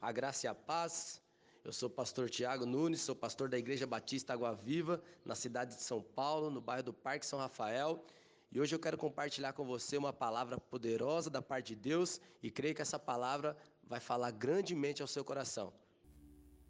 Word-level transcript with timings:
A 0.00 0.12
graça 0.12 0.46
e 0.46 0.48
a 0.48 0.54
paz. 0.54 1.20
Eu 1.64 1.72
sou 1.72 1.88
o 1.88 1.90
pastor 1.90 2.30
Tiago 2.30 2.64
Nunes, 2.66 3.00
sou 3.00 3.16
pastor 3.16 3.48
da 3.48 3.58
Igreja 3.58 3.86
Batista 3.86 4.34
Água 4.34 4.54
Viva, 4.54 5.02
na 5.24 5.34
cidade 5.34 5.74
de 5.74 5.82
São 5.82 6.00
Paulo, 6.00 6.50
no 6.50 6.60
bairro 6.60 6.84
do 6.84 6.92
Parque 6.92 7.26
São 7.26 7.38
Rafael. 7.38 8.04
E 8.52 8.60
hoje 8.60 8.74
eu 8.74 8.78
quero 8.78 8.96
compartilhar 8.96 9.52
com 9.52 9.64
você 9.64 9.96
uma 9.96 10.12
palavra 10.12 10.60
poderosa 10.60 11.28
da 11.28 11.42
parte 11.42 11.74
de 11.74 11.76
Deus 11.76 12.20
e 12.42 12.50
creio 12.50 12.74
que 12.74 12.82
essa 12.82 12.98
palavra 12.98 13.56
vai 13.82 13.98
falar 13.98 14.30
grandemente 14.30 15.02
ao 15.02 15.08
seu 15.08 15.24
coração. 15.24 15.72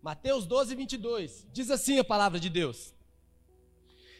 Mateus 0.01 0.47
12, 0.47 0.75
22. 0.75 1.47
Diz 1.53 1.71
assim 1.71 1.99
a 1.99 2.05
palavra 2.05 2.39
de 2.39 2.49
Deus: 2.49 2.95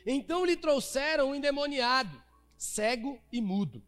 Então 0.05 0.45
lhe 0.45 0.57
trouxeram 0.57 1.31
um 1.31 1.35
endemoniado, 1.35 2.23
cego 2.57 3.19
e 3.33 3.41
mudo. 3.41 3.83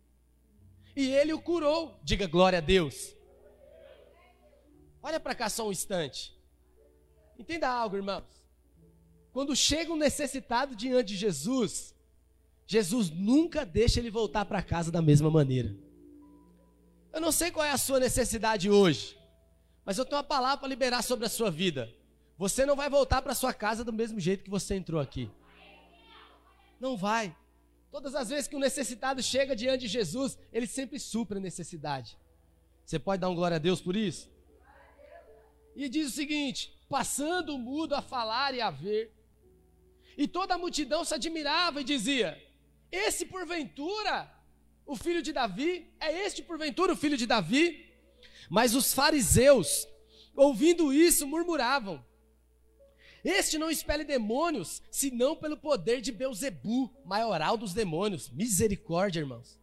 E 0.97 1.11
ele 1.11 1.33
o 1.33 1.41
curou. 1.41 2.01
Diga 2.03 2.27
glória 2.27 2.59
a 2.59 2.63
Deus. 2.63 3.18
Olha 5.03 5.21
para 5.21 5.35
cá 5.35 5.49
só 5.49 5.69
um 5.69 5.73
instante. 5.73 6.37
Entenda 7.39 7.69
algo, 7.69 7.97
irmãos. 7.97 8.25
Quando 9.33 9.55
chega 9.55 9.93
um 9.93 9.97
necessitado 9.97 10.75
diante 10.75 11.09
de 11.09 11.17
Jesus, 11.17 11.95
Jesus 12.67 13.11
nunca 13.11 13.65
deixa 13.65 14.01
ele 14.01 14.11
voltar 14.11 14.45
para 14.45 14.63
casa 14.63 14.91
da 14.91 15.01
mesma 15.01 15.31
maneira. 15.31 15.75
Eu 17.13 17.21
não 17.21 17.33
sei 17.33 17.51
qual 17.51 17.65
é 17.65 17.71
a 17.71 17.79
sua 17.79 18.01
necessidade 18.01 18.69
hoje, 18.71 19.17
mas 19.85 19.97
eu 19.97 20.05
tenho 20.05 20.17
uma 20.17 20.25
palavra 20.25 20.59
para 20.59 20.69
liberar 20.69 21.03
sobre 21.03 21.27
a 21.27 21.29
sua 21.29 21.51
vida. 21.51 21.93
Você 22.37 22.67
não 22.67 22.77
vai 22.77 22.91
voltar 22.91 23.23
para 23.23 23.35
sua 23.35 23.53
casa 23.55 23.85
do 23.85 23.93
mesmo 23.93 24.21
jeito 24.21 24.45
que 24.45 24.51
você 24.51 24.75
entrou 24.75 25.01
aqui. 25.01 25.31
Não 26.79 26.97
vai. 26.97 27.35
Todas 27.91 28.15
as 28.15 28.29
vezes 28.29 28.47
que 28.47 28.55
um 28.55 28.61
necessitado 28.61 29.23
chega 29.23 29.57
diante 29.57 29.83
de 29.83 29.89
Jesus, 29.89 30.39
ele 30.53 30.67
sempre 30.67 31.01
supra 31.01 31.39
a 31.39 31.41
necessidade. 31.41 32.17
Você 32.85 32.99
pode 32.99 33.21
dar 33.21 33.29
um 33.29 33.35
glória 33.35 33.57
a 33.57 33.59
Deus 33.59 33.81
por 33.81 33.97
isso? 33.97 34.31
E 35.79 35.89
diz 35.89 36.09
o 36.09 36.17
seguinte: 36.21 36.77
passando 36.89 37.55
o 37.55 37.59
mudo 37.59 37.95
a 37.95 38.03
falar 38.03 38.53
e 38.53 38.61
a 38.61 38.69
ver. 38.69 39.15
E 40.17 40.27
toda 40.27 40.55
a 40.55 40.59
multidão 40.59 41.05
se 41.05 41.15
admirava 41.15 41.81
e 41.81 41.85
dizia: 41.85 42.37
Esse 42.91 43.25
porventura, 43.25 44.29
o 44.85 44.97
filho 44.97 45.23
de 45.23 45.33
Davi, 45.33 45.89
é 46.01 46.27
este 46.27 46.43
porventura 46.43 46.93
o 46.93 46.97
filho 46.97 47.17
de 47.17 47.27
Davi? 47.27 47.87
Mas 48.51 48.75
os 48.75 48.93
fariseus, 48.93 49.87
ouvindo 50.35 50.93
isso, 50.93 51.29
murmuravam: 51.29 52.05
Este 53.25 53.57
não 53.57 53.71
expele 53.71 54.03
demônios, 54.03 54.83
senão 54.91 55.37
pelo 55.37 55.57
poder 55.57 56.01
de 56.01 56.11
Beuzebu, 56.11 56.93
maioral 57.05 57.57
dos 57.57 57.73
demônios. 57.73 58.29
Misericórdia, 58.31 59.21
irmãos. 59.21 59.57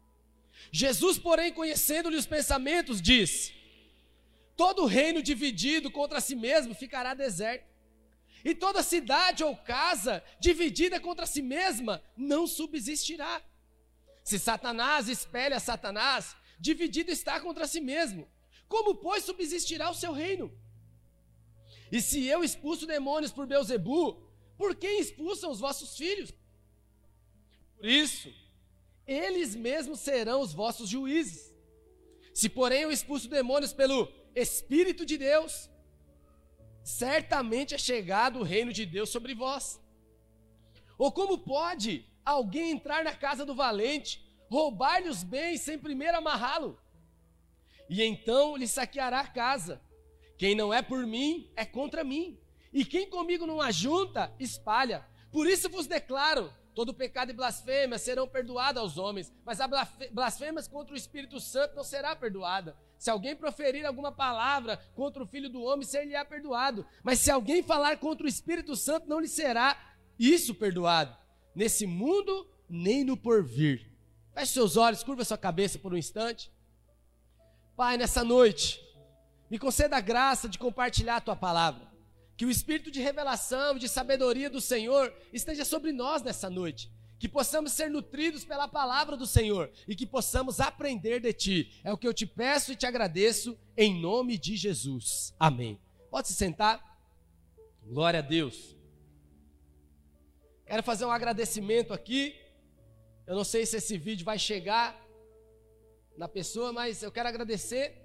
Jesus, 0.72 1.17
porém, 1.17 1.52
conhecendo-lhe 1.52 2.16
os 2.16 2.26
pensamentos, 2.26 3.02
disse: 3.02 3.64
Todo 4.56 4.86
reino 4.86 5.22
dividido 5.22 5.92
contra 5.92 6.22
si 6.22 6.36
mesmo 6.36 6.73
ficará 6.73 7.14
deserto. 7.14 7.66
E 8.44 8.53
toda 8.53 8.84
cidade 8.84 9.44
ou 9.44 9.56
casa 9.58 10.23
dividida 10.39 11.00
contra 11.00 11.25
si 11.25 11.42
mesma 11.42 12.03
não 12.16 12.45
subsistirá. 12.45 13.42
Se 14.23 14.38
Satanás 14.39 15.09
espelha 15.09 15.59
Satanás, 15.59 16.36
dividido 16.59 17.11
está 17.11 17.39
contra 17.39 17.67
si 17.67 17.81
mesmo. 17.81 18.28
Como, 18.67 18.95
pois, 18.95 19.23
subsistirá 19.23 19.89
o 19.89 19.95
seu 19.95 20.11
reino? 20.11 20.52
E 21.92 22.02
se 22.02 22.26
eu 22.26 22.44
expulso 22.44 22.86
demônios 22.86 23.31
por 23.31 23.45
Beuzebu, 23.45 24.26
por 24.58 24.76
quem 24.76 25.00
expulsam 25.00 25.52
os 25.52 25.59
vossos 25.59 25.98
filhos? 25.98 26.33
Por 27.78 27.86
isso, 27.86 28.33
eles 29.06 29.56
mesmos 29.56 30.00
serão 30.00 30.42
os 30.42 30.53
vossos 30.53 30.89
juízes. 30.89 31.53
Se, 32.33 32.50
porém, 32.50 32.81
eu 32.81 32.92
expulso 32.92 33.28
demônios 33.28 33.73
pelo 33.73 34.11
Espírito 34.36 35.05
de 35.05 35.17
Deus, 35.17 35.69
certamente 36.83 37.73
é 37.73 37.78
chegado 37.78 38.39
o 38.39 38.44
reino 38.44 38.73
de 38.73 38.86
Deus 38.86 39.09
sobre 39.09 39.33
vós. 39.33 39.81
Ou 40.97 41.11
como 41.11 41.38
pode 41.38 42.05
alguém 42.23 42.72
entrar 42.72 43.03
na 43.03 43.15
casa 43.15 43.45
do 43.45 43.55
valente, 43.55 44.23
roubar-lhe 44.49 45.08
os 45.08 45.23
bens 45.23 45.61
sem 45.61 45.80
primeiro 45.80 46.17
amarrá-lo? 46.17 46.77
E 47.89 48.04
então 48.04 48.58
lhe 48.58 48.67
saqueará 48.67 49.21
a 49.21 49.27
casa. 49.27 49.82
Quem 50.37 50.54
não 50.54 50.73
é 50.73 50.81
por 50.81 51.05
mim, 51.08 51.49
é 51.55 51.65
contra 51.65 52.04
mim. 52.04 52.37
E 52.73 52.83
quem 52.83 53.10
comigo 53.10 53.45
não 53.48 53.61
ajunta, 53.61 54.33
espalha. 54.37 55.05
Por 55.31 55.48
isso 55.48 55.70
vos 55.70 55.87
declaro: 55.87 56.54
todo 56.73 56.93
pecado 56.93 57.30
e 57.30 57.33
blasfêmia 57.33 57.98
serão 57.98 58.27
perdoados 58.27 58.81
aos 58.81 58.98
homens, 58.98 59.33
mas 59.45 59.61
a 59.61 59.67
blasfêmias 60.11 60.67
contra 60.67 60.93
o 60.93 60.98
Espírito 60.98 61.39
Santo 61.39 61.76
não 61.76 61.83
será 61.83 62.15
perdoada. 62.15 62.76
Se 62.98 63.10
alguém 63.10 63.36
proferir 63.36 63.86
alguma 63.86 64.11
palavra 64.11 64.78
contra 64.95 65.23
o 65.23 65.28
Filho 65.28 65.50
do 65.50 65.61
Homem, 65.61 65.86
ser-lhe-á 65.86 66.23
perdoado. 66.26 66.86
Mas 67.04 67.20
se 67.20 67.30
alguém 67.30 67.61
falar 67.61 67.98
contra 67.98 68.26
o 68.26 68.30
Espírito 68.30 68.76
Santo, 68.76 69.08
não 69.08 69.20
lhe 69.20 69.28
será 69.28 69.78
isso 70.17 70.56
perdoado. 70.56 71.16
Nesse 71.54 71.86
mundo, 71.86 72.50
nem 72.70 73.04
no 73.04 73.16
porvir. 73.16 73.92
Feche 74.34 74.54
seus 74.54 74.76
olhos, 74.76 75.04
curva 75.04 75.23
sua 75.23 75.38
cabeça 75.38 75.80
por 75.80 75.94
um 75.94 75.98
instante. 75.98 76.52
Pai, 77.76 77.98
nessa 77.98 78.23
noite, 78.23 78.82
me 79.50 79.60
conceda 79.60 79.98
a 79.98 80.02
graça 80.02 80.50
de 80.50 80.58
compartilhar 80.58 81.17
a 81.17 81.22
tua 81.22 81.36
palavra. 81.36 81.88
Que 82.36 82.45
o 82.45 82.50
espírito 82.50 82.92
de 82.92 83.02
revelação, 83.02 83.78
de 83.78 83.88
sabedoria 83.88 84.50
do 84.50 84.60
Senhor 84.60 85.14
esteja 85.32 85.64
sobre 85.64 85.92
nós 85.92 86.22
nessa 86.22 86.50
noite 86.50 86.92
que 87.17 87.30
possamos 87.30 87.71
ser 87.71 87.89
nutridos 87.89 88.43
pela 88.43 88.67
palavra 88.67 89.15
do 89.15 89.26
Senhor 89.26 89.71
e 89.87 89.95
que 89.95 90.05
possamos 90.05 90.59
aprender 90.59 91.20
de 91.20 91.33
Ti. 91.33 91.81
É 91.83 91.92
o 91.92 91.98
que 91.98 92.08
eu 92.08 92.14
te 92.14 92.26
peço 92.26 92.71
e 92.71 92.76
te 92.76 92.86
agradeço 92.86 93.58
em 93.77 93.99
nome 93.99 94.37
de 94.37 94.55
Jesus. 94.55 95.33
Amém. 95.39 95.80
Pode 96.09 96.27
se 96.27 96.33
sentar. 96.33 96.83
Glória 97.83 98.20
a 98.20 98.21
Deus. 98.21 98.75
Quero 100.65 100.83
fazer 100.83 101.05
um 101.05 101.11
agradecimento 101.11 101.93
aqui. 101.93 102.36
Eu 103.25 103.36
não 103.36 103.43
sei 103.43 103.65
se 103.65 103.77
esse 103.77 103.98
vídeo 103.98 104.25
vai 104.25 104.37
chegar 104.37 104.99
na 106.17 106.27
pessoa, 106.27 106.71
mas 106.73 107.04
eu 107.04 107.11
quero 107.11 107.30
agradecer 107.30 108.02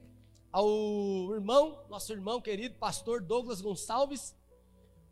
ao 0.52 1.32
irmão, 1.34 1.84
nosso 1.88 2.12
irmão 2.12 2.40
querido, 2.40 2.74
pastor 2.76 3.22
Douglas 3.22 3.60
Gonçalves. 3.60 4.34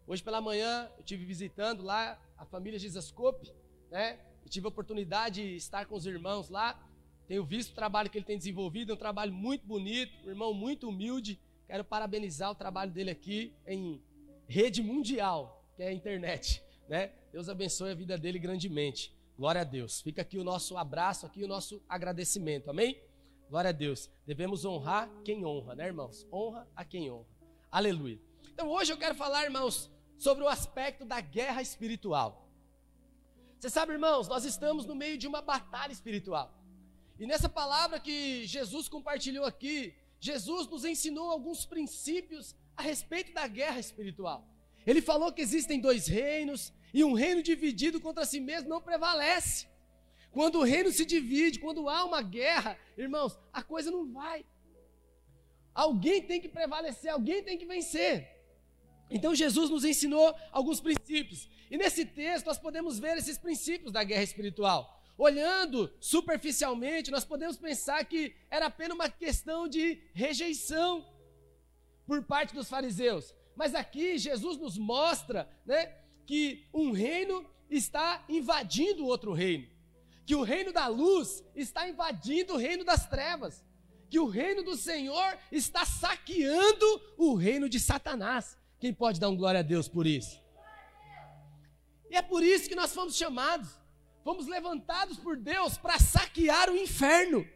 Hoje 0.07 0.23
pela 0.23 0.41
manhã 0.41 0.91
eu 0.99 1.05
tive 1.05 1.25
visitando 1.25 1.83
lá 1.83 2.21
a 2.37 2.45
família 2.45 2.79
Gisascope 2.79 3.53
né? 3.91 4.19
Eu 4.43 4.49
tive 4.49 4.67
a 4.67 4.69
oportunidade 4.69 5.43
de 5.43 5.57
estar 5.57 5.87
com 5.87 5.95
os 5.95 6.07
irmãos 6.07 6.49
lá. 6.49 6.79
Tenho 7.27 7.45
visto 7.45 7.73
o 7.73 7.75
trabalho 7.75 8.09
que 8.09 8.17
ele 8.17 8.25
tem 8.25 8.39
desenvolvido, 8.39 8.93
é 8.93 8.95
um 8.95 8.99
trabalho 8.99 9.33
muito 9.33 9.67
bonito, 9.67 10.13
um 10.25 10.31
irmão 10.31 10.55
muito 10.55 10.89
humilde. 10.89 11.39
Quero 11.67 11.85
parabenizar 11.85 12.51
o 12.51 12.55
trabalho 12.55 12.91
dele 12.91 13.11
aqui 13.11 13.53
em 13.67 14.03
rede 14.47 14.83
mundial, 14.83 15.63
que 15.77 15.83
é 15.83 15.89
a 15.89 15.93
internet, 15.93 16.63
né? 16.89 17.13
Deus 17.31 17.49
abençoe 17.51 17.91
a 17.91 17.95
vida 17.95 18.17
dele 18.17 18.39
grandemente. 18.39 19.15
Glória 19.37 19.61
a 19.61 19.65
Deus. 19.65 20.01
Fica 20.01 20.23
aqui 20.23 20.39
o 20.39 20.45
nosso 20.45 20.77
abraço, 20.79 21.27
aqui 21.27 21.45
o 21.45 21.49
nosso 21.49 21.83
agradecimento. 21.87 22.71
Amém? 22.71 22.99
Glória 23.51 23.69
a 23.69 23.73
Deus. 23.73 24.11
Devemos 24.27 24.65
honrar 24.65 25.11
quem 25.23 25.45
honra, 25.45 25.75
né, 25.75 25.87
irmãos? 25.87 26.27
Honra 26.33 26.67
a 26.75 26.85
quem 26.85 27.11
honra. 27.11 27.27
Aleluia. 27.71 28.19
Então 28.53 28.69
hoje 28.69 28.93
eu 28.93 28.97
quero 28.97 29.15
falar, 29.15 29.45
irmãos, 29.45 29.91
sobre 30.17 30.43
o 30.43 30.49
aspecto 30.49 31.05
da 31.05 31.21
guerra 31.21 31.63
espiritual. 31.63 32.48
Você 33.59 33.69
sabe, 33.69 33.93
irmãos, 33.93 34.29
nós 34.29 34.45
estamos 34.45 34.87
no 34.87 34.95
meio 34.95 35.19
de 35.19 35.27
uma 35.27 35.43
batalha 35.43 35.93
espiritual. 35.93 36.55
E 37.19 37.27
nessa 37.27 37.49
palavra 37.49 37.99
que 37.99 38.47
Jesus 38.47 38.89
compartilhou 38.89 39.45
aqui, 39.45 39.95
Jesus 40.21 40.69
nos 40.69 40.85
ensinou 40.85 41.29
alguns 41.29 41.67
princípios 41.67 42.55
a 42.77 42.83
respeito 42.83 43.33
da 43.33 43.49
guerra 43.49 43.81
espiritual. 43.81 44.47
Ele 44.87 45.03
falou 45.03 45.33
que 45.33 45.43
existem 45.43 45.81
dois 45.81 46.07
reinos 46.07 46.73
e 46.95 47.03
um 47.03 47.15
reino 47.15 47.43
dividido 47.43 48.01
contra 48.01 48.25
si 48.25 48.39
mesmo 48.39 48.69
não 48.69 48.81
prevalece. 48.81 49.67
Quando 50.31 50.61
o 50.61 50.65
reino 50.65 50.93
se 50.93 51.05
divide, 51.05 51.59
quando 51.59 51.89
há 51.89 52.05
uma 52.05 52.23
guerra, 52.23 52.79
irmãos, 52.97 53.37
a 53.53 53.63
coisa 53.63 53.91
não 53.91 54.13
vai. 54.13 54.47
Alguém 55.75 56.23
tem 56.23 56.41
que 56.41 56.49
prevalecer, 56.49 57.11
alguém 57.11 57.43
tem 57.43 57.59
que 57.59 57.67
vencer. 57.67 58.38
Então 59.11 59.35
Jesus 59.35 59.71
nos 59.71 59.85
ensinou 59.85 60.35
alguns 60.53 60.81
princípios. 60.81 61.49
E 61.71 61.77
nesse 61.77 62.05
texto 62.05 62.47
nós 62.47 62.59
podemos 62.59 62.99
ver 62.99 63.17
esses 63.17 63.39
princípios 63.39 63.93
da 63.93 64.05
guerra 64.05 64.23
espiritual. 64.23 65.03
Olhando 65.17 65.93
superficialmente, 66.01 67.11
nós 67.11 67.25
podemos 67.25 67.57
pensar 67.57 68.05
que 68.05 68.35
era 68.51 68.67
apenas 68.67 68.95
uma 68.95 69.09
questão 69.09 69.67
de 69.67 70.01
rejeição 70.15 71.05
por 72.07 72.23
parte 72.23 72.55
dos 72.55 72.69
fariseus. 72.69 73.35
Mas 73.57 73.75
aqui 73.75 74.17
Jesus 74.17 74.57
nos 74.57 74.79
mostra 74.79 75.49
né, 75.67 75.93
que 76.25 76.69
um 76.73 76.93
reino 76.93 77.45
está 77.69 78.25
invadindo 78.29 79.07
outro 79.07 79.33
reino. 79.33 79.67
Que 80.25 80.37
o 80.37 80.43
reino 80.43 80.73
da 80.73 80.87
luz 80.87 81.43
está 81.55 81.89
invadindo 81.89 82.55
o 82.55 82.57
reino 82.57 82.85
das 82.85 83.07
trevas. 83.09 83.65
Que 84.09 84.21
o 84.21 84.27
reino 84.27 84.63
do 84.63 84.77
Senhor 84.77 85.37
está 85.51 85.85
saqueando 85.85 86.87
o 87.17 87.35
reino 87.35 87.69
de 87.69 87.81
Satanás. 87.81 88.57
Quem 88.79 88.93
pode 88.93 89.19
dar 89.19 89.29
um 89.29 89.37
glória 89.37 89.61
a 89.61 89.63
Deus 89.63 89.89
por 89.89 90.07
isso? 90.07 90.41
E 92.11 92.17
é 92.17 92.23
por 92.23 92.43
isso 92.43 92.69
que 92.69 92.75
nós 92.75 92.95
fomos 92.95 93.17
chamados, 93.17 93.69
fomos 94.23 94.47
levantados 94.47 95.19
por 95.19 95.37
Deus 95.37 95.77
para 95.77 95.99
saquear 95.99 96.71
o 96.71 96.77
inferno. 96.77 97.47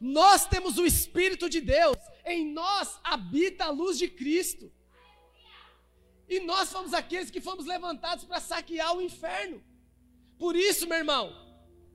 Nós 0.00 0.46
temos 0.46 0.78
o 0.78 0.86
Espírito 0.86 1.48
de 1.48 1.60
Deus, 1.60 1.96
em 2.24 2.52
nós 2.52 3.00
habita 3.02 3.64
a 3.64 3.70
luz 3.70 3.98
de 3.98 4.08
Cristo. 4.08 4.70
E 6.28 6.40
nós 6.40 6.70
fomos 6.72 6.94
aqueles 6.94 7.30
que 7.30 7.40
fomos 7.40 7.66
levantados 7.66 8.24
para 8.24 8.40
saquear 8.40 8.96
o 8.96 9.02
inferno. 9.02 9.62
Por 10.38 10.54
isso, 10.56 10.86
meu 10.86 10.98
irmão, 10.98 11.32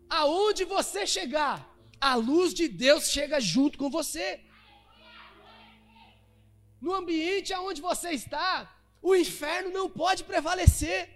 aonde 0.09 0.63
você 0.65 1.07
chegar, 1.07 1.74
a 2.00 2.15
luz 2.15 2.54
de 2.54 2.68
Deus 2.68 3.09
chega 3.09 3.39
junto 3.39 3.77
com 3.77 3.89
você. 3.89 4.42
No 6.80 6.94
ambiente 6.94 7.54
aonde 7.54 7.82
você 7.82 8.12
está, 8.12 8.72
o 9.02 9.16
inferno 9.16 9.72
não 9.72 9.90
pode 9.90 10.24
prevalecer. 10.24 11.10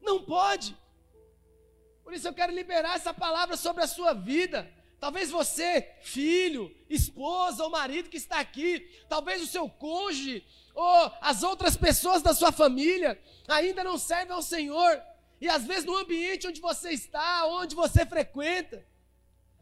Não 0.00 0.22
pode. 0.22 0.76
Por 2.02 2.12
isso 2.12 2.28
eu 2.28 2.34
quero 2.34 2.52
liberar 2.52 2.96
essa 2.96 3.14
palavra 3.14 3.56
sobre 3.56 3.82
a 3.82 3.86
sua 3.86 4.12
vida. 4.12 4.70
Talvez 5.00 5.30
você, 5.30 5.96
filho, 6.02 6.74
esposa 6.88 7.62
ou 7.62 7.70
marido 7.70 8.08
que 8.08 8.16
está 8.16 8.38
aqui, 8.38 8.80
talvez 9.08 9.42
o 9.42 9.46
seu 9.46 9.68
cônjuge 9.68 10.44
ou 10.74 11.12
as 11.20 11.42
outras 11.42 11.76
pessoas 11.76 12.22
da 12.22 12.34
sua 12.34 12.50
família 12.50 13.20
ainda 13.46 13.84
não 13.84 13.98
servem 13.98 14.34
ao 14.34 14.42
Senhor. 14.42 15.00
E 15.40 15.48
às 15.48 15.64
vezes 15.64 15.84
no 15.84 15.96
ambiente 15.96 16.46
onde 16.46 16.60
você 16.60 16.90
está, 16.90 17.46
onde 17.46 17.74
você 17.74 18.06
frequenta, 18.06 18.86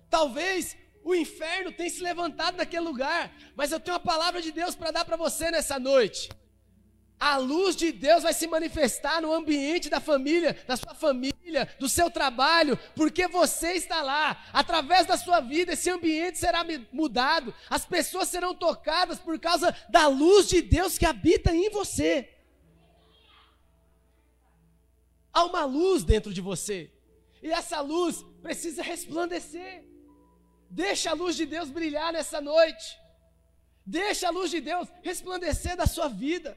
talvez 0.08 0.76
o 1.04 1.14
inferno 1.14 1.72
tenha 1.72 1.90
se 1.90 2.02
levantado 2.02 2.56
naquele 2.56 2.84
lugar, 2.84 3.34
mas 3.56 3.72
eu 3.72 3.80
tenho 3.80 3.96
uma 3.96 4.02
palavra 4.02 4.40
de 4.40 4.52
Deus 4.52 4.74
para 4.74 4.90
dar 4.90 5.04
para 5.04 5.16
você 5.16 5.50
nessa 5.50 5.78
noite. 5.78 6.28
A 7.18 7.36
luz 7.36 7.76
de 7.76 7.92
Deus 7.92 8.24
vai 8.24 8.32
se 8.32 8.48
manifestar 8.48 9.22
no 9.22 9.32
ambiente 9.32 9.88
da 9.88 10.00
família, 10.00 10.58
da 10.66 10.76
sua 10.76 10.92
família, 10.92 11.72
do 11.78 11.88
seu 11.88 12.10
trabalho, 12.10 12.76
porque 12.96 13.28
você 13.28 13.74
está 13.74 14.02
lá. 14.02 14.44
Através 14.52 15.06
da 15.06 15.16
sua 15.16 15.38
vida, 15.38 15.74
esse 15.74 15.88
ambiente 15.88 16.38
será 16.38 16.64
mudado. 16.92 17.54
As 17.70 17.84
pessoas 17.84 18.26
serão 18.26 18.56
tocadas 18.56 19.20
por 19.20 19.38
causa 19.38 19.72
da 19.88 20.08
luz 20.08 20.48
de 20.48 20.62
Deus 20.62 20.98
que 20.98 21.06
habita 21.06 21.54
em 21.54 21.70
você. 21.70 22.28
Há 25.32 25.44
uma 25.44 25.64
luz 25.64 26.02
dentro 26.02 26.34
de 26.34 26.40
você, 26.40 26.92
e 27.40 27.50
essa 27.50 27.80
luz 27.80 28.24
precisa 28.42 28.82
resplandecer. 28.82 29.91
Deixa 30.72 31.10
a 31.10 31.18
luz 31.20 31.36
de 31.36 31.44
Deus 31.44 31.68
brilhar 31.78 32.10
nessa 32.16 32.40
noite. 32.40 32.98
Deixa 33.84 34.28
a 34.28 34.30
luz 34.30 34.50
de 34.50 34.60
Deus 34.60 34.88
resplandecer 35.02 35.76
da 35.76 35.86
sua 35.86 36.08
vida. 36.08 36.50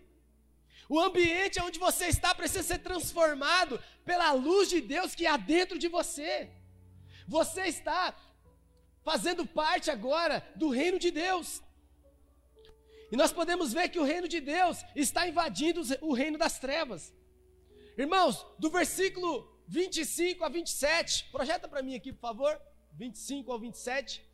O 0.88 0.98
ambiente 1.08 1.62
onde 1.62 1.78
você 1.88 2.06
está 2.06 2.34
precisa 2.34 2.64
ser 2.64 2.80
transformado 2.80 3.82
pela 4.06 4.32
luz 4.32 4.70
de 4.70 4.80
Deus 4.80 5.14
que 5.14 5.26
há 5.28 5.36
dentro 5.36 5.78
de 5.78 5.90
você. 5.90 6.50
Você 7.28 7.64
está 7.64 8.16
fazendo 9.04 9.46
parte 9.46 9.92
agora 9.92 10.36
do 10.56 10.70
reino 10.70 10.98
de 10.98 11.12
Deus. 11.12 11.62
E 13.12 13.18
nós 13.18 13.34
podemos 13.34 13.74
ver 13.74 13.90
que 13.90 14.00
o 14.00 14.08
reino 14.14 14.30
de 14.30 14.40
Deus 14.40 14.78
está 14.96 15.28
invadindo 15.28 15.82
o 16.00 16.14
reino 16.14 16.38
das 16.38 16.58
trevas. 16.58 17.14
Irmãos, 17.98 18.46
do 18.58 18.70
versículo 18.70 19.30
25 19.68 20.44
a 20.46 20.50
27, 20.50 21.26
projeta 21.32 21.68
para 21.68 21.84
mim 21.84 21.96
aqui, 21.96 22.14
por 22.14 22.22
favor. 22.22 22.75
25 22.96 23.52
ao 23.52 23.60
27. 23.60 24.26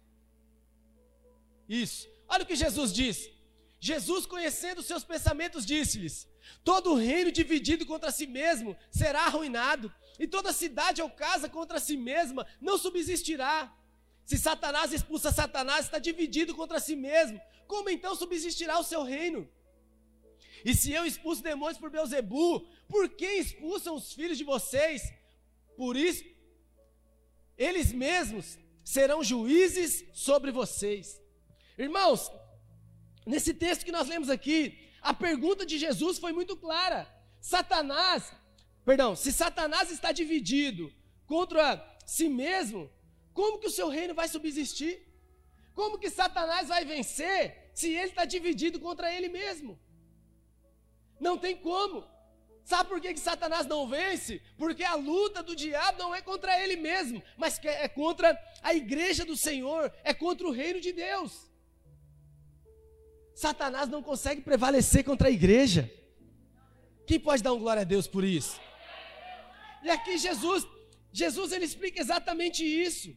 Isso. 1.68 2.10
Olha 2.28 2.44
o 2.44 2.46
que 2.46 2.56
Jesus 2.56 2.94
diz. 2.94 3.30
Jesus, 3.80 4.26
conhecendo 4.26 4.84
seus 4.84 5.04
pensamentos, 5.04 5.66
disse-lhes: 5.66 6.30
Todo 6.64 6.96
reino 6.96 7.32
dividido 7.32 7.86
contra 7.86 8.12
si 8.12 8.28
mesmo 8.28 8.78
será 8.92 9.22
arruinado, 9.26 9.94
e 10.20 10.28
toda 10.28 10.54
cidade 10.54 11.02
ou 11.02 11.10
casa 11.10 11.50
contra 11.50 11.80
si 11.80 11.98
mesma 11.98 12.46
não 12.60 12.78
subsistirá. 12.78 13.74
Se 14.26 14.38
Satanás 14.38 14.94
expulsa 14.94 15.32
Satanás, 15.32 15.86
está 15.86 15.98
dividido 15.98 16.54
contra 16.54 16.80
si 16.80 16.96
mesmo. 16.96 17.42
Como 17.68 17.90
então 17.90 18.14
subsistirá 18.16 18.78
o 18.80 18.84
seu 18.84 19.04
reino? 19.04 19.50
E 20.64 20.76
se 20.76 20.92
eu 20.92 21.06
expulso 21.06 21.42
demônios 21.42 21.80
por 21.80 21.90
Beuzebu, 21.90 22.68
por 22.88 23.10
que 23.10 23.26
expulsam 23.26 23.96
os 23.96 24.14
filhos 24.14 24.38
de 24.38 24.44
vocês? 24.44 25.12
Por 25.76 25.98
isso, 25.98 26.24
eles 27.58 27.92
mesmos 27.92 28.58
serão 28.84 29.24
juízes 29.24 30.06
sobre 30.14 30.52
vocês. 30.52 31.22
Irmãos, 31.78 32.32
nesse 33.26 33.54
texto 33.54 33.86
que 33.86 33.92
nós 33.92 34.08
lemos 34.08 34.30
aqui, 34.30 34.90
a 35.02 35.14
pergunta 35.14 35.66
de 35.66 35.78
Jesus 35.78 36.18
foi 36.20 36.32
muito 36.32 36.56
clara. 36.58 37.08
Satanás, 37.40 38.32
perdão, 38.86 39.16
se 39.16 39.32
Satanás 39.32 39.92
está 39.92 40.12
dividido 40.12 40.92
contra 41.26 41.64
si 42.06 42.28
mesmo, 42.30 42.90
como 43.34 43.60
que 43.60 43.68
o 43.68 43.72
seu 43.72 43.90
reino 43.90 44.14
vai 44.14 44.28
subsistir? 44.28 45.08
Como 45.74 45.98
que 45.98 46.10
Satanás 46.10 46.68
vai 46.68 46.84
vencer 46.86 47.72
se 47.74 47.90
ele 47.90 48.10
está 48.10 48.26
dividido 48.26 48.80
contra 48.80 49.14
ele 49.14 49.30
mesmo? 49.30 49.80
Não 51.20 51.38
tem 51.38 51.56
como. 51.56 52.06
Sabe 52.64 52.90
por 52.90 53.02
que, 53.02 53.14
que 53.14 53.20
Satanás 53.20 53.66
não 53.66 53.88
vence? 53.88 54.42
Porque 54.58 54.84
a 54.84 54.96
luta 54.96 55.42
do 55.42 55.56
diabo 55.56 55.98
não 55.98 56.14
é 56.14 56.22
contra 56.22 56.62
ele 56.64 56.76
mesmo, 56.76 57.22
mas 57.38 57.60
é 57.64 57.88
contra 57.88 58.38
a 58.62 58.74
igreja 58.74 59.26
do 59.26 59.36
Senhor, 59.36 59.92
é 60.04 60.14
contra 60.14 60.48
o 60.48 60.52
reino 60.52 60.80
de 60.80 60.94
Deus. 60.94 61.50
Satanás 63.34 63.90
não 63.90 64.04
consegue 64.04 64.42
prevalecer 64.42 65.04
contra 65.04 65.28
a 65.28 65.32
igreja. 65.32 65.92
Quem 67.08 67.20
pode 67.20 67.42
dar 67.42 67.54
um 67.54 67.60
glória 67.60 67.82
a 67.82 67.86
Deus 67.86 68.08
por 68.08 68.24
isso? 68.24 68.60
E 69.84 69.90
aqui 69.90 70.18
Jesus, 70.18 70.66
Jesus 71.12 71.52
ele 71.52 71.66
explica 71.66 72.00
exatamente 72.00 72.64
isso. 72.64 73.16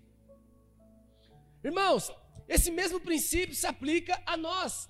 Irmãos, 1.63 2.11
esse 2.49 2.71
mesmo 2.71 2.99
princípio 3.01 3.55
se 3.55 3.67
aplica 3.67 4.21
a 4.27 4.37
nós. 4.37 4.89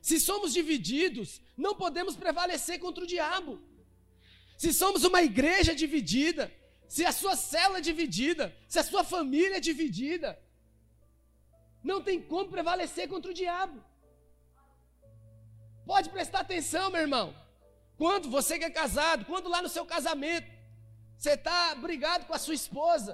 Se 0.00 0.18
somos 0.18 0.52
divididos, 0.52 1.40
não 1.56 1.74
podemos 1.74 2.16
prevalecer 2.16 2.78
contra 2.78 3.04
o 3.04 3.06
diabo. 3.06 3.60
Se 4.60 4.70
somos 4.80 5.04
uma 5.08 5.20
igreja 5.22 5.72
dividida, 5.82 6.44
se 6.94 7.02
a 7.10 7.12
sua 7.18 7.34
célula 7.34 7.78
é 7.78 7.86
dividida, 7.90 8.44
se 8.72 8.78
a 8.78 8.82
sua 8.88 9.02
família 9.02 9.56
é 9.56 9.66
dividida, 9.68 10.30
não 11.82 11.98
tem 12.06 12.18
como 12.20 12.50
prevalecer 12.50 13.08
contra 13.12 13.30
o 13.30 13.38
diabo. 13.42 13.78
Pode 15.86 16.10
prestar 16.10 16.40
atenção, 16.40 16.90
meu 16.90 17.00
irmão. 17.00 17.28
Quando 17.96 18.28
você 18.36 18.58
que 18.58 18.66
é 18.66 18.78
casado, 18.82 19.24
quando 19.24 19.48
lá 19.48 19.62
no 19.62 19.70
seu 19.76 19.86
casamento, 19.86 20.50
você 21.16 21.32
está 21.38 21.74
brigado 21.86 22.26
com 22.26 22.34
a 22.34 22.42
sua 22.46 22.56
esposa, 22.62 23.12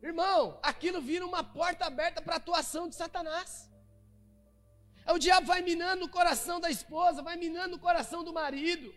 irmão, 0.00 0.60
aquilo 0.62 1.00
vira 1.00 1.26
uma 1.26 1.42
porta 1.42 1.84
aberta 1.84 2.22
para 2.22 2.34
a 2.34 2.42
atuação 2.44 2.88
de 2.88 2.94
Satanás. 2.94 3.68
O 5.16 5.18
diabo 5.18 5.48
vai 5.48 5.62
minando 5.62 6.04
o 6.04 6.14
coração 6.18 6.60
da 6.60 6.70
esposa, 6.70 7.22
vai 7.22 7.36
minando 7.36 7.74
o 7.74 7.84
coração 7.88 8.22
do 8.22 8.32
marido. 8.32 8.94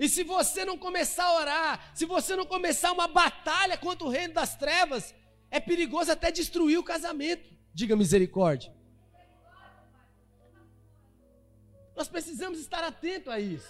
E 0.00 0.08
se 0.08 0.24
você 0.24 0.64
não 0.64 0.78
começar 0.78 1.24
a 1.24 1.34
orar, 1.34 1.92
se 1.94 2.06
você 2.06 2.34
não 2.34 2.46
começar 2.46 2.90
uma 2.90 3.06
batalha 3.06 3.76
contra 3.76 4.06
o 4.06 4.10
reino 4.10 4.32
das 4.32 4.56
trevas, 4.56 5.14
é 5.50 5.60
perigoso 5.60 6.10
até 6.10 6.32
destruir 6.32 6.78
o 6.78 6.82
casamento. 6.82 7.50
Diga 7.74 7.94
misericórdia. 7.94 8.74
Nós 11.94 12.08
precisamos 12.08 12.58
estar 12.58 12.82
atento 12.82 13.30
a 13.30 13.38
isso. 13.38 13.68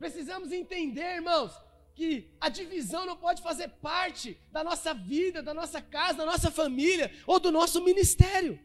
Precisamos 0.00 0.50
entender, 0.50 1.14
irmãos, 1.14 1.52
que 1.94 2.28
a 2.40 2.48
divisão 2.48 3.06
não 3.06 3.16
pode 3.16 3.40
fazer 3.40 3.68
parte 3.68 4.36
da 4.50 4.64
nossa 4.64 4.92
vida, 4.92 5.40
da 5.40 5.54
nossa 5.54 5.80
casa, 5.80 6.18
da 6.18 6.26
nossa 6.26 6.50
família 6.50 7.08
ou 7.24 7.38
do 7.38 7.52
nosso 7.52 7.80
ministério. 7.84 8.58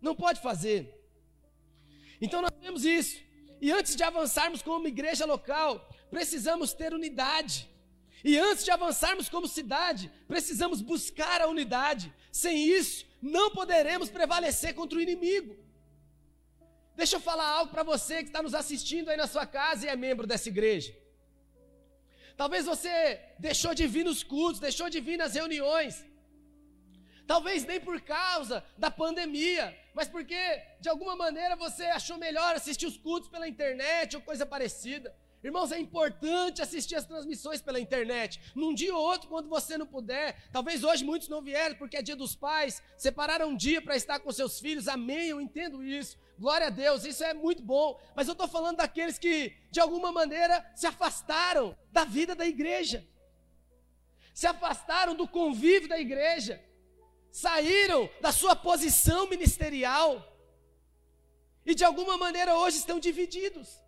Não 0.00 0.16
pode 0.16 0.40
fazer. 0.40 0.92
Então 2.20 2.42
nós 2.42 2.50
temos 2.60 2.84
isso. 2.84 3.29
E 3.60 3.70
antes 3.70 3.94
de 3.94 4.02
avançarmos 4.02 4.62
como 4.62 4.88
igreja 4.88 5.24
local, 5.26 5.88
precisamos 6.10 6.72
ter 6.72 6.94
unidade. 6.94 7.68
E 8.24 8.38
antes 8.38 8.64
de 8.64 8.70
avançarmos 8.70 9.28
como 9.28 9.48
cidade, 9.48 10.10
precisamos 10.26 10.80
buscar 10.80 11.40
a 11.40 11.48
unidade. 11.48 12.12
Sem 12.32 12.56
isso, 12.80 13.06
não 13.20 13.50
poderemos 13.50 14.08
prevalecer 14.10 14.74
contra 14.74 14.98
o 14.98 15.02
inimigo. 15.02 15.56
Deixa 16.96 17.16
eu 17.16 17.20
falar 17.20 17.48
algo 17.48 17.72
para 17.72 17.82
você 17.82 18.16
que 18.22 18.28
está 18.28 18.42
nos 18.42 18.54
assistindo 18.54 19.08
aí 19.08 19.16
na 19.16 19.26
sua 19.26 19.46
casa 19.46 19.86
e 19.86 19.88
é 19.88 19.96
membro 19.96 20.26
dessa 20.26 20.48
igreja. 20.48 20.94
Talvez 22.36 22.64
você 22.64 22.94
deixou 23.38 23.74
de 23.74 23.86
vir 23.86 24.04
nos 24.04 24.22
cultos, 24.22 24.60
deixou 24.60 24.88
de 24.88 25.00
vir 25.00 25.16
nas 25.16 25.34
reuniões. 25.34 26.04
Talvez 27.30 27.64
nem 27.64 27.78
por 27.78 28.00
causa 28.00 28.64
da 28.76 28.90
pandemia, 28.90 29.78
mas 29.94 30.08
porque 30.08 30.36
de 30.80 30.88
alguma 30.88 31.14
maneira 31.14 31.54
você 31.54 31.84
achou 31.84 32.18
melhor 32.18 32.56
assistir 32.56 32.86
os 32.86 32.96
cultos 32.96 33.28
pela 33.28 33.46
internet 33.46 34.16
ou 34.16 34.22
coisa 34.22 34.44
parecida. 34.44 35.14
Irmãos, 35.40 35.70
é 35.70 35.78
importante 35.78 36.60
assistir 36.60 36.96
as 36.96 37.04
transmissões 37.04 37.62
pela 37.62 37.78
internet. 37.78 38.40
Num 38.52 38.74
dia 38.74 38.92
ou 38.92 39.00
outro, 39.00 39.28
quando 39.28 39.48
você 39.48 39.78
não 39.78 39.86
puder. 39.86 40.42
Talvez 40.50 40.82
hoje 40.82 41.04
muitos 41.04 41.28
não 41.28 41.40
vieram 41.40 41.76
porque 41.76 41.98
é 41.98 42.02
dia 42.02 42.16
dos 42.16 42.34
pais. 42.34 42.82
Separaram 42.96 43.50
um 43.50 43.56
dia 43.56 43.80
para 43.80 43.94
estar 43.94 44.18
com 44.18 44.32
seus 44.32 44.58
filhos. 44.58 44.88
Amém, 44.88 45.28
eu 45.28 45.40
entendo 45.40 45.84
isso. 45.84 46.18
Glória 46.36 46.66
a 46.66 46.70
Deus, 46.70 47.04
isso 47.04 47.22
é 47.22 47.32
muito 47.32 47.62
bom. 47.62 47.96
Mas 48.16 48.26
eu 48.26 48.32
estou 48.32 48.48
falando 48.48 48.78
daqueles 48.78 49.20
que, 49.20 49.56
de 49.70 49.78
alguma 49.78 50.10
maneira, 50.10 50.68
se 50.74 50.88
afastaram 50.88 51.78
da 51.92 52.04
vida 52.04 52.34
da 52.34 52.44
igreja. 52.44 53.06
Se 54.34 54.48
afastaram 54.48 55.14
do 55.14 55.28
convívio 55.28 55.88
da 55.88 56.00
igreja. 56.00 56.68
Saíram 57.30 58.08
da 58.20 58.32
sua 58.32 58.56
posição 58.56 59.28
ministerial. 59.28 60.26
E 61.64 61.74
de 61.74 61.84
alguma 61.84 62.16
maneira 62.16 62.56
hoje 62.56 62.78
estão 62.78 62.98
divididos. 62.98 63.78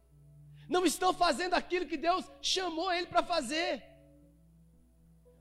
Não 0.69 0.87
estão 0.87 1.13
fazendo 1.13 1.55
aquilo 1.55 1.87
que 1.87 1.97
Deus 1.97 2.25
chamou 2.41 2.93
ele 2.93 3.07
para 3.07 3.23
fazer. 3.23 3.83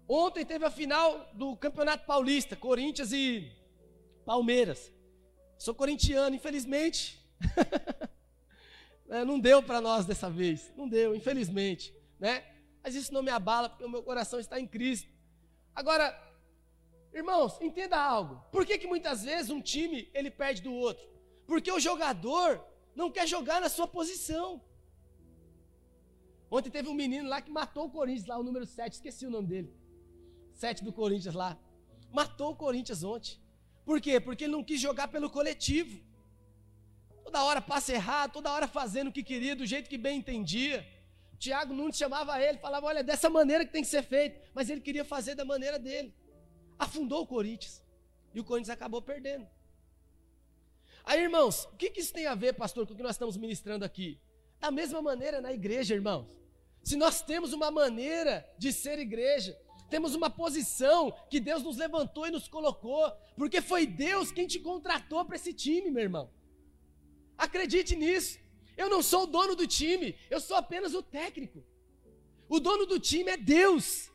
Ontem 0.08 0.46
teve 0.46 0.66
a 0.66 0.72
final 0.72 1.30
do 1.34 1.56
Campeonato 1.56 2.06
Paulista, 2.06 2.56
Corinthians 2.56 3.14
e 3.14 3.52
Palmeiras. 4.26 4.92
Sou 5.58 5.74
corintiano, 5.74 6.36
infelizmente. 6.36 7.20
É, 9.14 9.26
não 9.26 9.38
deu 9.38 9.62
para 9.62 9.82
nós 9.82 10.06
dessa 10.06 10.30
vez. 10.30 10.72
Não 10.74 10.88
deu, 10.88 11.14
infelizmente. 11.14 11.94
Né? 12.18 12.46
Mas 12.82 12.96
isso 12.96 13.14
não 13.14 13.22
me 13.22 13.30
abala, 13.30 13.68
porque 13.68 13.84
o 13.84 13.90
meu 13.90 14.02
coração 14.02 14.40
está 14.40 14.58
em 14.58 14.66
Cristo. 14.66 15.10
Agora, 15.76 16.18
irmãos, 17.14 17.60
entenda 17.62 17.98
algo. 17.98 18.44
Por 18.52 18.66
que, 18.66 18.78
que 18.78 18.88
muitas 18.88 19.24
vezes 19.24 19.50
um 19.50 19.62
time 19.62 20.10
ele 20.14 20.32
perde 20.32 20.62
do 20.62 20.74
outro? 20.74 21.06
Porque 21.46 21.72
o 21.72 21.80
jogador 21.80 22.64
não 22.96 23.12
quer 23.12 23.28
jogar 23.28 23.60
na 23.62 23.70
sua 23.70 23.88
posição. 23.88 24.62
Ontem 26.50 26.70
teve 26.70 26.90
um 26.90 26.94
menino 26.94 27.30
lá 27.30 27.42
que 27.42 27.52
matou 27.52 27.86
o 27.86 27.90
Corinthians, 27.90 28.28
lá 28.28 28.38
o 28.38 28.44
número 28.44 28.66
7, 28.66 28.94
esqueci 28.94 29.26
o 29.26 29.30
nome 29.30 29.48
dele. 29.48 29.74
7 30.54 30.84
do 30.84 30.92
Corinthians 30.92 31.34
lá. 31.34 31.58
Matou 32.12 32.52
o 32.52 32.56
Corinthians 32.56 33.04
ontem. 33.04 33.40
Por 33.86 34.00
quê? 34.02 34.20
Porque 34.20 34.44
ele 34.44 34.52
não 34.52 34.64
quis 34.64 34.80
jogar 34.80 35.08
pelo 35.08 35.30
coletivo. 35.30 36.04
Toda 37.24 37.44
hora 37.44 37.62
passa 37.62 37.94
errado, 37.94 38.34
toda 38.34 38.52
hora 38.52 38.68
fazendo 38.68 39.08
o 39.08 39.12
que 39.12 39.24
queria, 39.24 39.56
do 39.56 39.66
jeito 39.66 39.90
que 39.90 39.98
bem 39.98 40.20
entendia. 40.20 40.86
Tiago 41.40 41.74
Nunes 41.74 41.98
chamava 41.98 42.40
ele, 42.42 42.58
falava: 42.60 42.86
Olha, 42.88 43.04
dessa 43.04 43.30
maneira 43.30 43.66
que 43.66 43.72
tem 43.72 43.82
que 43.82 43.88
ser 43.88 44.04
feito. 44.04 44.40
Mas 44.54 44.70
ele 44.70 44.82
queria 44.82 45.06
fazer 45.06 45.34
da 45.36 45.46
maneira 45.46 45.80
dele. 45.80 46.14
Afundou 46.82 47.22
o 47.22 47.28
Corinthians. 47.28 47.84
E 48.34 48.40
o 48.40 48.44
Corinthians 48.44 48.76
acabou 48.78 49.02
perdendo. 49.04 49.48
Aí, 51.04 51.22
irmãos, 51.22 51.66
o 51.66 51.76
que, 51.78 51.92
que 51.92 52.00
isso 52.00 52.12
tem 52.12 52.26
a 52.26 52.34
ver, 52.34 52.54
pastor, 52.54 52.88
com 52.88 52.94
o 52.94 52.96
que 52.96 53.04
nós 53.04 53.16
estamos 53.16 53.38
ministrando 53.38 53.86
aqui? 53.86 54.20
Da 54.60 54.72
mesma 54.72 55.00
maneira 55.00 55.40
na 55.40 55.54
igreja, 55.54 55.94
irmãos. 55.94 56.28
Se 56.84 56.96
nós 56.96 57.22
temos 57.22 57.54
uma 57.54 57.70
maneira 57.70 58.48
de 58.58 58.74
ser 58.74 58.98
igreja, 58.98 59.56
temos 59.92 60.16
uma 60.16 60.30
posição 60.30 61.12
que 61.30 61.40
Deus 61.40 61.62
nos 61.62 61.78
levantou 61.78 62.28
e 62.28 62.32
nos 62.32 62.48
colocou, 62.48 63.12
porque 63.36 63.62
foi 63.62 63.86
Deus 63.86 64.32
quem 64.32 64.48
te 64.48 64.60
contratou 64.60 65.24
para 65.24 65.36
esse 65.36 65.54
time, 65.54 65.92
meu 65.92 66.04
irmão. 66.04 66.32
Acredite 67.38 67.96
nisso. 67.96 68.40
Eu 68.76 68.90
não 68.90 69.04
sou 69.04 69.24
o 69.24 69.28
dono 69.28 69.56
do 69.56 69.68
time, 69.68 70.16
eu 70.32 70.40
sou 70.40 70.58
apenas 70.58 70.96
o 70.96 71.04
técnico. 71.04 71.64
O 72.50 72.60
dono 72.60 72.88
do 72.88 73.00
time 73.00 73.32
é 73.32 73.38
Deus. 73.38 74.11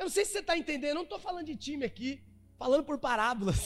Eu 0.00 0.04
não 0.04 0.10
sei 0.10 0.24
se 0.24 0.32
você 0.32 0.38
está 0.38 0.56
entendendo, 0.56 0.92
eu 0.92 0.94
não 0.94 1.02
estou 1.02 1.18
falando 1.18 1.44
de 1.44 1.54
time 1.54 1.84
aqui, 1.84 2.22
falando 2.58 2.84
por 2.84 2.96
parábolas. 2.96 3.58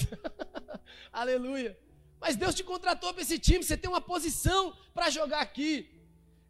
Aleluia. 1.12 1.78
Mas 2.20 2.34
Deus 2.34 2.56
te 2.56 2.64
contratou 2.64 3.12
para 3.14 3.22
esse 3.22 3.38
time, 3.38 3.62
você 3.62 3.76
tem 3.76 3.88
uma 3.88 4.00
posição 4.00 4.76
para 4.92 5.10
jogar 5.10 5.40
aqui. 5.42 5.72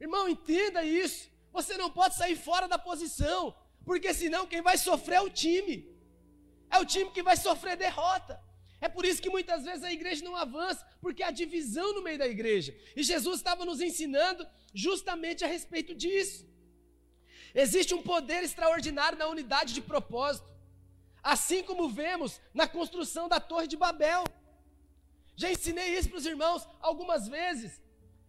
Irmão, 0.00 0.26
entenda 0.26 0.82
isso. 0.82 1.28
Você 1.52 1.76
não 1.76 1.90
pode 1.90 2.14
sair 2.14 2.34
fora 2.34 2.66
da 2.66 2.78
posição, 2.78 3.54
porque 3.84 4.14
senão 4.14 4.46
quem 4.46 4.62
vai 4.62 4.78
sofrer 4.78 5.16
é 5.16 5.20
o 5.20 5.28
time. 5.28 5.76
É 6.70 6.78
o 6.78 6.86
time 6.86 7.10
que 7.10 7.22
vai 7.22 7.36
sofrer 7.36 7.76
derrota. 7.76 8.40
É 8.80 8.88
por 8.88 9.04
isso 9.04 9.20
que 9.20 9.28
muitas 9.28 9.64
vezes 9.64 9.84
a 9.84 9.92
igreja 9.92 10.24
não 10.24 10.34
avança, 10.34 10.82
porque 10.98 11.22
há 11.22 11.30
divisão 11.30 11.92
no 11.92 12.02
meio 12.02 12.16
da 12.16 12.26
igreja. 12.26 12.74
E 12.96 13.02
Jesus 13.02 13.36
estava 13.36 13.66
nos 13.66 13.82
ensinando 13.82 14.46
justamente 14.72 15.44
a 15.44 15.46
respeito 15.46 15.94
disso. 15.94 16.53
Existe 17.54 17.94
um 17.94 18.02
poder 18.02 18.42
extraordinário 18.42 19.16
na 19.16 19.28
unidade 19.28 19.72
de 19.72 19.80
propósito, 19.80 20.46
assim 21.22 21.62
como 21.62 21.88
vemos 21.88 22.40
na 22.52 22.66
construção 22.66 23.28
da 23.28 23.38
Torre 23.38 23.68
de 23.68 23.76
Babel. 23.76 24.24
Já 25.36 25.50
ensinei 25.50 25.96
isso 25.96 26.08
para 26.08 26.18
os 26.18 26.26
irmãos 26.26 26.68
algumas 26.80 27.28
vezes. 27.28 27.80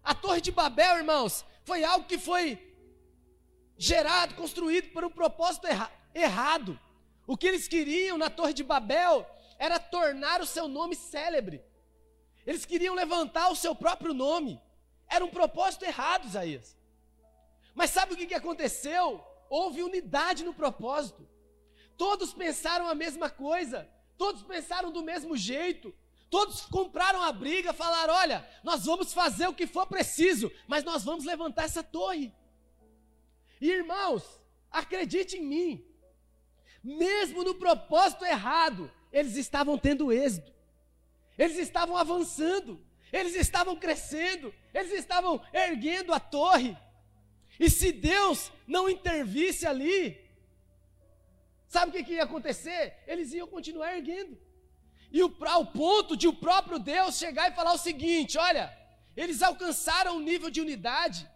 A 0.03 0.13
Torre 0.13 0.41
de 0.41 0.51
Babel, 0.51 0.97
irmãos, 0.97 1.43
foi 1.63 1.83
algo 1.83 2.07
que 2.07 2.19
foi 2.19 2.61
gerado, 3.77 4.35
construído 4.35 4.89
por 4.89 5.03
um 5.03 5.09
propósito 5.09 5.67
erra 5.67 5.91
errado. 6.13 6.79
O 7.27 7.35
que 7.35 7.47
eles 7.47 7.67
queriam 7.67 8.17
na 8.17 8.29
Torre 8.29 8.53
de 8.53 8.63
Babel 8.63 9.27
era 9.57 9.79
tornar 9.79 10.41
o 10.41 10.45
seu 10.45 10.67
nome 10.67 10.95
célebre. 10.95 11.63
Eles 12.45 12.65
queriam 12.65 12.93
levantar 12.93 13.49
o 13.49 13.55
seu 13.55 13.73
próprio 13.73 14.13
nome. 14.13 14.61
Era 15.09 15.25
um 15.25 15.29
propósito 15.29 15.83
errado, 15.83 16.27
Isaías. 16.27 16.77
Mas 17.75 17.91
sabe 17.91 18.13
o 18.13 18.17
que, 18.17 18.33
aconteceu? 18.33 19.21
Houve 19.49 19.83
unidade 19.83 20.43
no 20.43 20.53
propósito. 20.53 21.27
Todos 21.97 22.33
pensaram 22.33 22.87
a 22.87 22.95
mesma 22.95 23.29
coisa. 23.29 23.87
Todos 24.17 24.41
pensaram 24.41 24.91
do 24.91 25.03
mesmo 25.03 25.35
jeito. 25.35 25.93
Todos 26.29 26.61
compraram 26.61 27.21
a 27.21 27.31
briga, 27.31 27.73
falaram: 27.73 28.13
olha, 28.13 28.47
nós 28.63 28.85
vamos 28.85 29.13
fazer 29.13 29.47
o 29.47 29.53
que 29.53 29.67
for 29.67 29.85
preciso, 29.85 30.51
mas 30.67 30.83
nós 30.83 31.03
vamos 31.03 31.25
levantar 31.25 31.65
essa 31.65 31.83
torre. 31.83 32.33
E 33.61 33.69
irmãos, 33.69 34.23
acredite 34.71 35.37
em 35.37 35.45
mim, 35.45 35.85
mesmo 36.83 37.43
no 37.43 37.55
propósito 37.55 38.25
errado, 38.25 38.91
eles 39.11 39.35
estavam 39.35 39.77
tendo 39.77 40.11
êxito, 40.11 40.51
eles 41.37 41.57
estavam 41.57 41.95
avançando, 41.95 42.83
eles 43.13 43.35
estavam 43.35 43.75
crescendo, 43.75 44.53
eles 44.73 44.93
estavam 44.93 45.41
erguendo 45.53 46.13
a 46.13 46.19
torre. 46.19 46.77
E 47.59 47.69
se 47.69 47.91
Deus 47.91 48.51
não 48.67 48.89
intervisse 48.89 49.65
ali, 49.65 50.17
sabe 51.67 51.89
o 51.89 51.93
que, 51.93 52.03
que 52.03 52.13
ia 52.13 52.23
acontecer? 52.23 52.93
Eles 53.07 53.33
iam 53.33 53.47
continuar 53.47 53.95
erguendo. 53.95 54.37
E 55.11 55.23
o, 55.23 55.33
ao 55.45 55.65
ponto 55.67 56.17
de 56.17 56.27
o 56.27 56.33
próprio 56.33 56.77
Deus 56.77 57.17
chegar 57.17 57.49
e 57.49 57.55
falar 57.55 57.73
o 57.73 57.77
seguinte: 57.77 58.37
olha, 58.37 58.75
eles 59.15 59.41
alcançaram 59.41 60.17
um 60.17 60.19
nível 60.19 60.49
de 60.49 60.59
unidade 60.59 61.29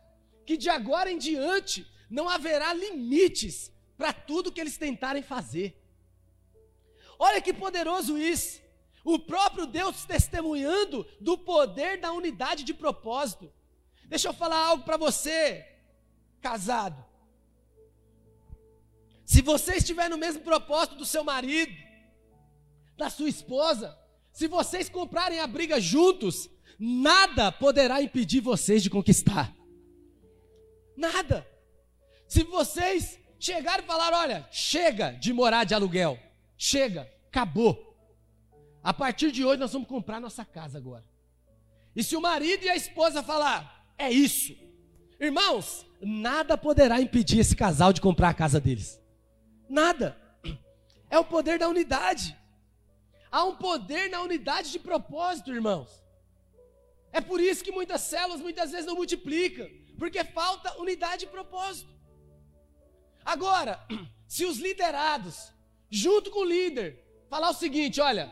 que 0.46 0.58
de 0.58 0.70
agora 0.70 1.12
em 1.12 1.18
diante 1.18 1.88
não 2.10 2.28
haverá 2.28 2.74
limites 2.74 3.72
para 3.98 4.12
tudo 4.12 4.52
que 4.52 4.60
eles 4.60 4.78
tentarem 4.78 5.22
fazer. 5.22 5.80
Olha 7.18 7.42
que 7.42 7.54
poderoso 7.54 8.18
isso. 8.18 8.62
O 9.04 9.20
próprio 9.20 9.66
Deus 9.66 10.06
testemunhando 10.06 11.06
do 11.20 11.38
poder 11.38 12.00
da 12.00 12.12
unidade 12.12 12.64
de 12.64 12.74
propósito. 12.74 13.52
Deixa 14.06 14.30
eu 14.30 14.34
falar 14.34 14.58
algo 14.58 14.84
para 14.84 14.98
você, 14.98 15.66
casado. 16.40 17.04
Se 19.26 19.42
você 19.42 19.76
estiver 19.76 20.10
no 20.10 20.18
mesmo 20.18 20.42
propósito 20.42 20.96
do 20.96 21.06
seu 21.06 21.24
marido, 21.24 21.72
da 22.98 23.10
sua 23.10 23.30
esposa, 23.30 23.98
se 24.32 24.48
vocês 24.48 24.90
comprarem 24.90 25.40
a 25.40 25.48
briga 25.48 25.80
juntos, 25.80 26.50
nada 26.80 27.52
poderá 27.52 28.02
impedir 28.02 28.42
vocês 28.42 28.82
de 28.82 28.90
conquistar. 28.90 29.56
Nada. 30.98 31.48
Se 32.28 32.44
vocês 32.44 33.20
chegarem 33.40 33.84
e 33.84 33.88
falar, 33.88 34.14
olha, 34.14 34.48
chega 34.52 35.12
de 35.12 35.32
morar 35.32 35.64
de 35.64 35.74
aluguel, 35.74 36.20
Chega, 36.62 37.10
acabou. 37.30 37.98
A 38.84 38.94
partir 38.94 39.32
de 39.32 39.46
hoje 39.46 39.62
nós 39.62 39.72
vamos 39.72 39.88
comprar 39.88 40.20
nossa 40.20 40.44
casa 40.44 40.78
agora. 40.78 41.06
E 41.96 42.04
se 42.04 42.18
o 42.18 42.22
marido 42.22 42.66
e 42.66 42.70
a 42.70 42.76
esposa 42.76 43.24
falar, 43.24 43.94
é 43.98 44.12
isso, 44.12 44.54
irmãos, 45.20 45.86
nada 46.02 46.58
poderá 46.58 47.02
impedir 47.02 47.40
esse 47.40 47.56
casal 47.56 47.92
de 47.92 48.02
comprar 48.02 48.30
a 48.30 48.34
casa 48.34 48.60
deles. 48.60 49.02
Nada. 49.70 50.18
É 51.10 51.18
o 51.18 51.26
poder 51.26 51.60
da 51.60 51.68
unidade. 51.68 52.38
Há 53.32 53.44
um 53.44 53.56
poder 53.56 54.10
na 54.10 54.22
unidade 54.22 54.72
de 54.72 54.80
propósito, 54.80 55.54
irmãos. 55.54 55.90
É 57.12 57.22
por 57.22 57.40
isso 57.40 57.64
que 57.64 57.72
muitas 57.72 58.02
células 58.02 58.42
muitas 58.42 58.72
vezes 58.72 58.86
não 58.86 58.96
multiplicam, 58.96 59.68
porque 59.98 60.24
falta 60.24 60.80
unidade 60.80 61.26
de 61.26 61.32
propósito. 61.32 61.90
Agora, 63.26 63.80
se 64.28 64.46
os 64.46 64.58
liderados 64.58 65.52
junto 65.90 66.30
com 66.30 66.40
o 66.40 66.46
líder, 66.46 67.04
falar 67.30 67.50
o 67.50 67.54
seguinte: 67.54 68.00
olha, 68.00 68.32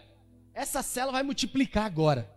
essa 0.54 0.82
célula 0.82 1.14
vai 1.14 1.24
multiplicar 1.24 1.86
agora. 1.86 2.32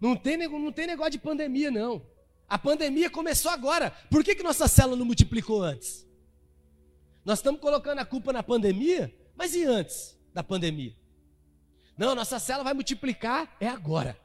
Não 0.00 0.14
tem, 0.14 0.36
não 0.36 0.72
tem 0.72 0.86
negócio 0.86 1.12
de 1.12 1.18
pandemia, 1.18 1.70
não. 1.70 2.02
A 2.48 2.58
pandemia 2.58 3.10
começou 3.10 3.50
agora. 3.50 3.90
Por 4.10 4.24
que, 4.24 4.34
que 4.34 4.42
nossa 4.42 4.66
célula 4.66 4.96
não 4.96 5.04
multiplicou 5.04 5.62
antes? 5.62 6.06
Nós 7.24 7.40
estamos 7.40 7.60
colocando 7.60 7.98
a 7.98 8.04
culpa 8.04 8.32
na 8.32 8.42
pandemia, 8.42 9.14
mas 9.36 9.54
e 9.54 9.64
antes 9.64 10.18
da 10.32 10.42
pandemia? 10.42 10.96
Não, 11.96 12.14
nossa 12.14 12.38
célula 12.38 12.64
vai 12.64 12.74
multiplicar 12.74 13.54
é 13.60 13.68
agora. 13.68 14.18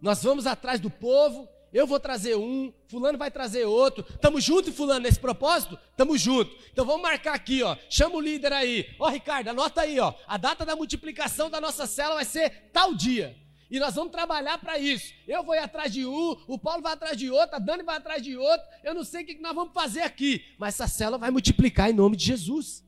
Nós 0.00 0.22
vamos 0.22 0.46
atrás 0.46 0.78
do 0.78 0.90
povo, 0.90 1.48
eu 1.72 1.86
vou 1.86 1.98
trazer 1.98 2.36
um, 2.36 2.72
fulano 2.86 3.18
vai 3.18 3.30
trazer 3.30 3.64
outro. 3.64 4.04
Tamo 4.18 4.40
junto, 4.40 4.72
fulano, 4.72 5.00
nesse 5.00 5.18
propósito? 5.18 5.78
Tamo 5.96 6.16
junto. 6.16 6.54
Então 6.70 6.84
vamos 6.84 7.02
marcar 7.02 7.34
aqui, 7.34 7.62
ó. 7.62 7.76
Chama 7.90 8.16
o 8.16 8.20
líder 8.20 8.52
aí. 8.52 8.94
Ó, 9.00 9.08
Ricardo, 9.08 9.48
anota 9.48 9.80
aí, 9.80 9.98
ó. 9.98 10.14
A 10.28 10.36
data 10.36 10.64
da 10.64 10.76
multiplicação 10.76 11.50
da 11.50 11.60
nossa 11.60 11.86
célula 11.86 12.16
vai 12.16 12.24
ser 12.24 12.70
tal 12.72 12.94
dia. 12.94 13.36
E 13.70 13.80
nós 13.80 13.94
vamos 13.94 14.12
trabalhar 14.12 14.58
para 14.58 14.78
isso. 14.78 15.12
Eu 15.26 15.42
vou 15.42 15.54
ir 15.54 15.58
atrás 15.58 15.92
de 15.92 16.06
um, 16.06 16.36
o 16.46 16.58
Paulo 16.58 16.82
vai 16.82 16.92
atrás 16.92 17.16
de 17.16 17.30
outro, 17.30 17.56
a 17.56 17.58
Dani 17.58 17.82
vai 17.82 17.96
atrás 17.96 18.22
de 18.22 18.36
outro. 18.36 18.66
Eu 18.84 18.94
não 18.94 19.04
sei 19.04 19.22
o 19.22 19.26
que 19.26 19.34
nós 19.38 19.54
vamos 19.54 19.72
fazer 19.72 20.02
aqui, 20.02 20.44
mas 20.58 20.74
essa 20.74 20.86
célula 20.86 21.18
vai 21.18 21.30
multiplicar 21.30 21.90
em 21.90 21.94
nome 21.94 22.16
de 22.16 22.24
Jesus. 22.24 22.84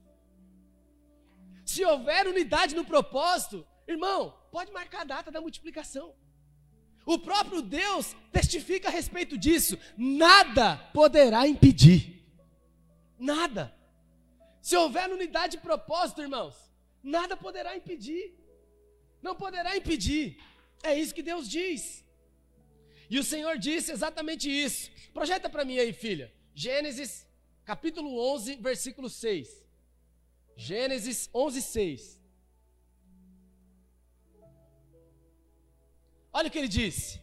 Se 1.65 1.85
houver 1.85 2.27
unidade 2.27 2.75
no 2.75 2.85
propósito, 2.85 3.67
irmão, 3.87 4.35
pode 4.51 4.73
marcar 4.73 5.03
a 5.03 5.05
data 5.05 5.31
da 5.31 5.41
multiplicação. 5.41 6.15
O 7.05 7.19
próprio 7.19 7.61
Deus 7.63 8.15
testifica 8.31 8.89
a 8.89 8.91
respeito 8.91 9.37
disso. 9.37 9.79
Nada 9.97 10.77
poderá 10.93 11.49
impedir. 11.49 12.23
Nada. 13.19 13.75
Se 14.61 14.77
houver 14.77 15.11
unidade 15.11 15.57
de 15.57 15.63
propósito, 15.63 16.21
irmãos, 16.21 16.55
nada 17.03 17.37
poderá 17.37 17.77
impedir. 17.77 18.35
Não 19.23 19.35
poderá 19.35 19.77
impedir. 19.77 20.39
É 20.83 20.99
isso 20.99 21.15
que 21.15 21.23
Deus 21.23 21.49
diz. 21.49 22.05
E 23.11 23.19
o 23.19 23.25
Senhor 23.25 23.59
disse 23.59 23.91
exatamente 23.93 24.49
isso. 24.51 24.91
Projeta 25.13 25.49
para 25.49 25.65
mim 25.65 25.79
aí, 25.79 25.93
filha. 25.93 26.33
Gênesis 26.55 27.27
capítulo 27.65 28.19
11, 28.35 28.57
versículo 28.57 29.09
6. 29.09 29.65
Gênesis 30.57 31.31
11, 31.35 31.63
6. 31.63 32.21
Olha 36.33 36.49
o 36.49 36.51
que 36.51 36.59
ele 36.59 36.69
disse. 36.69 37.21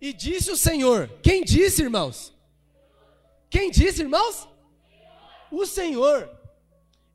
E 0.00 0.12
disse 0.12 0.50
o 0.50 0.56
Senhor. 0.56 1.08
Quem 1.22 1.44
disse, 1.44 1.82
irmãos? 1.82 2.34
Quem 3.48 3.70
disse, 3.70 4.02
irmãos? 4.02 4.48
O 5.50 5.64
Senhor. 5.64 6.30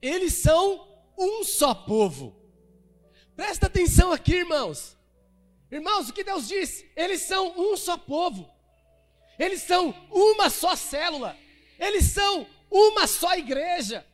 Eles 0.01 0.33
são 0.33 0.87
um 1.17 1.43
só 1.43 1.73
povo. 1.73 2.35
Presta 3.35 3.67
atenção 3.67 4.11
aqui, 4.11 4.35
irmãos. 4.35 4.97
Irmãos, 5.71 6.09
o 6.09 6.13
que 6.13 6.23
Deus 6.23 6.47
diz? 6.47 6.85
Eles 6.95 7.21
são 7.21 7.53
um 7.57 7.77
só 7.77 7.97
povo. 7.97 8.49
Eles 9.37 9.61
são 9.61 9.91
uma 10.11 10.49
só 10.49 10.75
célula. 10.75 11.37
Eles 11.77 12.05
são 12.05 12.47
uma 12.69 13.07
só 13.07 13.35
igreja. 13.35 14.05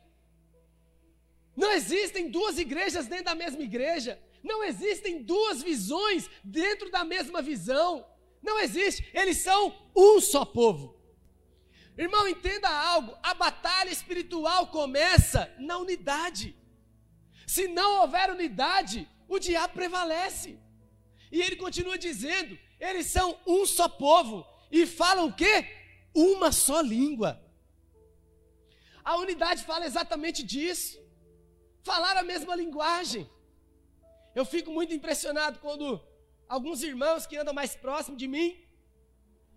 Não 1.56 1.72
existem 1.72 2.30
duas 2.30 2.58
igrejas 2.58 3.06
dentro 3.06 3.24
da 3.26 3.34
mesma 3.34 3.62
igreja. 3.62 4.20
Não 4.42 4.62
existem 4.62 5.22
duas 5.22 5.62
visões 5.62 6.28
dentro 6.44 6.90
da 6.90 7.02
mesma 7.02 7.40
visão. 7.40 8.06
Não 8.42 8.60
existe. 8.60 9.08
Eles 9.14 9.38
são 9.38 9.74
um 9.96 10.20
só 10.20 10.44
povo. 10.44 10.94
Irmão, 11.96 12.28
entenda 12.28 12.68
algo: 12.68 13.16
a 13.22 13.32
batalha 13.32 13.90
espiritual 13.90 14.66
começa 14.68 15.52
na 15.58 15.78
unidade. 15.78 16.54
Se 17.46 17.66
não 17.68 18.02
houver 18.02 18.30
unidade, 18.30 19.08
o 19.26 19.38
diabo 19.38 19.72
prevalece. 19.72 20.58
E 21.30 21.40
ele 21.40 21.56
continua 21.56 21.98
dizendo: 21.98 22.58
eles 22.78 23.06
são 23.06 23.38
um 23.46 23.64
só 23.66 23.88
povo 23.88 24.46
e 24.70 24.86
falam 24.86 25.26
o 25.28 25.32
quê? 25.32 25.66
Uma 26.14 26.50
só 26.52 26.80
língua. 26.80 27.42
A 29.04 29.16
unidade 29.16 29.64
fala 29.64 29.86
exatamente 29.86 30.42
disso. 30.42 30.98
Falar 31.82 32.16
a 32.16 32.22
mesma 32.22 32.54
linguagem. 32.56 33.28
Eu 34.34 34.44
fico 34.44 34.70
muito 34.70 34.92
impressionado 34.92 35.58
quando 35.60 36.00
alguns 36.48 36.82
irmãos 36.82 37.26
que 37.26 37.36
andam 37.36 37.54
mais 37.54 37.74
próximo 37.74 38.16
de 38.16 38.28
mim 38.28 38.66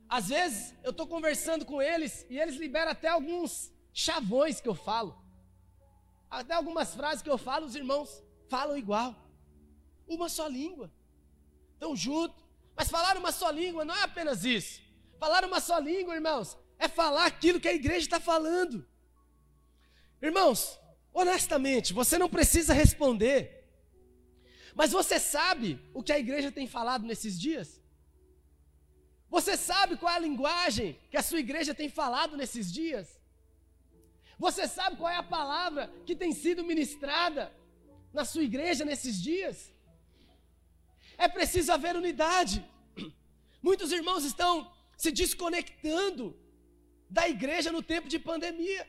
às 0.10 0.30
vezes 0.30 0.74
eu 0.84 0.90
estou 0.90 1.06
conversando 1.06 1.64
com 1.64 1.80
eles 1.80 2.26
e 2.32 2.40
eles 2.40 2.56
liberam 2.56 2.92
até 2.92 3.08
alguns 3.08 3.72
chavões 3.94 4.60
que 4.60 4.68
eu 4.68 4.74
falo. 4.74 5.16
Até 6.30 6.56
algumas 6.56 6.96
frases 6.96 7.22
que 7.22 7.30
eu 7.30 7.38
falo, 7.38 7.68
os 7.68 7.76
irmãos 7.76 8.24
falam 8.50 8.76
igual. 8.76 9.16
Uma 10.08 10.28
só 10.28 10.48
língua. 10.48 10.92
Estão 11.80 11.96
juntos. 11.96 12.44
Mas 12.76 12.90
falar 12.90 13.16
uma 13.16 13.32
só 13.32 13.50
língua 13.50 13.86
não 13.86 13.96
é 13.96 14.04
apenas 14.04 14.44
isso. 14.44 14.82
Falar 15.18 15.46
uma 15.46 15.62
só 15.62 15.80
língua, 15.80 16.14
irmãos, 16.14 16.58
é 16.78 16.90
falar 16.90 17.26
aquilo 17.26 17.60
que 17.60 17.70
a 17.70 17.74
igreja 17.74 18.06
está 18.06 18.20
falando. 18.20 18.86
Irmãos, 20.22 20.78
honestamente, 21.14 21.94
você 21.94 22.18
não 22.18 22.30
precisa 22.30 22.74
responder. 22.74 23.40
Mas 24.76 24.92
você 24.92 25.18
sabe 25.20 25.80
o 25.94 26.04
que 26.04 26.12
a 26.12 26.20
igreja 26.20 26.52
tem 26.52 26.68
falado 26.68 27.06
nesses 27.06 27.40
dias? 27.40 27.82
Você 29.30 29.56
sabe 29.56 29.96
qual 29.96 30.12
é 30.12 30.18
a 30.18 30.20
linguagem 30.28 31.00
que 31.10 31.16
a 31.18 31.24
sua 31.24 31.40
igreja 31.40 31.74
tem 31.74 31.90
falado 31.90 32.36
nesses 32.36 32.72
dias? 32.72 33.08
Você 34.38 34.68
sabe 34.68 34.98
qual 34.98 35.10
é 35.10 35.16
a 35.16 35.24
palavra 35.24 35.90
que 36.06 36.16
tem 36.16 36.34
sido 36.34 36.64
ministrada 36.64 37.54
na 38.14 38.26
sua 38.26 38.44
igreja 38.44 38.84
nesses 38.84 39.22
dias? 39.22 39.72
É 41.26 41.28
preciso 41.28 41.70
haver 41.74 41.96
unidade. 41.98 42.58
Muitos 43.62 43.92
irmãos 43.92 44.24
estão 44.24 44.52
se 45.04 45.12
desconectando 45.12 46.26
da 47.10 47.28
igreja 47.28 47.74
no 47.74 47.84
tempo 47.84 48.08
de 48.14 48.18
pandemia. 48.18 48.84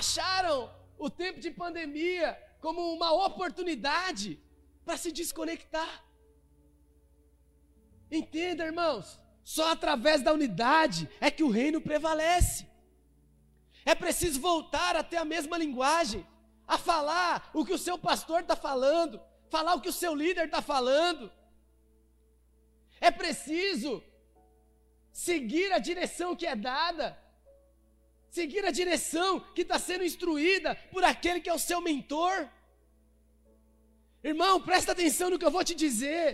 Acharam 0.00 0.58
o 0.96 1.10
tempo 1.10 1.40
de 1.40 1.50
pandemia 1.50 2.28
como 2.64 2.80
uma 2.94 3.10
oportunidade 3.26 4.40
para 4.82 4.96
se 4.96 5.12
desconectar. 5.12 5.94
Entenda, 8.10 8.64
irmãos, 8.64 9.20
só 9.42 9.72
através 9.72 10.22
da 10.22 10.32
unidade 10.32 11.06
é 11.20 11.30
que 11.30 11.44
o 11.44 11.50
reino 11.50 11.82
prevalece. 11.82 12.66
É 13.84 13.94
preciso 13.94 14.40
voltar 14.40 14.96
a 14.96 15.04
ter 15.04 15.18
a 15.18 15.24
mesma 15.34 15.58
linguagem, 15.58 16.26
a 16.66 16.78
falar 16.78 17.50
o 17.52 17.62
que 17.62 17.74
o 17.74 17.82
seu 17.86 17.98
pastor 17.98 18.40
está 18.40 18.56
falando, 18.56 19.20
falar 19.54 19.74
o 19.74 19.82
que 19.84 19.92
o 19.94 20.00
seu 20.02 20.12
líder 20.22 20.46
está 20.46 20.60
falando. 20.74 21.24
É 23.08 23.10
preciso 23.22 23.92
seguir 25.26 25.68
a 25.76 25.80
direção 25.88 26.30
que 26.38 26.46
é 26.52 26.56
dada, 26.72 27.06
seguir 28.38 28.64
a 28.70 28.72
direção 28.80 29.30
que 29.54 29.62
está 29.66 29.78
sendo 29.88 30.08
instruída 30.10 30.70
por 30.92 31.02
aquele 31.12 31.42
que 31.42 31.52
é 31.52 31.56
o 31.58 31.66
seu 31.70 31.80
mentor. 31.88 32.36
Irmão, 34.30 34.54
presta 34.68 34.90
atenção 34.92 35.28
no 35.30 35.38
que 35.38 35.46
eu 35.48 35.56
vou 35.56 35.64
te 35.70 35.74
dizer. 35.84 36.26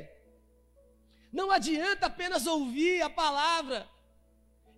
Não 1.39 1.49
adianta 1.59 2.07
apenas 2.07 2.47
ouvir 2.57 2.97
a 3.03 3.11
palavra 3.25 3.79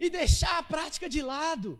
e 0.05 0.09
deixar 0.21 0.57
a 0.59 0.69
prática 0.75 1.09
de 1.15 1.23
lado. 1.33 1.71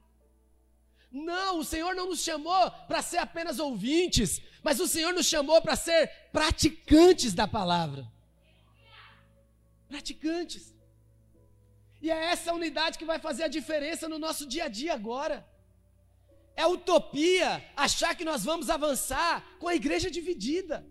Não, 1.13 1.59
o 1.59 1.65
Senhor 1.65 1.95
não 1.95 2.09
nos 2.09 2.23
chamou 2.23 2.71
para 2.89 3.03
ser 3.03 3.19
apenas 3.19 3.59
ouvintes, 3.59 4.41
mas 4.63 4.81
o 4.81 4.89
Senhor 4.89 5.13
nos 5.13 5.27
chamou 5.27 5.61
para 5.61 5.77
ser 5.77 6.09
praticantes 6.33 7.35
da 7.35 7.47
palavra. 7.47 8.11
Praticantes. 9.89 10.75
E 12.01 12.11
é 12.11 12.25
essa 12.33 12.53
unidade 12.53 12.99
que 12.99 13.05
vai 13.05 13.19
fazer 13.19 13.45
a 13.45 13.49
diferença 13.49 14.09
no 14.09 14.19
nosso 14.19 14.47
dia 14.47 14.65
a 14.65 14.69
dia 14.69 14.95
agora. 14.95 15.47
É 16.57 16.67
utopia 16.67 17.63
achar 17.77 18.15
que 18.17 18.25
nós 18.25 18.43
vamos 18.43 18.71
avançar 18.71 19.45
com 19.59 19.69
a 19.69 19.75
igreja 19.75 20.11
dividida. 20.11 20.87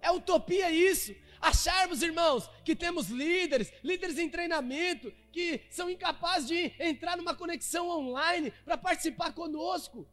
É 0.00 0.10
utopia 0.10 0.70
isso 0.70 1.14
acharmos, 1.44 2.02
irmãos, 2.02 2.48
que 2.64 2.74
temos 2.74 3.08
líderes, 3.08 3.72
líderes 3.82 4.18
em 4.18 4.28
treinamento, 4.28 5.12
que 5.34 5.60
são 5.68 5.90
incapazes 5.90 6.46
de 6.46 6.72
entrar 6.78 7.16
numa 7.16 7.34
conexão 7.34 7.88
online 7.88 8.52
para 8.64 8.78
participar 8.78 9.32
conosco. 9.32 10.06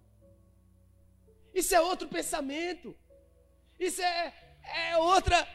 Isso 1.53 1.75
é 1.75 1.79
outro 1.79 2.07
pensamento. 2.07 2.97
Isso 3.79 4.01
é, 4.01 4.33
é 4.63 4.97
outra 4.97 5.47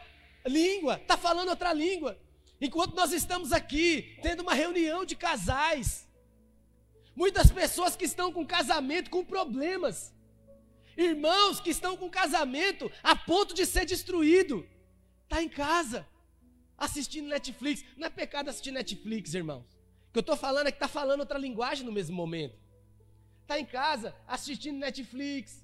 língua, 0.46 0.94
está 1.02 1.16
falando 1.16 1.48
outra 1.48 1.72
língua. 1.72 2.16
Enquanto 2.60 2.94
nós 2.94 3.12
estamos 3.12 3.52
aqui 3.52 4.16
tendo 4.22 4.44
uma 4.44 4.54
reunião 4.54 5.04
de 5.04 5.16
casais, 5.16 6.08
muitas 7.16 7.50
pessoas 7.50 7.96
que 7.96 8.04
estão 8.04 8.32
com 8.32 8.46
casamento 8.46 9.10
com 9.10 9.24
problemas, 9.24 10.14
irmãos 10.96 11.58
que 11.58 11.70
estão 11.70 11.96
com 11.96 12.08
casamento 12.08 12.88
a 13.02 13.16
ponto 13.16 13.52
de 13.52 13.66
ser 13.66 13.84
destruído, 13.84 14.64
Está 15.26 15.42
em 15.42 15.48
casa, 15.48 16.06
assistindo 16.76 17.28
Netflix. 17.28 17.84
Não 17.96 18.06
é 18.06 18.10
pecado 18.10 18.48
assistir 18.48 18.70
Netflix, 18.70 19.34
irmãos. 19.34 19.64
O 20.08 20.12
que 20.12 20.18
eu 20.18 20.20
estou 20.20 20.36
falando 20.36 20.66
é 20.68 20.70
que 20.70 20.76
está 20.76 20.88
falando 20.88 21.20
outra 21.20 21.38
linguagem 21.38 21.84
no 21.84 21.92
mesmo 21.92 22.14
momento. 22.14 22.58
Está 23.42 23.58
em 23.58 23.64
casa, 23.64 24.14
assistindo 24.26 24.78
Netflix, 24.78 25.62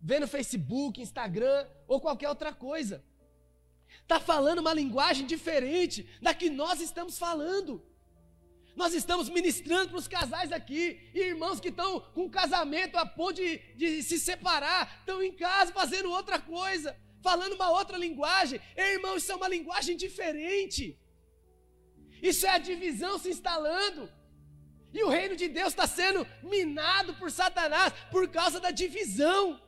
vendo 0.00 0.28
Facebook, 0.28 1.00
Instagram 1.00 1.66
ou 1.86 2.00
qualquer 2.00 2.28
outra 2.28 2.52
coisa. 2.52 3.02
Está 4.02 4.20
falando 4.20 4.60
uma 4.60 4.74
linguagem 4.74 5.26
diferente 5.26 6.06
da 6.20 6.34
que 6.34 6.50
nós 6.50 6.80
estamos 6.80 7.18
falando. 7.18 7.82
Nós 8.76 8.94
estamos 8.94 9.28
ministrando 9.28 9.90
para 9.90 9.98
os 9.98 10.08
casais 10.08 10.52
aqui, 10.52 11.10
e 11.12 11.20
irmãos 11.20 11.60
que 11.60 11.68
estão 11.68 12.00
com 12.00 12.30
casamento 12.30 12.96
a 12.96 13.04
ponto 13.04 13.34
de, 13.34 13.58
de 13.74 14.02
se 14.02 14.18
separar, 14.18 15.00
estão 15.00 15.22
em 15.22 15.32
casa 15.32 15.72
fazendo 15.72 16.10
outra 16.10 16.38
coisa 16.38 16.96
falando 17.22 17.54
uma 17.54 17.70
outra 17.70 17.96
linguagem. 17.96 18.60
Ei, 18.76 18.94
irmão, 18.94 19.16
isso 19.16 19.30
é 19.32 19.34
uma 19.34 19.48
linguagem 19.48 19.96
diferente. 19.96 20.98
Isso 22.22 22.46
é 22.46 22.50
a 22.50 22.58
divisão 22.58 23.18
se 23.18 23.30
instalando. 23.30 24.10
E 24.92 25.02
o 25.04 25.08
reino 25.08 25.36
de 25.36 25.48
Deus 25.48 25.68
está 25.68 25.86
sendo 25.86 26.26
minado 26.42 27.14
por 27.14 27.30
Satanás 27.30 27.92
por 28.10 28.28
causa 28.28 28.58
da 28.58 28.70
divisão. 28.70 29.60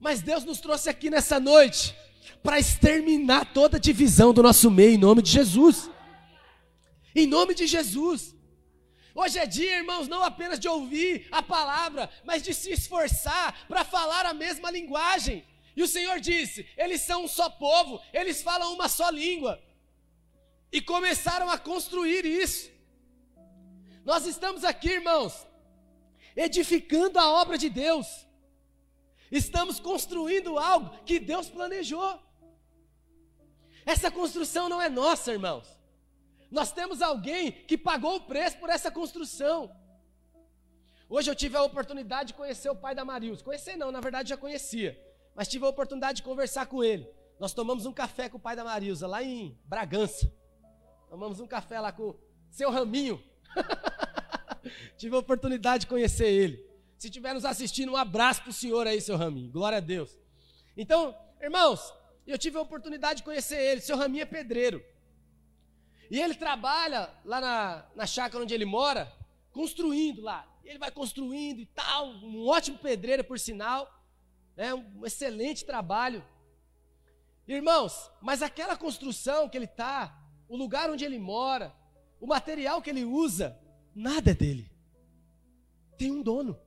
Mas 0.00 0.22
Deus 0.22 0.44
nos 0.44 0.60
trouxe 0.60 0.88
aqui 0.88 1.10
nessa 1.10 1.38
noite 1.38 1.94
para 2.42 2.58
exterminar 2.58 3.52
toda 3.52 3.80
divisão 3.80 4.32
do 4.32 4.42
nosso 4.42 4.70
meio, 4.70 4.94
em 4.94 4.98
nome 4.98 5.22
de 5.22 5.30
Jesus. 5.30 5.90
Em 7.14 7.26
nome 7.26 7.54
de 7.54 7.66
Jesus. 7.66 8.34
Hoje 9.14 9.38
é 9.38 9.46
dia, 9.46 9.78
irmãos, 9.78 10.08
não 10.08 10.24
apenas 10.24 10.58
de 10.58 10.68
ouvir 10.68 11.28
a 11.30 11.42
palavra, 11.42 12.10
mas 12.24 12.42
de 12.42 12.52
se 12.52 12.72
esforçar 12.72 13.66
para 13.68 13.84
falar 13.84 14.26
a 14.26 14.34
mesma 14.34 14.70
linguagem. 14.70 15.44
E 15.76 15.82
o 15.82 15.88
Senhor 15.88 16.20
disse: 16.20 16.68
eles 16.76 17.00
são 17.02 17.24
um 17.24 17.28
só 17.28 17.48
povo, 17.50 18.00
eles 18.12 18.42
falam 18.42 18.72
uma 18.74 18.88
só 18.88 19.08
língua. 19.10 19.60
e 20.76 20.80
começaram 20.80 21.48
a 21.48 21.56
construir 21.56 22.24
isso. 22.26 22.68
Nós 24.04 24.26
estamos 24.26 24.64
aqui, 24.64 24.88
irmãos, 24.98 25.46
edificando 26.34 27.16
a 27.16 27.30
obra 27.40 27.56
de 27.56 27.70
Deus. 27.70 28.08
Estamos 29.30 29.78
construindo 29.78 30.58
algo 30.58 30.90
que 31.04 31.20
Deus 31.20 31.48
planejou. 31.48 32.20
Essa 33.86 34.10
construção 34.10 34.68
não 34.68 34.82
é 34.82 34.88
nossa, 34.88 35.32
irmãos. 35.32 35.68
Nós 36.50 36.72
temos 36.72 37.00
alguém 37.00 37.52
que 37.52 37.78
pagou 37.78 38.16
o 38.16 38.24
preço 38.32 38.58
por 38.58 38.68
essa 38.68 38.90
construção. 38.90 39.70
Hoje 41.08 41.30
eu 41.30 41.36
tive 41.36 41.56
a 41.56 41.62
oportunidade 41.62 42.28
de 42.28 42.34
conhecer 42.34 42.68
o 42.68 42.76
pai 42.84 42.96
da 42.96 43.04
Marilson. 43.04 43.44
Conhecer 43.44 43.76
não, 43.76 43.92
na 43.92 44.00
verdade 44.00 44.30
já 44.30 44.36
conhecia. 44.36 44.92
Mas 45.34 45.48
tive 45.48 45.64
a 45.64 45.68
oportunidade 45.68 46.16
de 46.16 46.22
conversar 46.22 46.66
com 46.66 46.82
ele. 46.82 47.08
Nós 47.38 47.52
tomamos 47.52 47.86
um 47.86 47.92
café 47.92 48.28
com 48.28 48.36
o 48.36 48.40
pai 48.40 48.54
da 48.54 48.64
Marilza 48.64 49.06
lá 49.06 49.22
em 49.22 49.58
Bragança. 49.64 50.32
Tomamos 51.08 51.40
um 51.40 51.46
café 51.46 51.80
lá 51.80 51.92
com 51.92 52.10
o 52.10 52.20
seu 52.50 52.70
Raminho. 52.70 53.22
tive 54.96 55.14
a 55.16 55.18
oportunidade 55.18 55.82
de 55.82 55.86
conhecer 55.86 56.26
ele. 56.28 56.64
Se 56.96 57.08
estiver 57.08 57.34
nos 57.34 57.44
assistindo, 57.44 57.92
um 57.92 57.96
abraço 57.96 58.42
para 58.42 58.50
o 58.50 58.52
senhor 58.52 58.86
aí, 58.86 59.00
seu 59.00 59.16
Raminho. 59.16 59.50
Glória 59.50 59.78
a 59.78 59.80
Deus. 59.80 60.16
Então, 60.76 61.16
irmãos, 61.40 61.92
eu 62.26 62.38
tive 62.38 62.56
a 62.56 62.62
oportunidade 62.62 63.18
de 63.18 63.24
conhecer 63.24 63.60
ele. 63.60 63.80
Seu 63.80 63.96
Raminho 63.96 64.22
é 64.22 64.26
pedreiro. 64.26 64.82
E 66.10 66.20
ele 66.20 66.34
trabalha 66.34 67.10
lá 67.24 67.40
na, 67.40 67.86
na 67.94 68.06
chácara 68.06 68.42
onde 68.42 68.54
ele 68.54 68.64
mora, 68.64 69.12
construindo 69.52 70.22
lá. 70.22 70.48
Ele 70.64 70.78
vai 70.78 70.90
construindo 70.90 71.60
e 71.60 71.66
tal. 71.66 72.06
Um 72.06 72.46
ótimo 72.46 72.78
pedreiro, 72.78 73.24
por 73.24 73.38
sinal. 73.38 73.90
Né, 74.56 74.72
um 74.74 75.04
excelente 75.04 75.64
trabalho. 75.64 76.24
Irmãos, 77.46 78.10
mas 78.22 78.42
aquela 78.42 78.76
construção 78.76 79.48
que 79.48 79.58
ele 79.58 79.64
está, 79.64 80.18
o 80.48 80.56
lugar 80.56 80.90
onde 80.90 81.04
ele 81.04 81.18
mora, 81.18 81.74
o 82.20 82.26
material 82.26 82.80
que 82.80 82.88
ele 82.90 83.04
usa, 83.04 83.58
nada 83.94 84.30
é 84.30 84.34
dele. 84.34 84.70
Tem 85.98 86.10
um 86.10 86.22
dono. 86.22 86.58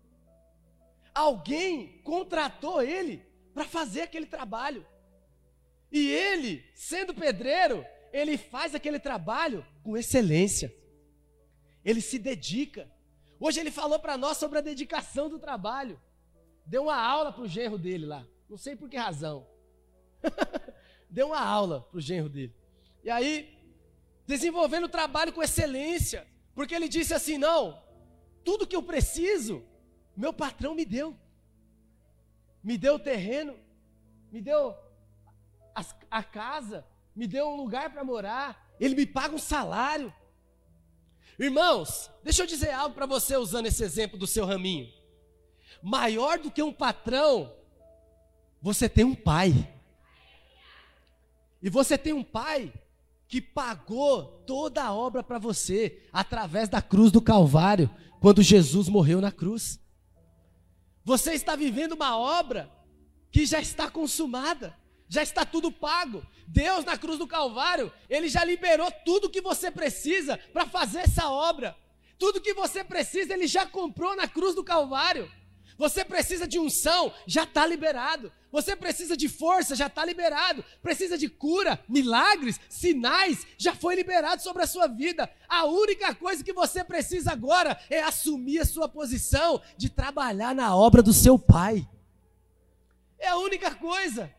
Alguém 1.13 2.02
contratou 2.04 2.82
ele 2.82 3.26
para 3.54 3.65
fazer 3.65 4.02
aquele 4.02 4.28
trabalho. 4.28 4.86
E 5.91 6.12
ele, 6.12 6.63
sendo 6.76 7.13
pedreiro, 7.13 7.84
ele 8.13 8.38
faz 8.38 8.76
aquele 8.76 9.00
trabalho 9.00 9.65
com 9.84 9.97
excelência. 9.97 10.73
Ele 11.84 12.02
se 12.02 12.19
dedica. 12.19 12.91
Hoje 13.39 13.60
ele 13.60 13.71
falou 13.71 14.00
para 14.00 14.17
nós 14.17 14.38
sobre 14.38 14.60
a 14.60 14.62
dedicação 14.62 15.30
do 15.30 15.39
trabalho. 15.39 16.00
Deu 16.67 16.84
uma 16.84 16.97
aula 16.97 17.32
para 17.32 17.43
o 17.43 17.47
genro 17.47 17.77
dele 17.77 18.06
lá. 18.06 18.27
Não 18.49 18.58
sei 18.58 18.75
por 18.75 18.89
que 18.89 18.97
razão. 18.97 19.47
Deu 21.10 21.27
uma 21.27 21.39
aula 21.39 21.82
para 21.82 21.97
o 21.97 22.01
genro 22.01 22.27
dele. 22.27 22.53
E 23.03 23.10
aí, 23.10 23.58
desenvolvendo 24.27 24.84
o 24.84 24.89
trabalho 24.89 25.32
com 25.32 25.41
excelência. 25.41 26.27
Porque 26.53 26.75
ele 26.75 26.89
disse 26.89 27.13
assim: 27.13 27.38
não, 27.38 27.82
tudo 28.43 28.67
que 28.67 28.75
eu 28.75 28.84
preciso, 28.84 29.65
meu 30.15 30.34
patrão 30.34 30.75
me 30.75 30.84
deu. 30.84 31.17
Me 32.62 32.77
deu 32.77 32.95
o 32.95 32.99
terreno, 32.99 33.58
me 34.30 34.41
deu 34.41 34.75
a, 35.73 35.86
a 36.12 36.23
casa, 36.23 36.86
me 37.15 37.27
deu 37.27 37.47
um 37.47 37.56
lugar 37.56 37.93
para 37.93 38.03
morar, 38.03 38.75
ele 38.77 38.93
me 38.93 39.06
paga 39.06 39.34
um 39.34 39.39
salário. 39.39 40.13
Irmãos, 41.39 42.12
deixa 42.23 42.43
eu 42.43 42.47
dizer 42.47 42.71
algo 42.71 42.93
para 42.93 43.06
você 43.06 43.38
usando 43.38 43.67
esse 43.67 43.84
exemplo 43.84 44.17
do 44.17 44.27
seu 44.27 44.45
raminho. 44.45 44.91
Maior 45.82 46.40
do 46.40 46.52
que 46.52 46.62
um 46.62 46.74
patrão, 46.74 47.54
você 48.62 48.90
tem 48.90 49.04
um 49.06 49.16
pai. 49.16 49.54
E 51.62 51.70
você 51.70 51.98
tem 51.98 52.13
um 52.13 52.24
pai 52.24 52.72
que 53.28 53.42
pagou 53.42 54.44
toda 54.46 54.84
a 54.84 54.94
obra 54.94 55.22
para 55.24 55.38
você 55.38 56.08
através 56.13 56.70
da 56.70 56.82
cruz 56.82 57.12
do 57.12 57.22
Calvário, 57.22 57.90
quando 58.20 58.42
Jesus 58.42 58.88
morreu 58.88 59.20
na 59.20 59.32
cruz. 59.32 59.80
Você 61.04 61.34
está 61.34 61.56
vivendo 61.56 61.94
uma 61.94 62.18
obra 62.18 62.72
que 63.32 63.46
já 63.46 63.60
está 63.60 63.90
consumada, 63.90 64.76
já 65.08 65.22
está 65.22 65.46
tudo 65.46 65.72
pago. 65.72 66.26
Deus 66.48 66.86
na 66.86 66.98
cruz 66.98 67.20
do 67.20 67.28
Calvário, 67.28 67.92
ele 68.10 68.30
já 68.30 68.44
liberou 68.44 68.90
tudo 69.06 69.30
que 69.30 69.42
você 69.42 69.70
precisa 69.70 70.38
para 70.54 70.66
fazer 70.66 71.00
essa 71.00 71.30
obra. 71.30 71.76
Tudo 72.18 72.42
que 72.42 72.54
você 72.54 72.84
precisa, 72.84 73.34
ele 73.34 73.48
já 73.48 73.66
comprou 73.66 74.16
na 74.16 74.28
cruz 74.28 74.56
do 74.56 74.63
Calvário. 74.63 75.30
Você 75.78 76.04
precisa 76.04 76.48
de 76.48 76.58
unção, 76.58 77.13
já 77.28 77.44
está 77.44 77.66
liberado. 77.66 78.32
Você 78.52 78.76
precisa 78.76 79.16
de 79.16 79.30
força, 79.30 79.76
já 79.76 79.86
está 79.86 80.04
liberado. 80.04 80.66
Precisa 80.82 81.18
de 81.18 81.30
cura, 81.30 81.80
milagres, 81.88 82.60
sinais, 82.68 83.46
já 83.58 83.76
foi 83.76 83.96
liberado 83.96 84.42
sobre 84.42 84.63
a 84.63 84.68
sua 84.68 84.88
vida. 84.88 85.30
A 85.48 85.66
única 85.66 86.16
coisa 86.16 86.44
que 86.44 86.52
você 86.52 86.84
precisa 86.84 87.32
agora 87.32 87.80
é 87.90 88.02
assumir 88.02 88.60
a 88.60 88.66
sua 88.66 88.90
posição 88.90 89.62
de 89.78 89.90
trabalhar 89.90 90.56
na 90.56 90.76
obra 90.76 91.04
do 91.04 91.13
seu 91.13 91.38
pai. 91.38 91.88
É 93.20 93.28
a 93.28 93.38
única 93.38 93.76
coisa. 93.76 94.34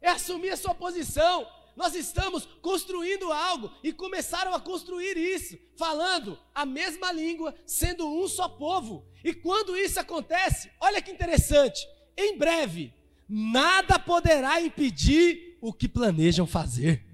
É 0.00 0.10
assumir 0.10 0.50
a 0.50 0.56
sua 0.56 0.74
posição 0.74 1.46
nós 1.76 1.94
estamos 1.94 2.46
construindo 2.62 3.30
algo 3.30 3.70
e 3.82 3.92
começaram 3.92 4.54
a 4.54 4.60
construir 4.60 5.14
isso, 5.18 5.58
falando 5.76 6.38
a 6.54 6.64
mesma 6.64 7.12
língua, 7.12 7.54
sendo 7.66 8.08
um 8.08 8.26
só 8.26 8.48
povo. 8.48 9.06
E 9.26 9.34
quando 9.34 9.76
isso 9.76 9.98
acontece, 9.98 10.70
olha 10.80 11.02
que 11.02 11.10
interessante, 11.10 11.84
em 12.16 12.38
breve, 12.38 12.94
nada 13.28 13.98
poderá 13.98 14.60
impedir 14.60 15.58
o 15.60 15.72
que 15.72 15.88
planejam 15.88 16.46
fazer. 16.46 17.04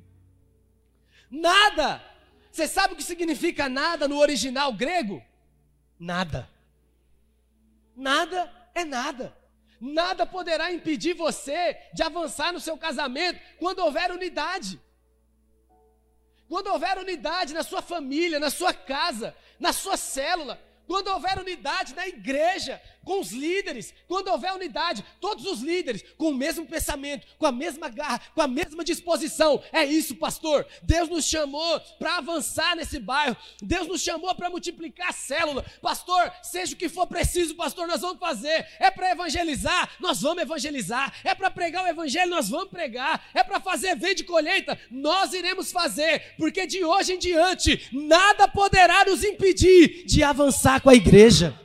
Nada! 1.31 2.05
Você 2.51 2.69
sabe 2.69 2.93
o 2.93 2.97
que 2.99 3.03
significa 3.03 3.67
nada 3.67 4.07
no 4.07 4.19
original 4.19 4.75
grego? 4.75 5.23
Nada. 5.99 6.51
Nada 7.97 8.53
é 8.75 8.85
nada. 8.85 9.35
Nada 9.81 10.27
poderá 10.27 10.71
impedir 10.71 11.15
você 11.15 11.79
de 11.95 12.03
avançar 12.03 12.53
no 12.53 12.61
seu 12.61 12.77
casamento 12.77 13.41
quando 13.59 13.79
houver 13.79 14.11
unidade. 14.11 14.79
Quando 16.47 16.67
houver 16.67 16.99
unidade 16.99 17.55
na 17.55 17.63
sua 17.63 17.81
família, 17.81 18.39
na 18.39 18.51
sua 18.51 18.75
casa, 18.75 19.35
na 19.59 19.73
sua 19.73 19.97
célula, 19.97 20.61
quando 20.87 21.09
houver 21.09 21.39
unidade 21.39 21.95
na 21.95 22.07
igreja, 22.07 22.81
com 23.05 23.21
os 23.21 23.33
líderes, 23.33 23.93
quando 24.07 24.29
houver 24.29 24.53
unidade, 24.53 25.05
todos 25.21 25.45
os 25.47 25.61
líderes 25.61 26.05
com 26.17 26.29
o 26.29 26.35
mesmo 26.35 26.67
pensamento, 26.67 27.27
com 27.37 27.47
a 27.47 27.53
mesma 27.53 27.89
garra, 27.89 28.21
com 28.35 28.41
a 28.41 28.49
mesma 28.49 28.85
disposição. 28.85 29.63
É 29.73 29.85
isso, 29.85 30.15
pastor. 30.17 30.67
Deus 30.83 31.09
nos 31.09 31.25
chamou 31.25 31.81
para 31.99 32.19
avançar 32.19 32.77
nesse 32.77 32.99
bairro. 32.99 33.37
Deus 33.61 33.89
nos 33.89 34.03
chamou 34.03 34.35
para 34.35 34.51
multiplicar 34.51 35.09
a 35.09 35.13
célula. 35.13 35.65
Pastor, 35.81 36.33
seja 36.43 36.75
o 36.75 36.77
que 36.77 36.89
for 36.89 37.07
preciso, 37.07 37.55
pastor, 37.55 37.87
nós 37.87 38.01
vamos 38.01 38.19
fazer. 38.19 38.67
É 38.79 38.91
para 38.91 39.11
evangelizar, 39.11 39.91
nós 39.99 40.21
vamos 40.21 40.43
evangelizar. 40.43 41.13
É 41.25 41.35
para 41.35 41.51
pregar 41.51 41.85
o 41.85 41.89
evangelho, 41.89 42.31
nós 42.31 42.49
vamos 42.49 42.69
pregar. 42.69 43.29
É 43.35 43.43
para 43.43 43.61
fazer 43.61 43.97
venda 43.97 44.15
de 44.15 44.25
colheita, 44.25 44.79
nós 44.91 45.33
iremos 45.33 45.73
fazer, 45.73 46.35
porque 46.37 46.67
de 46.67 46.85
hoje 46.85 47.15
em 47.15 47.19
diante 47.19 47.89
nada 47.93 48.47
poderá 48.47 49.05
nos 49.05 49.25
impedir 49.25 50.05
de 50.05 50.23
avançar 50.23 50.72
com 50.81 50.91
a 50.91 50.95
igreja. 50.95 51.59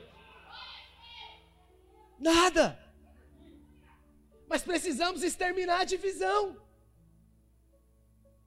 Nada. 2.20 2.78
Mas 4.48 4.64
precisamos 4.64 5.24
exterminar 5.24 5.82
a 5.82 5.84
divisão. 5.84 6.58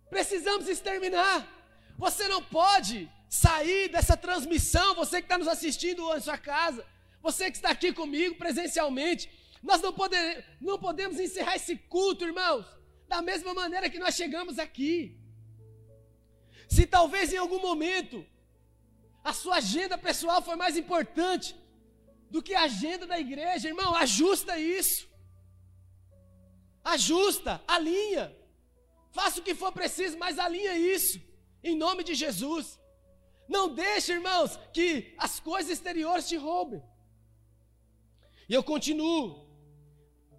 Precisamos 0.09 0.68
exterminar. 0.68 1.46
Você 1.96 2.27
não 2.29 2.42
pode 2.42 3.11
sair 3.29 3.88
dessa 3.88 4.16
transmissão, 4.16 4.94
você 4.94 5.18
que 5.20 5.27
está 5.27 5.38
nos 5.38 5.46
assistindo 5.46 6.14
em 6.16 6.20
sua 6.20 6.37
casa, 6.37 6.85
você 7.23 7.51
que 7.51 7.57
está 7.57 7.70
aqui 7.70 7.92
comigo 7.92 8.35
presencialmente. 8.35 9.31
Nós 9.62 9.81
não, 9.83 9.92
poder, 9.92 10.44
não 10.61 10.79
podemos 10.79 11.20
encerrar 11.20 11.57
esse 11.57 11.77
culto, 11.77 12.25
irmãos, 12.25 12.64
da 13.07 13.20
mesma 13.23 13.53
maneira 13.55 13.90
que 13.90 13.99
nós 13.99 14.14
chegamos 14.14 14.59
aqui. 14.59 15.16
Se 16.68 16.87
talvez 16.87 17.33
em 17.33 17.37
algum 17.37 17.61
momento 17.61 18.27
a 19.25 19.33
sua 19.33 19.57
agenda 19.57 19.97
pessoal 19.99 20.41
foi 20.43 20.57
mais 20.57 20.77
importante 20.77 21.57
do 22.31 22.43
que 22.43 22.55
a 22.55 22.63
agenda 22.63 23.07
da 23.07 23.19
igreja, 23.19 23.69
irmão, 23.69 23.95
ajusta 23.95 24.59
isso. 24.59 25.09
Ajusta, 26.83 27.63
alinha. 27.67 28.35
Faça 29.13 29.41
o 29.41 29.43
que 29.43 29.55
for 29.55 29.73
preciso, 29.73 30.17
mas 30.17 30.39
alinha 30.39 30.77
isso. 30.77 31.21
Em 31.63 31.77
nome 31.77 32.03
de 32.05 32.15
Jesus. 32.15 32.79
Não 33.49 33.75
deixe, 33.75 34.13
irmãos, 34.13 34.59
que 34.73 35.13
as 35.19 35.41
coisas 35.41 35.73
exteriores 35.73 36.29
te 36.29 36.37
roubem. 36.37 36.83
E 38.49 38.55
eu 38.55 38.63
continuo. 38.63 39.47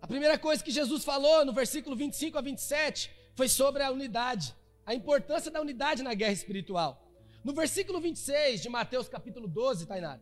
A 0.01 0.07
primeira 0.07 0.37
coisa 0.39 0.63
que 0.63 0.71
Jesus 0.71 1.03
falou 1.03 1.45
no 1.45 1.53
versículo 1.53 1.95
25 1.95 2.37
a 2.37 2.41
27 2.41 3.11
foi 3.35 3.47
sobre 3.47 3.83
a 3.83 3.91
unidade, 3.91 4.55
a 4.85 4.95
importância 4.95 5.51
da 5.51 5.61
unidade 5.61 6.01
na 6.01 6.13
guerra 6.13 6.33
espiritual. 6.33 7.10
No 7.43 7.53
versículo 7.53 7.99
26 7.99 8.61
de 8.61 8.69
Mateus 8.69 9.09
capítulo 9.09 9.47
12, 9.47 9.87
Tainara, 9.87 10.21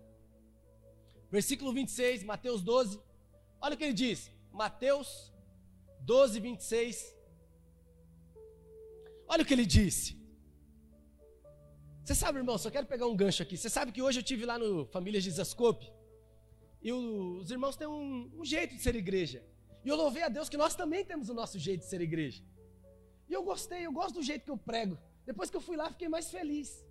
versículo 1.29 1.73
26, 1.73 2.23
Mateus 2.23 2.61
12. 2.61 3.01
Olha 3.61 3.75
o 3.75 3.77
que 3.77 3.83
ele 3.83 3.93
diz. 3.93 4.31
Mateus 4.51 5.33
12, 6.01 6.39
26. 6.39 7.15
Olha 9.27 9.43
o 9.43 9.45
que 9.45 9.53
ele 9.53 9.65
disse. 9.65 10.17
Você 12.03 12.15
sabe, 12.15 12.39
irmão, 12.39 12.57
só 12.57 12.71
quero 12.71 12.87
pegar 12.87 13.05
um 13.05 13.15
gancho 13.15 13.43
aqui. 13.43 13.55
Você 13.55 13.69
sabe 13.69 13.91
que 13.91 14.01
hoje 14.01 14.19
eu 14.19 14.23
tive 14.23 14.45
lá 14.45 14.57
no 14.57 14.85
Famílias 14.87 15.23
de 15.23 15.29
Zascope 15.29 15.91
e 16.81 16.91
os 16.91 17.51
irmãos 17.51 17.75
têm 17.75 17.87
um, 17.87 18.31
um 18.39 18.45
jeito 18.45 18.75
de 18.75 18.81
ser 18.81 18.95
igreja. 18.95 19.43
E 19.83 19.89
eu 19.89 19.95
louvei 19.95 20.23
a 20.23 20.29
Deus 20.29 20.49
que 20.49 20.57
nós 20.57 20.73
também 20.73 21.05
temos 21.05 21.29
o 21.29 21.33
nosso 21.33 21.59
jeito 21.59 21.81
de 21.81 21.87
ser 21.87 22.01
igreja. 22.01 22.43
E 23.29 23.33
eu 23.33 23.43
gostei, 23.43 23.85
eu 23.85 23.91
gosto 23.91 24.15
do 24.15 24.23
jeito 24.23 24.45
que 24.45 24.51
eu 24.51 24.57
prego. 24.57 24.97
Depois 25.25 25.49
que 25.49 25.57
eu 25.57 25.61
fui 25.61 25.77
lá, 25.77 25.89
fiquei 25.91 26.09
mais 26.09 26.31
feliz. 26.31 26.83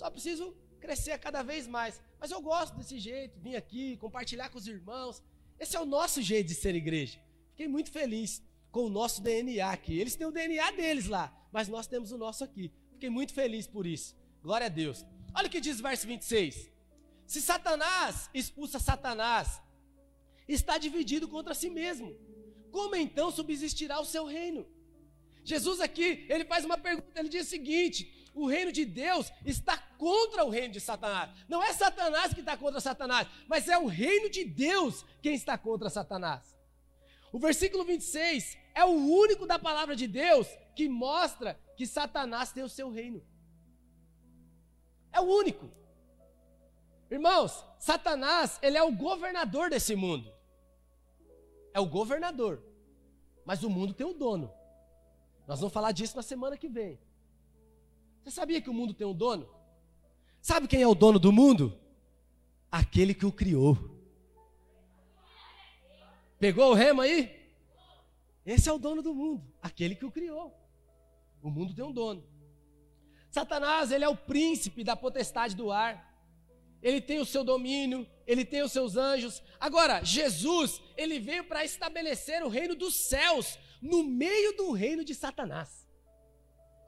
Só 0.00 0.08
preciso 0.08 0.56
crescer 0.80 1.18
cada 1.18 1.42
vez 1.42 1.66
mais. 1.66 2.00
Mas 2.18 2.30
eu 2.30 2.40
gosto 2.40 2.74
desse 2.74 2.98
jeito, 2.98 3.38
vim 3.38 3.54
aqui, 3.54 3.98
compartilhar 3.98 4.48
com 4.48 4.56
os 4.56 4.66
irmãos. 4.66 5.22
Esse 5.58 5.76
é 5.76 5.80
o 5.80 5.84
nosso 5.84 6.22
jeito 6.22 6.46
de 6.46 6.54
ser 6.54 6.74
igreja. 6.74 7.18
Fiquei 7.50 7.68
muito 7.68 7.90
feliz 7.90 8.42
com 8.72 8.86
o 8.86 8.88
nosso 8.88 9.20
DNA 9.20 9.70
aqui. 9.70 9.98
Eles 10.00 10.16
têm 10.16 10.26
o 10.26 10.32
DNA 10.32 10.70
deles 10.70 11.06
lá, 11.06 11.30
mas 11.52 11.68
nós 11.68 11.86
temos 11.86 12.12
o 12.12 12.16
nosso 12.16 12.42
aqui. 12.42 12.72
Fiquei 12.92 13.10
muito 13.10 13.34
feliz 13.34 13.66
por 13.66 13.86
isso. 13.86 14.16
Glória 14.42 14.68
a 14.68 14.70
Deus. 14.70 15.04
Olha 15.34 15.48
o 15.48 15.50
que 15.50 15.60
diz 15.60 15.80
o 15.80 15.82
verso 15.82 16.06
26. 16.06 16.70
Se 17.26 17.42
Satanás 17.42 18.30
expulsa 18.32 18.78
Satanás, 18.78 19.60
está 20.48 20.78
dividido 20.78 21.28
contra 21.28 21.52
si 21.52 21.68
mesmo. 21.68 22.16
Como 22.70 22.96
então 22.96 23.30
subsistirá 23.30 24.00
o 24.00 24.06
seu 24.06 24.24
reino? 24.24 24.66
Jesus 25.44 25.78
aqui, 25.78 26.24
ele 26.30 26.46
faz 26.46 26.64
uma 26.64 26.78
pergunta, 26.78 27.20
ele 27.20 27.28
diz 27.28 27.46
o 27.46 27.50
seguinte: 27.50 28.26
o 28.34 28.46
reino 28.46 28.72
de 28.72 28.86
Deus 28.86 29.30
está 29.44 29.89
contra 30.00 30.46
o 30.46 30.48
reino 30.48 30.72
de 30.72 30.80
Satanás. 30.80 31.28
Não 31.46 31.62
é 31.62 31.74
Satanás 31.74 32.32
que 32.32 32.40
está 32.40 32.56
contra 32.56 32.80
Satanás, 32.80 33.28
mas 33.46 33.68
é 33.68 33.76
o 33.76 33.86
reino 33.86 34.30
de 34.30 34.46
Deus 34.46 35.04
quem 35.20 35.34
está 35.34 35.58
contra 35.58 35.90
Satanás. 35.90 36.58
O 37.30 37.38
versículo 37.38 37.84
26 37.84 38.56
é 38.74 38.82
o 38.82 38.88
único 38.88 39.46
da 39.46 39.58
palavra 39.58 39.94
de 39.94 40.06
Deus 40.06 40.48
que 40.74 40.88
mostra 40.88 41.60
que 41.76 41.86
Satanás 41.86 42.50
tem 42.50 42.64
o 42.64 42.68
seu 42.68 42.90
reino. 42.90 43.22
É 45.12 45.20
o 45.20 45.24
único. 45.24 45.70
Irmãos, 47.10 47.62
Satanás, 47.78 48.58
ele 48.62 48.78
é 48.78 48.82
o 48.82 48.96
governador 48.96 49.68
desse 49.68 49.94
mundo. 49.94 50.32
É 51.74 51.80
o 51.80 51.84
governador. 51.84 52.64
Mas 53.44 53.62
o 53.62 53.68
mundo 53.68 53.92
tem 53.92 54.06
um 54.06 54.16
dono. 54.16 54.50
Nós 55.46 55.60
vamos 55.60 55.74
falar 55.74 55.92
disso 55.92 56.16
na 56.16 56.22
semana 56.22 56.56
que 56.56 56.70
vem. 56.70 56.98
Você 58.22 58.30
sabia 58.30 58.62
que 58.62 58.70
o 58.70 58.74
mundo 58.74 58.94
tem 58.94 59.06
um 59.06 59.14
dono? 59.14 59.59
Sabe 60.40 60.66
quem 60.66 60.82
é 60.82 60.86
o 60.86 60.94
dono 60.94 61.18
do 61.18 61.32
mundo? 61.32 61.78
Aquele 62.70 63.14
que 63.14 63.26
o 63.26 63.32
criou. 63.32 63.76
Pegou 66.38 66.70
o 66.70 66.74
remo 66.74 67.02
aí? 67.02 67.38
Esse 68.44 68.68
é 68.68 68.72
o 68.72 68.78
dono 68.78 69.02
do 69.02 69.14
mundo, 69.14 69.44
aquele 69.62 69.94
que 69.94 70.06
o 70.06 70.10
criou. 70.10 70.56
O 71.42 71.50
mundo 71.50 71.74
tem 71.74 71.84
um 71.84 71.92
dono. 71.92 72.24
Satanás, 73.30 73.92
ele 73.92 74.04
é 74.04 74.08
o 74.08 74.16
príncipe 74.16 74.82
da 74.82 74.96
potestade 74.96 75.54
do 75.54 75.70
ar. 75.70 76.08
Ele 76.82 77.00
tem 77.00 77.20
o 77.20 77.26
seu 77.26 77.44
domínio, 77.44 78.08
ele 78.26 78.44
tem 78.44 78.62
os 78.62 78.72
seus 78.72 78.96
anjos. 78.96 79.42
Agora, 79.58 80.02
Jesus, 80.02 80.80
ele 80.96 81.20
veio 81.20 81.44
para 81.44 81.64
estabelecer 81.64 82.42
o 82.42 82.48
reino 82.48 82.74
dos 82.74 82.94
céus 82.94 83.58
no 83.82 84.02
meio 84.02 84.56
do 84.56 84.72
reino 84.72 85.04
de 85.04 85.14
Satanás. 85.14 85.86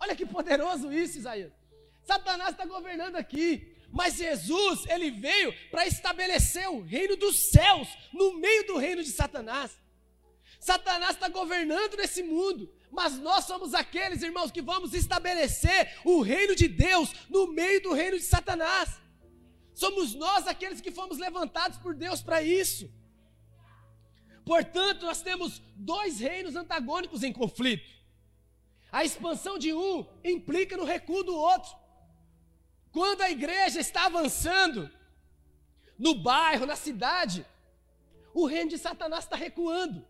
Olha 0.00 0.16
que 0.16 0.26
poderoso 0.26 0.90
isso, 0.90 1.18
Isaías. 1.18 1.62
Satanás 2.04 2.50
está 2.50 2.64
governando 2.66 3.16
aqui, 3.16 3.76
mas 3.90 4.14
Jesus, 4.14 4.86
ele 4.86 5.10
veio 5.10 5.52
para 5.70 5.86
estabelecer 5.86 6.68
o 6.68 6.80
reino 6.80 7.16
dos 7.16 7.50
céus 7.50 7.88
no 8.12 8.34
meio 8.38 8.66
do 8.66 8.78
reino 8.78 9.02
de 9.02 9.10
Satanás. 9.10 9.70
Satanás 10.58 11.16
está 11.16 11.28
governando 11.28 11.96
nesse 11.96 12.22
mundo, 12.22 12.72
mas 12.90 13.18
nós 13.18 13.44
somos 13.44 13.74
aqueles, 13.74 14.22
irmãos, 14.22 14.50
que 14.50 14.62
vamos 14.62 14.94
estabelecer 14.94 15.98
o 16.04 16.22
reino 16.22 16.54
de 16.54 16.68
Deus 16.68 17.12
no 17.28 17.48
meio 17.48 17.82
do 17.82 17.92
reino 17.92 18.16
de 18.16 18.24
Satanás. 18.24 19.00
Somos 19.74 20.14
nós 20.14 20.46
aqueles 20.46 20.80
que 20.80 20.90
fomos 20.90 21.18
levantados 21.18 21.78
por 21.78 21.94
Deus 21.94 22.22
para 22.22 22.42
isso. 22.42 22.90
Portanto, 24.44 25.04
nós 25.04 25.22
temos 25.22 25.60
dois 25.74 26.20
reinos 26.20 26.56
antagônicos 26.56 27.22
em 27.22 27.32
conflito. 27.32 27.90
A 28.90 29.04
expansão 29.04 29.58
de 29.58 29.72
um 29.72 30.06
implica 30.22 30.76
no 30.76 30.84
recuo 30.84 31.22
do 31.22 31.34
outro. 31.34 31.82
Quando 32.92 33.22
a 33.22 33.31
igreja 33.31 33.81
está 33.81 34.07
avançando 34.07 34.90
no 35.98 36.14
bairro, 36.14 36.66
na 36.66 36.76
cidade, 36.76 37.46
o 38.35 38.46
reino 38.46 38.70
de 38.70 38.78
Satanás 38.78 39.24
está 39.24 39.37
recuando. 39.37 40.07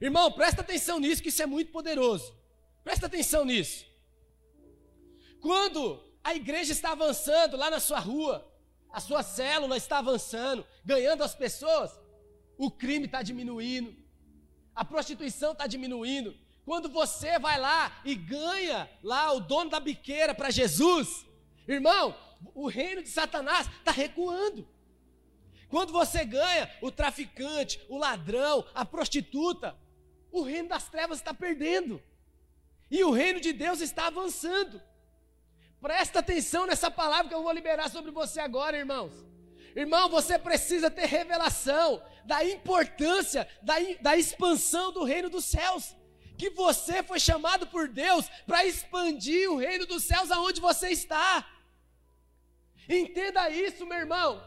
Irmão, 0.00 0.30
presta 0.30 0.60
atenção 0.60 1.00
nisso, 1.00 1.22
que 1.22 1.30
isso 1.30 1.42
é 1.42 1.46
muito 1.46 1.72
poderoso. 1.72 2.34
Presta 2.84 3.06
atenção 3.06 3.44
nisso. 3.44 3.86
Quando 5.40 6.02
a 6.22 6.34
igreja 6.34 6.72
está 6.72 6.92
avançando 6.92 7.56
lá 7.56 7.70
na 7.70 7.80
sua 7.80 7.98
rua, 7.98 8.46
a 8.92 9.00
sua 9.00 9.22
célula 9.22 9.76
está 9.76 9.98
avançando, 9.98 10.66
ganhando 10.84 11.22
as 11.22 11.34
pessoas, 11.34 11.98
o 12.58 12.70
crime 12.70 13.06
está 13.06 13.22
diminuindo, 13.22 13.96
a 14.74 14.84
prostituição 14.84 15.52
está 15.52 15.66
diminuindo. 15.66 16.36
Quando 16.64 16.88
você 16.88 17.38
vai 17.38 17.58
lá 17.58 18.00
e 18.04 18.14
ganha 18.14 18.90
lá 19.02 19.32
o 19.32 19.40
dono 19.40 19.70
da 19.70 19.78
biqueira 19.78 20.34
para 20.34 20.50
Jesus, 20.50 21.24
irmão, 21.68 22.14
o 22.54 22.68
reino 22.68 23.02
de 23.02 23.08
Satanás 23.08 23.68
está 23.78 23.90
recuando. 23.90 24.66
Quando 25.68 25.92
você 25.92 26.24
ganha 26.24 26.70
o 26.80 26.90
traficante, 26.90 27.80
o 27.88 27.98
ladrão, 27.98 28.64
a 28.74 28.84
prostituta, 28.84 29.76
o 30.30 30.42
reino 30.42 30.68
das 30.68 30.88
trevas 30.88 31.18
está 31.18 31.34
perdendo. 31.34 32.02
E 32.90 33.02
o 33.02 33.10
reino 33.10 33.40
de 33.40 33.52
Deus 33.52 33.80
está 33.80 34.06
avançando. 34.06 34.80
Presta 35.80 36.20
atenção 36.20 36.66
nessa 36.66 36.90
palavra 36.90 37.28
que 37.28 37.34
eu 37.34 37.42
vou 37.42 37.52
liberar 37.52 37.90
sobre 37.90 38.10
você 38.10 38.40
agora, 38.40 38.76
irmãos. 38.76 39.12
Irmão, 39.74 40.08
você 40.08 40.38
precisa 40.38 40.90
ter 40.90 41.06
revelação 41.06 42.02
da 42.24 42.44
importância 42.44 43.46
da, 43.62 43.74
da 44.00 44.16
expansão 44.16 44.92
do 44.92 45.04
reino 45.04 45.28
dos 45.28 45.44
céus. 45.44 45.94
Que 46.38 46.50
você 46.50 47.02
foi 47.02 47.18
chamado 47.18 47.66
por 47.66 47.88
Deus 47.88 48.26
para 48.46 48.64
expandir 48.64 49.50
o 49.50 49.56
reino 49.56 49.86
dos 49.86 50.04
céus 50.04 50.30
aonde 50.30 50.60
você 50.60 50.90
está. 50.90 51.46
Entenda 52.88 53.50
isso, 53.50 53.86
meu 53.86 53.98
irmão. 53.98 54.42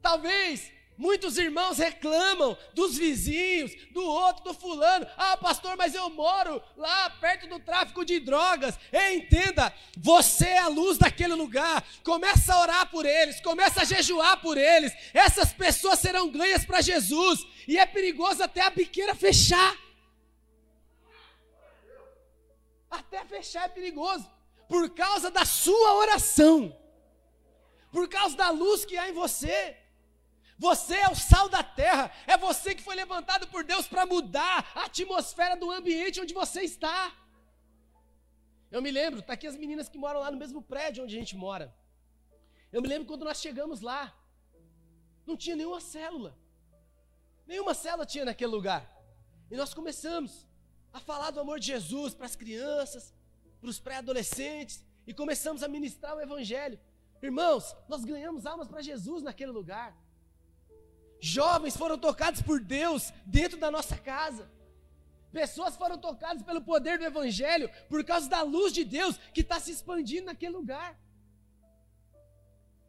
Talvez 0.00 0.72
Muitos 0.98 1.38
irmãos 1.38 1.78
reclamam 1.78 2.58
dos 2.74 2.98
vizinhos, 2.98 3.72
do 3.92 4.02
outro, 4.02 4.42
do 4.42 4.52
fulano. 4.52 5.06
Ah, 5.16 5.36
pastor, 5.36 5.76
mas 5.76 5.94
eu 5.94 6.10
moro 6.10 6.60
lá 6.76 7.08
perto 7.08 7.46
do 7.46 7.60
tráfico 7.60 8.04
de 8.04 8.18
drogas. 8.18 8.76
entenda, 9.12 9.72
você 9.96 10.46
é 10.46 10.58
a 10.58 10.66
luz 10.66 10.98
daquele 10.98 11.34
lugar. 11.34 11.86
Começa 12.02 12.52
a 12.52 12.60
orar 12.60 12.90
por 12.90 13.06
eles, 13.06 13.40
começa 13.40 13.82
a 13.82 13.84
jejuar 13.84 14.40
por 14.40 14.58
eles. 14.58 14.92
Essas 15.14 15.52
pessoas 15.52 16.00
serão 16.00 16.32
ganhas 16.32 16.64
para 16.64 16.80
Jesus. 16.80 17.46
E 17.68 17.78
é 17.78 17.86
perigoso 17.86 18.42
até 18.42 18.62
a 18.62 18.70
biqueira 18.70 19.14
fechar. 19.14 19.76
Até 22.90 23.24
fechar 23.24 23.66
é 23.66 23.68
perigoso. 23.68 24.28
Por 24.68 24.90
causa 24.90 25.30
da 25.30 25.44
sua 25.44 25.94
oração. 25.98 26.76
Por 27.90 28.08
causa 28.08 28.36
da 28.36 28.50
luz 28.50 28.84
que 28.84 28.96
há 28.96 29.08
em 29.08 29.12
você. 29.12 29.76
Você 30.58 30.96
é 30.96 31.08
o 31.08 31.14
sal 31.14 31.48
da 31.48 31.62
terra. 31.62 32.12
É 32.26 32.36
você 32.36 32.74
que 32.74 32.82
foi 32.82 32.94
levantado 32.94 33.46
por 33.48 33.62
Deus 33.64 33.86
para 33.86 34.04
mudar 34.04 34.70
a 34.74 34.84
atmosfera 34.84 35.56
do 35.56 35.70
ambiente 35.70 36.20
onde 36.20 36.34
você 36.34 36.62
está. 36.62 37.12
Eu 38.70 38.82
me 38.82 38.90
lembro, 38.90 39.22
tá 39.22 39.32
aqui 39.32 39.46
as 39.46 39.56
meninas 39.56 39.88
que 39.88 39.96
moram 39.96 40.20
lá 40.20 40.30
no 40.30 40.36
mesmo 40.36 40.60
prédio 40.60 41.04
onde 41.04 41.16
a 41.16 41.18
gente 41.18 41.36
mora. 41.36 41.74
Eu 42.70 42.82
me 42.82 42.88
lembro 42.88 43.06
quando 43.06 43.24
nós 43.24 43.40
chegamos 43.40 43.80
lá. 43.80 44.14
Não 45.26 45.36
tinha 45.36 45.56
nenhuma 45.56 45.80
célula. 45.80 46.36
Nenhuma 47.46 47.72
célula 47.72 48.04
tinha 48.04 48.24
naquele 48.26 48.50
lugar. 48.50 48.82
E 49.50 49.56
nós 49.56 49.72
começamos 49.72 50.46
a 50.92 51.00
falar 51.00 51.30
do 51.30 51.40
amor 51.40 51.58
de 51.60 51.66
Jesus 51.66 52.12
para 52.12 52.26
as 52.26 52.36
crianças, 52.36 53.14
para 53.60 53.70
os 53.70 53.78
pré-adolescentes, 53.78 54.84
e 55.06 55.14
começamos 55.14 55.62
a 55.62 55.68
ministrar 55.68 56.14
o 56.14 56.20
evangelho. 56.20 56.78
Irmãos, 57.22 57.76
nós 57.88 58.04
ganhamos 58.04 58.46
almas 58.46 58.68
para 58.68 58.82
Jesus 58.82 59.22
naquele 59.22 59.50
lugar. 59.50 59.96
Jovens 61.20 61.76
foram 61.76 61.98
tocados 61.98 62.40
por 62.40 62.60
Deus 62.60 63.12
dentro 63.26 63.58
da 63.58 63.70
nossa 63.70 63.96
casa. 63.96 64.48
Pessoas 65.32 65.76
foram 65.76 65.98
tocadas 65.98 66.42
pelo 66.42 66.62
poder 66.62 66.98
do 66.98 67.04
Evangelho 67.04 67.68
por 67.88 68.04
causa 68.04 68.28
da 68.28 68.42
luz 68.42 68.72
de 68.72 68.84
Deus 68.84 69.18
que 69.34 69.40
está 69.40 69.58
se 69.60 69.70
expandindo 69.70 70.26
naquele 70.26 70.52
lugar. 70.52 70.98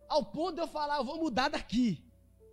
Ao 0.07 0.23
ponto 0.23 0.55
de 0.55 0.61
eu 0.61 0.67
falar, 0.67 0.97
eu 0.97 1.03
vou 1.03 1.17
mudar 1.17 1.49
daqui. 1.49 2.03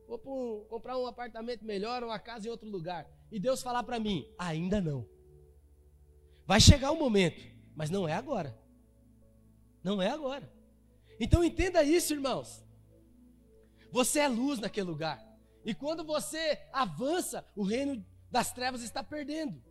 Vou 0.09 0.67
comprar 0.69 0.97
um 0.97 1.07
apartamento 1.07 1.65
melhor, 1.65 2.03
uma 2.03 2.19
casa 2.19 2.47
em 2.47 2.51
outro 2.51 2.69
lugar. 2.69 3.09
E 3.31 3.39
Deus 3.39 3.63
falar 3.63 3.83
para 3.83 3.99
mim, 3.99 4.27
ainda 4.39 4.81
não. 4.81 5.07
Vai 6.47 6.61
chegar 6.61 6.91
o 6.91 6.95
um 6.95 6.99
momento, 6.99 7.43
mas 7.75 7.91
não 7.91 8.09
é 8.09 8.13
agora. 8.13 8.57
Não 9.83 10.01
é 10.01 10.09
agora. 10.09 10.56
Então 11.19 11.45
entenda 11.45 11.83
isso, 11.83 12.13
irmãos. 12.13 12.65
Você 13.91 14.21
é 14.21 14.29
luz 14.29 14.59
naquele 14.59 14.89
lugar. 14.89 15.25
E 15.65 15.75
quando 15.75 16.05
você 16.05 16.61
avança, 16.73 17.45
o 17.57 17.63
reino 17.63 18.05
das 18.31 18.53
trevas 18.53 18.83
está 18.83 19.03
perdendo. 19.03 19.63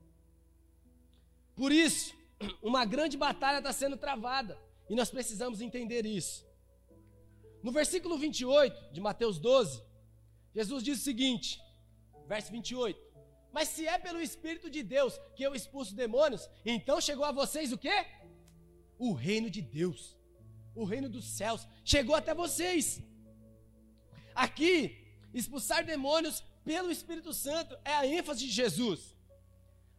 Por 1.56 1.72
isso, 1.72 2.14
uma 2.62 2.84
grande 2.86 3.18
batalha 3.18 3.60
está 3.60 3.72
sendo 3.72 3.98
travada. 3.98 4.60
E 4.90 4.96
nós 4.96 5.10
precisamos 5.10 5.62
entender 5.62 6.06
isso. 6.06 6.46
No 7.64 7.72
versículo 7.72 8.18
28 8.18 8.94
de 8.94 9.02
Mateus 9.02 9.40
12, 9.40 9.84
Jesus 10.54 10.84
diz 10.84 11.00
o 11.00 11.04
seguinte, 11.04 11.60
verso 12.28 12.52
28. 12.52 13.00
Mas 13.52 13.70
se 13.70 13.88
é 13.88 13.98
pelo 13.98 14.22
Espírito 14.22 14.70
de 14.70 14.84
Deus 14.84 15.20
que 15.36 15.44
eu 15.44 15.56
expulso 15.56 15.96
demônios, 15.96 16.50
então 16.66 17.00
chegou 17.00 17.26
a 17.26 17.32
vocês 17.32 17.72
o 17.72 17.78
quê? 17.78 18.06
O 19.00 19.14
reino 19.14 19.50
de 19.50 19.62
Deus, 19.62 20.18
o 20.76 20.84
reino 20.84 21.10
dos 21.10 21.26
céus, 21.26 21.68
chegou 21.84 22.16
até 22.16 22.34
vocês. 22.34 23.02
Aqui, 24.34 24.98
expulsar 25.34 25.86
demônios 25.86 26.44
pelo 26.64 26.92
Espírito 26.92 27.34
Santo 27.34 27.78
é 27.86 27.94
a 27.94 28.06
ênfase 28.06 28.46
de 28.46 28.52
Jesus. 28.52 29.16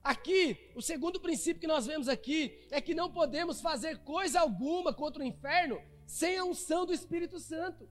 Aqui, 0.04 0.70
o 0.74 0.82
segundo 0.82 1.18
princípio 1.18 1.60
que 1.60 1.66
nós 1.66 1.86
vemos 1.86 2.08
aqui 2.08 2.66
é 2.70 2.80
que 2.80 2.94
não 2.94 3.10
podemos 3.10 3.60
fazer 3.60 3.98
coisa 4.04 4.40
alguma 4.40 4.92
contra 4.92 5.22
o 5.22 5.26
inferno 5.26 5.80
sem 6.06 6.36
a 6.36 6.44
unção 6.44 6.86
do 6.86 6.92
Espírito 6.92 7.40
Santo. 7.40 7.88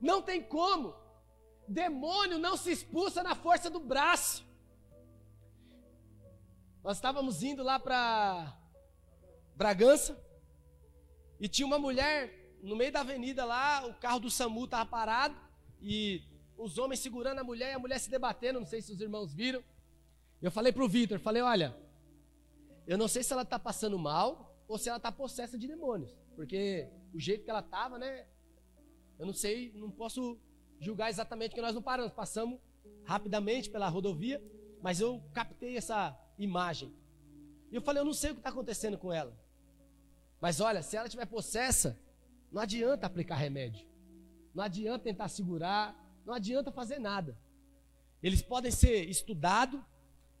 Não 0.00 0.22
tem 0.22 0.40
como. 0.42 0.94
Demônio 1.66 2.38
não 2.38 2.56
se 2.56 2.70
expulsa 2.70 3.22
na 3.22 3.34
força 3.34 3.68
do 3.68 3.80
braço. 3.80 4.46
Nós 6.82 6.96
estávamos 6.96 7.42
indo 7.42 7.62
lá 7.62 7.78
para 7.78 8.56
Bragança 9.56 10.29
e 11.40 11.48
tinha 11.48 11.66
uma 11.66 11.78
mulher 11.78 12.58
no 12.62 12.76
meio 12.76 12.92
da 12.92 13.00
avenida 13.00 13.44
lá, 13.44 13.86
o 13.86 13.94
carro 13.94 14.20
do 14.20 14.30
SAMU 14.30 14.64
estava 14.64 14.84
parado 14.88 15.34
e 15.80 16.22
os 16.56 16.76
homens 16.76 17.00
segurando 17.00 17.38
a 17.38 17.44
mulher 17.44 17.72
e 17.72 17.74
a 17.74 17.78
mulher 17.78 17.98
se 17.98 18.10
debatendo, 18.10 18.60
não 18.60 18.66
sei 18.66 18.82
se 18.82 18.92
os 18.92 19.00
irmãos 19.00 19.32
viram. 19.32 19.64
Eu 20.42 20.50
falei 20.50 20.72
para 20.72 20.84
o 20.84 20.88
Vitor, 20.88 21.18
falei, 21.18 21.40
olha, 21.40 21.74
eu 22.86 22.98
não 22.98 23.08
sei 23.08 23.22
se 23.22 23.32
ela 23.32 23.42
está 23.42 23.58
passando 23.58 23.98
mal 23.98 24.54
ou 24.68 24.76
se 24.76 24.88
ela 24.88 24.98
está 24.98 25.10
possessa 25.10 25.58
de 25.58 25.66
demônios, 25.66 26.14
porque 26.36 26.88
o 27.14 27.18
jeito 27.18 27.44
que 27.44 27.50
ela 27.50 27.60
estava, 27.60 27.98
né? 27.98 28.26
Eu 29.18 29.26
não 29.26 29.32
sei, 29.32 29.72
não 29.74 29.90
posso 29.90 30.38
julgar 30.78 31.10
exatamente 31.10 31.54
que 31.54 31.60
nós 31.60 31.74
não 31.74 31.82
paramos, 31.82 32.12
passamos 32.12 32.60
rapidamente 33.04 33.70
pela 33.70 33.88
rodovia, 33.88 34.42
mas 34.82 35.00
eu 35.00 35.22
captei 35.32 35.76
essa 35.76 36.18
imagem. 36.38 36.94
E 37.70 37.74
eu 37.74 37.82
falei, 37.82 38.00
eu 38.00 38.04
não 38.04 38.14
sei 38.14 38.30
o 38.30 38.34
que 38.34 38.40
está 38.40 38.50
acontecendo 38.50 38.98
com 38.98 39.12
ela. 39.12 39.36
Mas 40.40 40.60
olha, 40.60 40.82
se 40.82 40.96
ela 40.96 41.06
estiver 41.06 41.26
possessa, 41.26 41.98
não 42.50 42.62
adianta 42.62 43.06
aplicar 43.06 43.36
remédio. 43.36 43.86
Não 44.54 44.64
adianta 44.64 45.04
tentar 45.04 45.28
segurar, 45.28 45.94
não 46.24 46.34
adianta 46.34 46.72
fazer 46.72 46.98
nada. 46.98 47.36
Eles 48.22 48.42
podem 48.42 48.70
ser 48.70 49.08
estudados, 49.08 49.80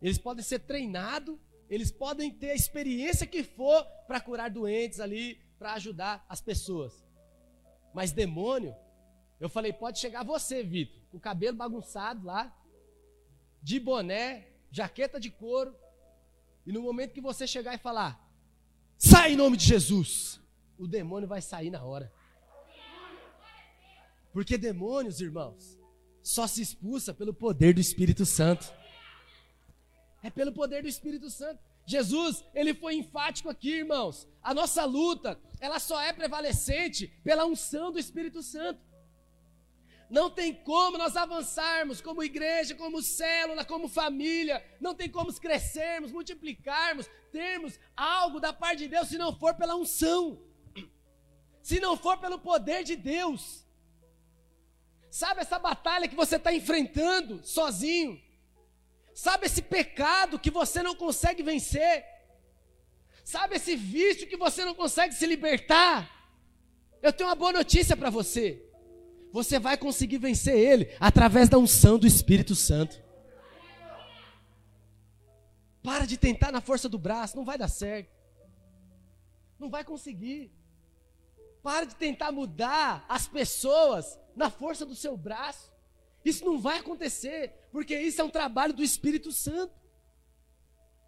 eles 0.00 0.18
podem 0.18 0.42
ser 0.42 0.60
treinados, 0.60 1.38
eles 1.68 1.90
podem 1.90 2.32
ter 2.32 2.50
a 2.50 2.54
experiência 2.54 3.26
que 3.26 3.44
for 3.44 3.84
para 4.06 4.20
curar 4.20 4.50
doentes 4.50 5.00
ali, 5.00 5.40
para 5.58 5.74
ajudar 5.74 6.24
as 6.28 6.40
pessoas. 6.40 7.04
Mas 7.94 8.12
demônio, 8.12 8.74
eu 9.38 9.48
falei, 9.48 9.72
pode 9.72 9.98
chegar 9.98 10.24
você, 10.24 10.62
Vitor, 10.62 11.00
com 11.10 11.16
o 11.16 11.20
cabelo 11.20 11.56
bagunçado 11.56 12.26
lá, 12.26 12.54
de 13.62 13.78
boné, 13.78 14.48
jaqueta 14.70 15.20
de 15.20 15.30
couro, 15.30 15.74
e 16.66 16.72
no 16.72 16.82
momento 16.82 17.12
que 17.12 17.20
você 17.20 17.46
chegar 17.46 17.74
e 17.74 17.78
falar, 17.78 18.29
sai 19.00 19.32
em 19.32 19.36
nome 19.36 19.56
de 19.56 19.64
Jesus, 19.64 20.38
o 20.78 20.86
demônio 20.86 21.26
vai 21.26 21.40
sair 21.40 21.70
na 21.70 21.82
hora. 21.82 22.12
Porque 24.30 24.58
demônios, 24.58 25.20
irmãos, 25.20 25.78
só 26.22 26.46
se 26.46 26.60
expulsa 26.60 27.14
pelo 27.14 27.32
poder 27.32 27.74
do 27.74 27.80
Espírito 27.80 28.26
Santo. 28.26 28.72
É 30.22 30.28
pelo 30.30 30.52
poder 30.52 30.82
do 30.82 30.88
Espírito 30.88 31.30
Santo. 31.30 31.58
Jesus, 31.86 32.44
ele 32.54 32.74
foi 32.74 32.94
enfático 32.94 33.48
aqui, 33.48 33.78
irmãos. 33.78 34.28
A 34.42 34.52
nossa 34.52 34.84
luta, 34.84 35.40
ela 35.58 35.80
só 35.80 36.00
é 36.00 36.12
prevalecente 36.12 37.08
pela 37.24 37.46
unção 37.46 37.90
do 37.90 37.98
Espírito 37.98 38.42
Santo. 38.42 38.80
Não 40.10 40.28
tem 40.28 40.52
como 40.52 40.98
nós 40.98 41.16
avançarmos 41.16 42.00
como 42.00 42.22
igreja, 42.22 42.74
como 42.74 43.00
célula, 43.00 43.64
como 43.64 43.88
família. 43.88 44.62
Não 44.80 44.92
tem 44.92 45.08
como 45.08 45.32
crescermos, 45.32 46.10
multiplicarmos, 46.10 47.08
termos 47.30 47.78
algo 47.96 48.40
da 48.40 48.52
parte 48.52 48.80
de 48.80 48.88
Deus 48.88 49.08
se 49.08 49.16
não 49.16 49.32
for 49.38 49.54
pela 49.54 49.76
unção. 49.76 50.42
Se 51.62 51.78
não 51.78 51.96
for 51.96 52.18
pelo 52.18 52.40
poder 52.40 52.82
de 52.82 52.96
Deus. 52.96 53.64
Sabe 55.10 55.42
essa 55.42 55.60
batalha 55.60 56.08
que 56.08 56.16
você 56.16 56.36
está 56.36 56.52
enfrentando 56.52 57.40
sozinho? 57.44 58.20
Sabe 59.14 59.46
esse 59.46 59.62
pecado 59.62 60.40
que 60.40 60.50
você 60.50 60.82
não 60.82 60.96
consegue 60.96 61.42
vencer? 61.42 62.04
Sabe 63.24 63.56
esse 63.56 63.76
vício 63.76 64.26
que 64.26 64.36
você 64.36 64.64
não 64.64 64.74
consegue 64.74 65.14
se 65.14 65.24
libertar? 65.24 66.10
Eu 67.00 67.12
tenho 67.12 67.28
uma 67.28 67.36
boa 67.36 67.52
notícia 67.52 67.96
para 67.96 68.10
você. 68.10 68.69
Você 69.32 69.58
vai 69.58 69.76
conseguir 69.76 70.18
vencer 70.18 70.56
ele 70.56 70.94
através 70.98 71.48
da 71.48 71.58
unção 71.58 71.98
do 71.98 72.06
Espírito 72.06 72.54
Santo. 72.54 73.00
Para 75.82 76.06
de 76.06 76.16
tentar 76.16 76.52
na 76.52 76.60
força 76.60 76.88
do 76.88 76.98
braço, 76.98 77.36
não 77.36 77.44
vai 77.44 77.56
dar 77.56 77.68
certo. 77.68 78.10
Não 79.58 79.70
vai 79.70 79.84
conseguir. 79.84 80.52
Para 81.62 81.86
de 81.86 81.94
tentar 81.94 82.32
mudar 82.32 83.04
as 83.08 83.28
pessoas 83.28 84.18
na 84.34 84.50
força 84.50 84.84
do 84.84 84.94
seu 84.94 85.16
braço. 85.16 85.70
Isso 86.24 86.44
não 86.44 86.58
vai 86.58 86.78
acontecer, 86.78 87.68
porque 87.72 87.98
isso 87.98 88.20
é 88.20 88.24
um 88.24 88.30
trabalho 88.30 88.72
do 88.72 88.82
Espírito 88.82 89.32
Santo. 89.32 89.74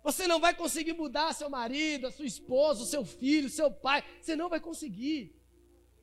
Você 0.03 0.27
não 0.27 0.41
vai 0.41 0.55
conseguir 0.55 0.95
mudar 0.95 1.33
seu 1.33 1.49
marido, 1.49 2.07
a 2.07 2.13
sua 2.13 2.27
esposa, 2.27 2.83
o 2.83 2.87
seu 2.87 3.05
filho, 3.05 3.49
seu 3.49 3.71
pai. 3.71 4.03
Você 4.21 4.35
não 4.35 4.49
vai 4.49 4.59
conseguir. 4.59 5.35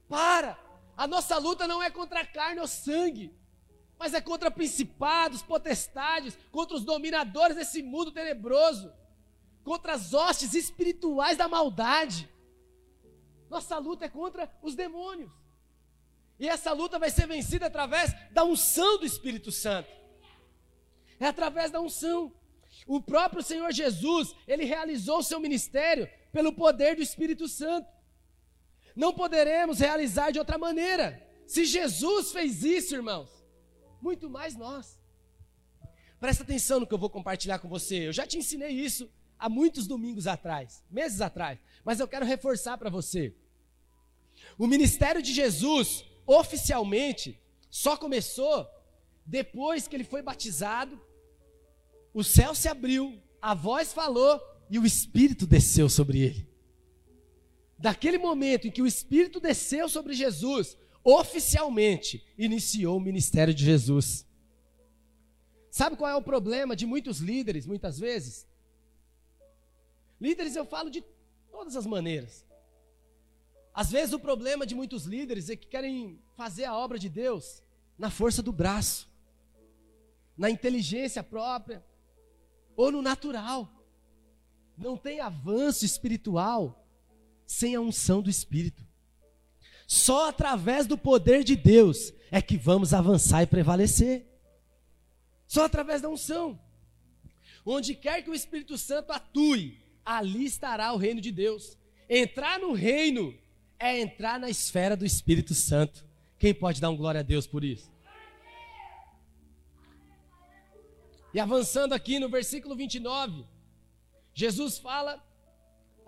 Para. 0.08 0.69
A 1.00 1.08
nossa 1.08 1.38
luta 1.38 1.66
não 1.66 1.82
é 1.82 1.90
contra 1.90 2.20
a 2.20 2.26
carne 2.26 2.60
ou 2.60 2.68
sangue, 2.68 3.34
mas 3.98 4.14
é 4.14 4.20
contra 4.20 4.52
principados, 4.52 5.42
potestades, 5.42 6.38
contra 6.52 6.76
os 6.76 6.84
dominadores 6.84 7.56
desse 7.56 7.82
mundo 7.82 8.12
tenebroso, 8.12 8.92
contra 9.64 9.94
as 9.94 10.14
hostes 10.14 10.54
espirituais 10.54 11.38
da 11.38 11.48
maldade. 11.48 12.30
Nossa 13.50 13.78
luta 13.78 14.04
é 14.04 14.10
contra 14.10 14.54
os 14.62 14.76
demônios. 14.76 15.32
E 16.38 16.50
essa 16.50 16.74
luta 16.74 17.00
vai 17.00 17.10
ser 17.10 17.28
vencida 17.28 17.68
através 17.68 18.14
da 18.34 18.44
unção 18.44 19.00
do 19.00 19.06
Espírito 19.06 19.54
Santo. 19.54 19.90
É 21.18 21.28
através 21.28 21.72
da 21.72 21.80
unção. 21.80 22.36
O 22.86 23.02
próprio 23.02 23.42
Senhor 23.42 23.72
Jesus, 23.72 24.36
ele 24.46 24.66
realizou 24.66 25.20
o 25.20 25.24
seu 25.24 25.40
ministério 25.40 26.10
pelo 26.34 26.52
poder 26.52 26.98
do 26.98 27.02
Espírito 27.02 27.48
Santo. 27.48 27.88
Não 29.00 29.14
poderemos 29.14 29.80
realizar 29.80 30.30
de 30.30 30.40
outra 30.40 30.58
maneira. 30.58 31.26
Se 31.48 31.64
Jesus 31.64 32.34
fez 32.34 32.66
isso, 32.66 32.94
irmãos, 32.94 33.30
muito 34.02 34.30
mais 34.30 34.58
nós. 34.58 35.00
Presta 36.20 36.44
atenção 36.44 36.82
no 36.82 36.86
que 36.86 36.94
eu 36.94 36.98
vou 36.98 37.10
compartilhar 37.10 37.60
com 37.60 37.70
você. 37.70 38.10
Eu 38.10 38.12
já 38.12 38.28
te 38.28 38.38
ensinei 38.38 38.72
isso 38.72 39.10
há 39.40 39.48
muitos 39.48 39.88
domingos 39.88 40.28
atrás, 40.28 40.84
meses 40.92 41.22
atrás, 41.22 41.58
mas 41.86 42.02
eu 42.02 42.10
quero 42.10 42.26
reforçar 42.26 42.78
para 42.78 42.90
você. 42.90 43.34
O 44.58 44.68
ministério 44.68 45.22
de 45.22 45.34
Jesus 45.34 46.04
oficialmente 46.28 47.40
só 47.70 47.96
começou 47.96 48.68
depois 49.26 49.88
que 49.88 49.96
ele 49.96 50.04
foi 50.04 50.22
batizado, 50.22 51.00
o 52.14 52.22
céu 52.22 52.54
se 52.54 52.68
abriu, 52.68 53.18
a 53.42 53.54
voz 53.54 53.94
falou 53.94 54.42
e 54.70 54.78
o 54.78 54.86
Espírito 54.86 55.48
desceu 55.48 55.88
sobre 55.88 56.20
ele. 56.20 56.49
Daquele 57.80 58.18
momento 58.18 58.68
em 58.68 58.72
que 58.72 58.82
o 58.82 58.88
Espírito 58.88 59.40
desceu 59.40 59.88
sobre 59.88 60.14
Jesus, 60.14 60.78
oficialmente 61.02 62.26
iniciou 62.38 62.98
o 62.98 63.02
ministério 63.02 63.54
de 63.54 63.64
Jesus. 63.64 64.28
Sabe 65.72 65.96
qual 65.96 66.12
é 66.12 66.16
o 66.16 66.22
problema 66.22 66.76
de 66.76 66.86
muitos 66.86 67.20
líderes, 67.20 67.66
muitas 67.66 67.98
vezes? 67.98 68.46
Líderes 70.20 70.58
eu 70.58 70.66
falo 70.66 70.90
de 70.90 71.02
todas 71.50 71.78
as 71.78 71.86
maneiras. 71.86 72.46
Às 73.74 73.90
vezes 73.90 74.14
o 74.14 74.20
problema 74.20 74.66
de 74.66 74.76
muitos 74.76 75.06
líderes 75.06 75.50
é 75.50 75.56
que 75.56 75.68
querem 75.68 76.22
fazer 76.36 76.66
a 76.66 76.76
obra 76.78 77.00
de 77.00 77.08
Deus 77.08 77.64
na 77.98 78.10
força 78.10 78.44
do 78.44 78.52
braço, 78.52 79.10
na 80.38 80.50
inteligência 80.50 81.24
própria 81.24 81.82
ou 82.76 82.92
no 82.92 83.02
natural. 83.02 83.72
Não 84.78 84.98
tem 84.98 85.22
avanço 85.22 85.86
espiritual 85.86 86.86
sem 87.50 87.74
a 87.74 87.82
unção 87.82 88.22
do 88.22 88.30
Espírito. 88.30 88.86
Só 89.88 90.30
através 90.30 90.86
do 90.86 90.96
poder 90.96 91.44
de 91.44 91.56
Deus 91.56 92.14
é 92.30 92.44
que 92.44 92.56
vamos 92.56 92.94
avançar 92.94 93.42
e 93.42 93.48
prevalecer. 93.48 94.24
Só 95.48 95.66
através 95.66 96.00
da 96.00 96.10
unção. 96.10 96.60
Onde 97.66 97.96
quer 97.96 98.22
que 98.22 98.30
o 98.30 98.36
Espírito 98.36 98.78
Santo 98.78 99.12
atue, 99.12 99.82
ali 100.06 100.46
estará 100.46 100.94
o 100.94 100.98
reino 100.98 101.20
de 101.20 101.32
Deus. 101.32 101.76
Entrar 102.08 102.60
no 102.60 102.72
reino 102.72 103.36
é 103.80 104.00
entrar 104.00 104.40
na 104.40 104.48
esfera 104.48 104.96
do 104.96 105.04
Espírito 105.04 105.56
Santo. 105.56 106.06
Quem 106.38 106.54
pode 106.54 106.80
dar 106.80 106.92
um 106.92 106.96
glória 106.96 107.22
a 107.22 107.24
Deus 107.24 107.48
por 107.48 107.64
isso? 107.64 107.92
E 111.34 111.40
avançando 111.40 111.94
aqui 111.94 112.20
no 112.20 112.30
versículo 112.30 112.76
29, 112.76 113.44
Jesus 114.36 114.78
fala 114.78 115.28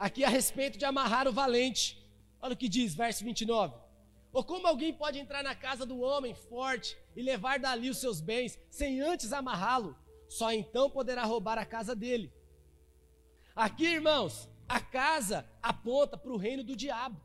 aqui 0.02 0.24
a 0.24 0.30
respeito 0.30 0.80
de 0.80 0.86
amarrar 0.86 1.28
o 1.28 1.32
valente. 1.32 2.04
Olha 2.42 2.56
o 2.56 2.58
que 2.58 2.68
diz, 2.68 2.96
verso 2.96 3.24
29. 3.24 3.76
Ou 4.34 4.44
como 4.44 4.66
alguém 4.66 4.92
pode 4.92 5.20
entrar 5.20 5.44
na 5.44 5.54
casa 5.54 5.86
do 5.86 6.00
homem 6.00 6.34
forte 6.34 6.98
e 7.16 7.22
levar 7.22 7.60
dali 7.60 7.88
os 7.88 8.00
seus 8.00 8.20
bens 8.20 8.60
sem 8.68 9.00
antes 9.00 9.32
amarrá-lo? 9.32 9.96
Só 10.28 10.52
então 10.52 10.90
poderá 10.90 11.24
roubar 11.24 11.60
a 11.60 11.66
casa 11.66 11.96
dele. 11.96 12.34
Aqui, 13.56 13.86
irmãos, 13.86 14.50
a 14.68 14.80
casa 14.80 15.48
aponta 15.62 16.18
para 16.18 16.32
o 16.32 16.38
reino 16.38 16.64
do 16.64 16.76
diabo. 16.76 17.22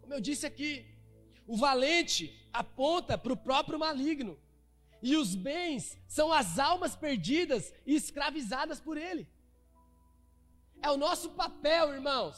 Como 0.00 0.14
eu 0.14 0.22
disse 0.22 0.46
aqui, 0.46 0.86
o 1.46 1.54
valente 1.54 2.48
aponta 2.50 3.18
para 3.18 3.34
o 3.34 3.36
próprio 3.36 3.78
maligno. 3.78 4.38
E 5.02 5.16
os 5.16 5.34
bens 5.34 5.98
são 6.08 6.32
as 6.32 6.58
almas 6.58 6.96
perdidas 6.96 7.74
e 7.84 7.94
escravizadas 7.94 8.80
por 8.80 8.96
ele. 8.96 9.28
É 10.82 10.90
o 10.90 10.96
nosso 10.96 11.30
papel, 11.30 11.94
irmãos, 11.94 12.36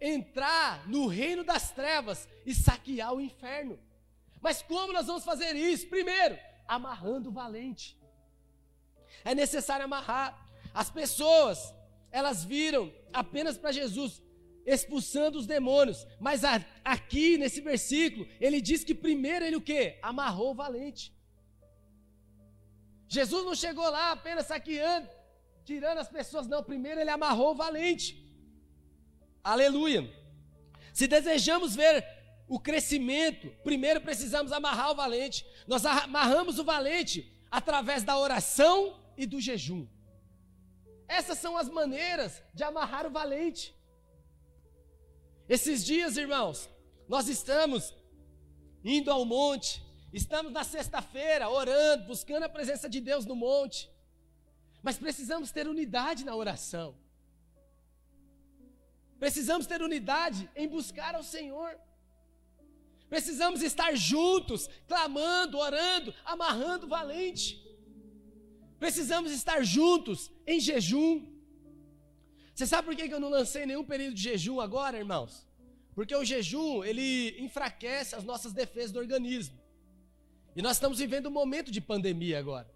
entrar 0.00 0.88
no 0.88 1.06
reino 1.06 1.44
das 1.44 1.70
trevas 1.70 2.28
e 2.44 2.54
saquear 2.54 3.12
o 3.14 3.20
inferno. 3.20 3.78
Mas 4.40 4.60
como 4.62 4.92
nós 4.92 5.06
vamos 5.06 5.24
fazer 5.24 5.54
isso? 5.54 5.86
Primeiro, 5.88 6.38
amarrando 6.66 7.30
o 7.30 7.32
valente. 7.32 7.98
É 9.24 9.34
necessário 9.34 9.84
amarrar. 9.84 10.38
As 10.74 10.90
pessoas, 10.90 11.72
elas 12.10 12.44
viram 12.44 12.92
apenas 13.12 13.56
para 13.56 13.72
Jesus 13.72 14.22
expulsando 14.64 15.38
os 15.38 15.46
demônios, 15.46 16.06
mas 16.20 16.44
a, 16.44 16.64
aqui 16.84 17.36
nesse 17.36 17.60
versículo, 17.60 18.28
ele 18.40 18.60
diz 18.60 18.84
que 18.84 18.94
primeiro 18.94 19.44
ele 19.44 19.56
o 19.56 19.60
quê? 19.60 19.98
Amarrou 20.00 20.52
o 20.52 20.54
valente. 20.54 21.12
Jesus 23.08 23.44
não 23.44 23.54
chegou 23.54 23.88
lá 23.90 24.12
apenas 24.12 24.46
saqueando, 24.46 25.08
tirando 25.64 25.98
as 25.98 26.08
pessoas, 26.08 26.46
não, 26.46 26.62
primeiro 26.62 27.00
ele 27.00 27.10
amarrou 27.10 27.52
o 27.52 27.54
valente. 27.54 28.22
Aleluia. 29.42 30.08
Se 30.92 31.06
desejamos 31.06 31.74
ver 31.74 32.04
o 32.48 32.60
crescimento, 32.60 33.48
primeiro 33.62 34.00
precisamos 34.00 34.52
amarrar 34.52 34.90
o 34.90 34.94
valente. 34.94 35.46
Nós 35.66 35.84
amarramos 35.84 36.58
o 36.58 36.64
valente 36.64 37.32
através 37.50 38.02
da 38.02 38.18
oração 38.18 39.00
e 39.16 39.26
do 39.26 39.40
jejum. 39.40 39.86
Essas 41.08 41.38
são 41.38 41.56
as 41.56 41.68
maneiras 41.68 42.42
de 42.54 42.64
amarrar 42.64 43.06
o 43.06 43.10
valente. 43.10 43.74
Esses 45.48 45.84
dias, 45.84 46.16
irmãos, 46.16 46.68
nós 47.08 47.28
estamos 47.28 47.94
indo 48.84 49.10
ao 49.10 49.24
monte, 49.24 49.84
estamos 50.12 50.50
na 50.52 50.64
sexta-feira 50.64 51.50
orando, 51.50 52.06
buscando 52.06 52.44
a 52.44 52.48
presença 52.48 52.88
de 52.88 53.00
Deus 53.00 53.26
no 53.26 53.36
monte, 53.36 53.91
mas 54.82 54.98
precisamos 54.98 55.50
ter 55.50 55.68
unidade 55.68 56.24
na 56.24 56.34
oração. 56.34 56.96
Precisamos 59.18 59.66
ter 59.66 59.80
unidade 59.80 60.50
em 60.56 60.66
buscar 60.66 61.14
ao 61.14 61.22
Senhor. 61.22 61.78
Precisamos 63.08 63.62
estar 63.62 63.94
juntos, 63.94 64.68
clamando, 64.88 65.58
orando, 65.58 66.12
amarrando 66.24 66.88
valente. 66.88 67.62
Precisamos 68.80 69.30
estar 69.30 69.62
juntos 69.62 70.30
em 70.46 70.58
jejum. 70.58 71.30
Você 72.52 72.66
sabe 72.66 72.86
por 72.86 72.96
que 72.96 73.14
eu 73.14 73.20
não 73.20 73.28
lancei 73.28 73.64
nenhum 73.64 73.84
período 73.84 74.14
de 74.14 74.22
jejum 74.22 74.60
agora, 74.60 74.98
irmãos? 74.98 75.46
Porque 75.94 76.14
o 76.16 76.24
jejum, 76.24 76.82
ele 76.82 77.36
enfraquece 77.38 78.16
as 78.16 78.24
nossas 78.24 78.52
defesas 78.52 78.90
do 78.90 78.98
organismo. 78.98 79.60
E 80.56 80.62
nós 80.62 80.76
estamos 80.76 80.98
vivendo 80.98 81.26
um 81.26 81.30
momento 81.30 81.70
de 81.70 81.80
pandemia 81.80 82.38
agora. 82.38 82.68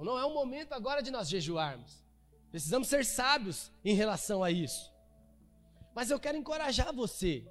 Então 0.00 0.14
não 0.14 0.18
é 0.18 0.24
o 0.24 0.32
momento 0.32 0.72
agora 0.72 1.02
de 1.02 1.10
nós 1.10 1.28
jejuarmos. 1.28 2.02
Precisamos 2.50 2.88
ser 2.88 3.04
sábios 3.04 3.70
em 3.84 3.92
relação 3.92 4.42
a 4.42 4.50
isso. 4.50 4.90
Mas 5.94 6.10
eu 6.10 6.18
quero 6.18 6.38
encorajar 6.38 6.90
você. 6.90 7.46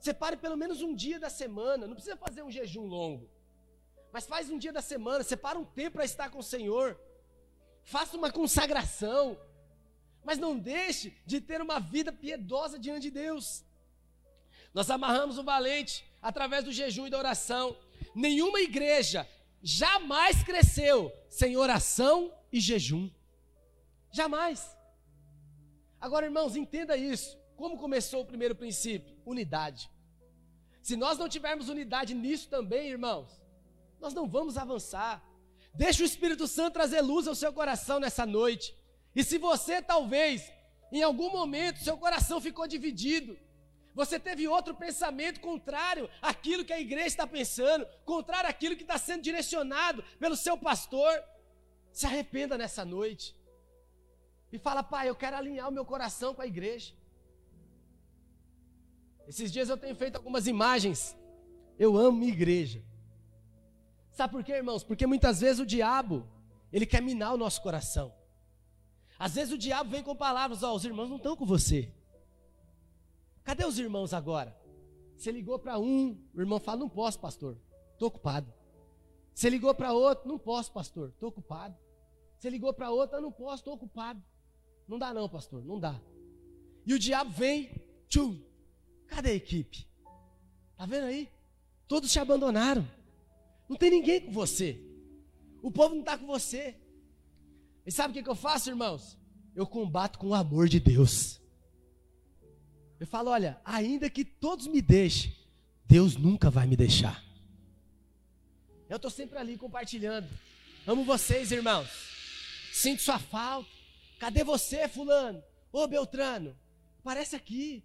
Separe 0.00 0.36
pelo 0.36 0.56
menos 0.56 0.82
um 0.82 0.92
dia 0.92 1.20
da 1.20 1.30
semana, 1.30 1.86
não 1.86 1.94
precisa 1.94 2.16
fazer 2.16 2.42
um 2.42 2.50
jejum 2.50 2.86
longo. 2.86 3.30
Mas 4.12 4.26
faz 4.26 4.50
um 4.50 4.58
dia 4.58 4.72
da 4.72 4.82
semana, 4.82 5.22
separa 5.22 5.56
um 5.56 5.64
tempo 5.64 5.92
para 5.92 6.04
estar 6.04 6.30
com 6.30 6.40
o 6.40 6.42
Senhor. 6.42 7.00
Faça 7.84 8.16
uma 8.16 8.32
consagração. 8.32 9.38
Mas 10.24 10.38
não 10.38 10.58
deixe 10.58 11.16
de 11.24 11.40
ter 11.40 11.60
uma 11.62 11.78
vida 11.78 12.12
piedosa 12.12 12.76
diante 12.76 13.02
de 13.02 13.12
Deus. 13.12 13.64
Nós 14.74 14.90
amarramos 14.90 15.38
o 15.38 15.44
valente 15.44 16.04
através 16.20 16.64
do 16.64 16.72
jejum 16.72 17.06
e 17.06 17.10
da 17.10 17.18
oração. 17.18 17.76
Nenhuma 18.16 18.60
igreja 18.60 19.28
jamais 19.66 20.44
cresceu 20.44 21.12
sem 21.28 21.56
oração 21.56 22.32
e 22.52 22.60
jejum. 22.60 23.10
Jamais. 24.12 24.64
Agora, 26.00 26.26
irmãos, 26.26 26.54
entenda 26.54 26.96
isso. 26.96 27.36
Como 27.56 27.76
começou 27.76 28.20
o 28.20 28.24
primeiro 28.24 28.54
princípio? 28.54 29.16
Unidade. 29.26 29.90
Se 30.80 30.94
nós 30.94 31.18
não 31.18 31.28
tivermos 31.28 31.68
unidade 31.68 32.14
nisso 32.14 32.48
também, 32.48 32.90
irmãos, 32.90 33.42
nós 33.98 34.14
não 34.14 34.28
vamos 34.28 34.56
avançar. 34.56 35.20
Deixa 35.74 36.04
o 36.04 36.06
Espírito 36.06 36.46
Santo 36.46 36.74
trazer 36.74 37.00
luz 37.00 37.26
ao 37.26 37.34
seu 37.34 37.52
coração 37.52 37.98
nessa 37.98 38.24
noite. 38.24 38.72
E 39.16 39.24
se 39.24 39.36
você 39.36 39.82
talvez, 39.82 40.48
em 40.92 41.02
algum 41.02 41.28
momento, 41.28 41.82
seu 41.82 41.98
coração 41.98 42.40
ficou 42.40 42.68
dividido, 42.68 43.36
você 43.96 44.20
teve 44.20 44.46
outro 44.46 44.74
pensamento 44.74 45.40
contrário 45.40 46.08
àquilo 46.20 46.66
que 46.66 46.72
a 46.74 46.78
igreja 46.78 47.06
está 47.06 47.26
pensando, 47.26 47.86
contrário 48.04 48.50
àquilo 48.50 48.76
que 48.76 48.82
está 48.82 48.98
sendo 48.98 49.22
direcionado 49.22 50.04
pelo 50.18 50.36
seu 50.36 50.58
pastor, 50.58 51.10
se 51.90 52.04
arrependa 52.04 52.58
nessa 52.58 52.84
noite 52.84 53.34
e 54.52 54.58
fala: 54.58 54.82
Pai, 54.82 55.08
eu 55.08 55.16
quero 55.16 55.38
alinhar 55.38 55.66
o 55.70 55.72
meu 55.72 55.86
coração 55.86 56.34
com 56.34 56.42
a 56.42 56.46
igreja. 56.46 56.92
Esses 59.26 59.50
dias 59.50 59.70
eu 59.70 59.78
tenho 59.78 59.96
feito 59.96 60.16
algumas 60.16 60.46
imagens. 60.46 61.16
Eu 61.78 61.96
amo 61.96 62.18
minha 62.18 62.34
igreja. 62.34 62.84
Sabe 64.10 64.30
por 64.34 64.44
quê, 64.44 64.52
irmãos? 64.52 64.84
Porque 64.84 65.06
muitas 65.06 65.40
vezes 65.40 65.58
o 65.58 65.64
diabo, 65.64 66.28
ele 66.70 66.84
quer 66.84 67.00
minar 67.00 67.32
o 67.32 67.38
nosso 67.38 67.62
coração. 67.62 68.14
Às 69.18 69.36
vezes 69.36 69.54
o 69.54 69.58
diabo 69.58 69.88
vem 69.88 70.02
com 70.02 70.14
palavras: 70.14 70.62
Ó, 70.62 70.74
os 70.74 70.84
irmãos 70.84 71.08
não 71.08 71.16
estão 71.16 71.34
com 71.34 71.46
você. 71.46 71.95
Cadê 73.46 73.64
os 73.64 73.78
irmãos 73.78 74.12
agora? 74.12 74.58
Você 75.16 75.30
ligou 75.30 75.56
para 75.56 75.78
um, 75.78 76.20
o 76.34 76.40
irmão 76.40 76.58
fala: 76.58 76.80
Não 76.80 76.88
posso, 76.88 77.20
pastor, 77.20 77.56
estou 77.92 78.08
ocupado. 78.08 78.52
Você 79.32 79.48
ligou 79.48 79.72
para 79.72 79.92
outro: 79.92 80.26
Não 80.26 80.36
posso, 80.36 80.72
pastor, 80.72 81.10
estou 81.10 81.28
ocupado. 81.28 81.76
Você 82.36 82.50
ligou 82.50 82.74
para 82.74 82.90
outro: 82.90 83.20
Não 83.20 83.30
posso, 83.30 83.60
estou 83.60 83.74
ocupado. 83.74 84.20
Não 84.88 84.98
dá 84.98 85.14
não, 85.14 85.28
pastor, 85.28 85.64
não 85.64 85.78
dá. 85.78 85.94
E 86.84 86.92
o 86.92 86.98
diabo 86.98 87.30
vem, 87.30 87.70
tchum, 88.08 88.40
cadê 89.06 89.30
a 89.30 89.34
equipe? 89.34 89.86
Tá 90.76 90.84
vendo 90.84 91.04
aí? 91.04 91.30
Todos 91.86 92.10
te 92.10 92.18
abandonaram. 92.18 92.84
Não 93.68 93.76
tem 93.76 93.90
ninguém 93.90 94.26
com 94.26 94.32
você. 94.32 94.80
O 95.62 95.70
povo 95.70 95.94
não 95.94 96.00
está 96.00 96.18
com 96.18 96.26
você. 96.26 96.76
E 97.86 97.92
sabe 97.92 98.10
o 98.10 98.14
que, 98.14 98.24
que 98.24 98.30
eu 98.30 98.34
faço, 98.34 98.70
irmãos? 98.70 99.16
Eu 99.54 99.68
combato 99.68 100.18
com 100.18 100.28
o 100.28 100.34
amor 100.34 100.68
de 100.68 100.80
Deus. 100.80 101.40
Eu 102.98 103.06
falo, 103.06 103.30
olha, 103.30 103.60
ainda 103.64 104.08
que 104.08 104.24
todos 104.24 104.66
me 104.66 104.80
deixem, 104.80 105.34
Deus 105.84 106.16
nunca 106.16 106.50
vai 106.50 106.66
me 106.66 106.76
deixar. 106.76 107.22
Eu 108.88 108.96
estou 108.96 109.10
sempre 109.10 109.38
ali 109.38 109.58
compartilhando. 109.58 110.28
Amo 110.86 111.04
vocês, 111.04 111.50
irmãos. 111.50 111.88
Sinto 112.72 113.02
sua 113.02 113.18
falta. 113.18 113.68
Cadê 114.18 114.44
você, 114.44 114.88
fulano? 114.88 115.42
Ô 115.72 115.86
Beltrano, 115.86 116.56
aparece 117.00 117.36
aqui. 117.36 117.84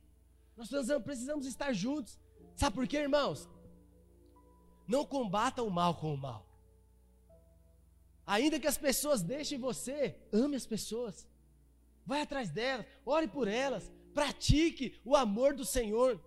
Nós 0.55 0.69
precisamos 1.03 1.45
estar 1.45 1.73
juntos. 1.73 2.17
Sabe 2.55 2.75
por 2.75 2.87
quê, 2.87 2.97
irmãos? 2.97 3.49
Não 4.87 5.05
combata 5.05 5.63
o 5.63 5.69
mal 5.69 5.95
com 5.95 6.13
o 6.13 6.17
mal. 6.17 6.47
Ainda 8.25 8.59
que 8.59 8.67
as 8.67 8.77
pessoas 8.77 9.21
deixem 9.21 9.57
você, 9.57 10.15
ame 10.31 10.55
as 10.55 10.65
pessoas. 10.65 11.27
Vai 12.05 12.21
atrás 12.21 12.49
delas, 12.49 12.85
ore 13.05 13.27
por 13.27 13.47
elas, 13.47 13.91
pratique 14.13 14.99
o 15.03 15.15
amor 15.15 15.53
do 15.53 15.65
Senhor. 15.65 16.19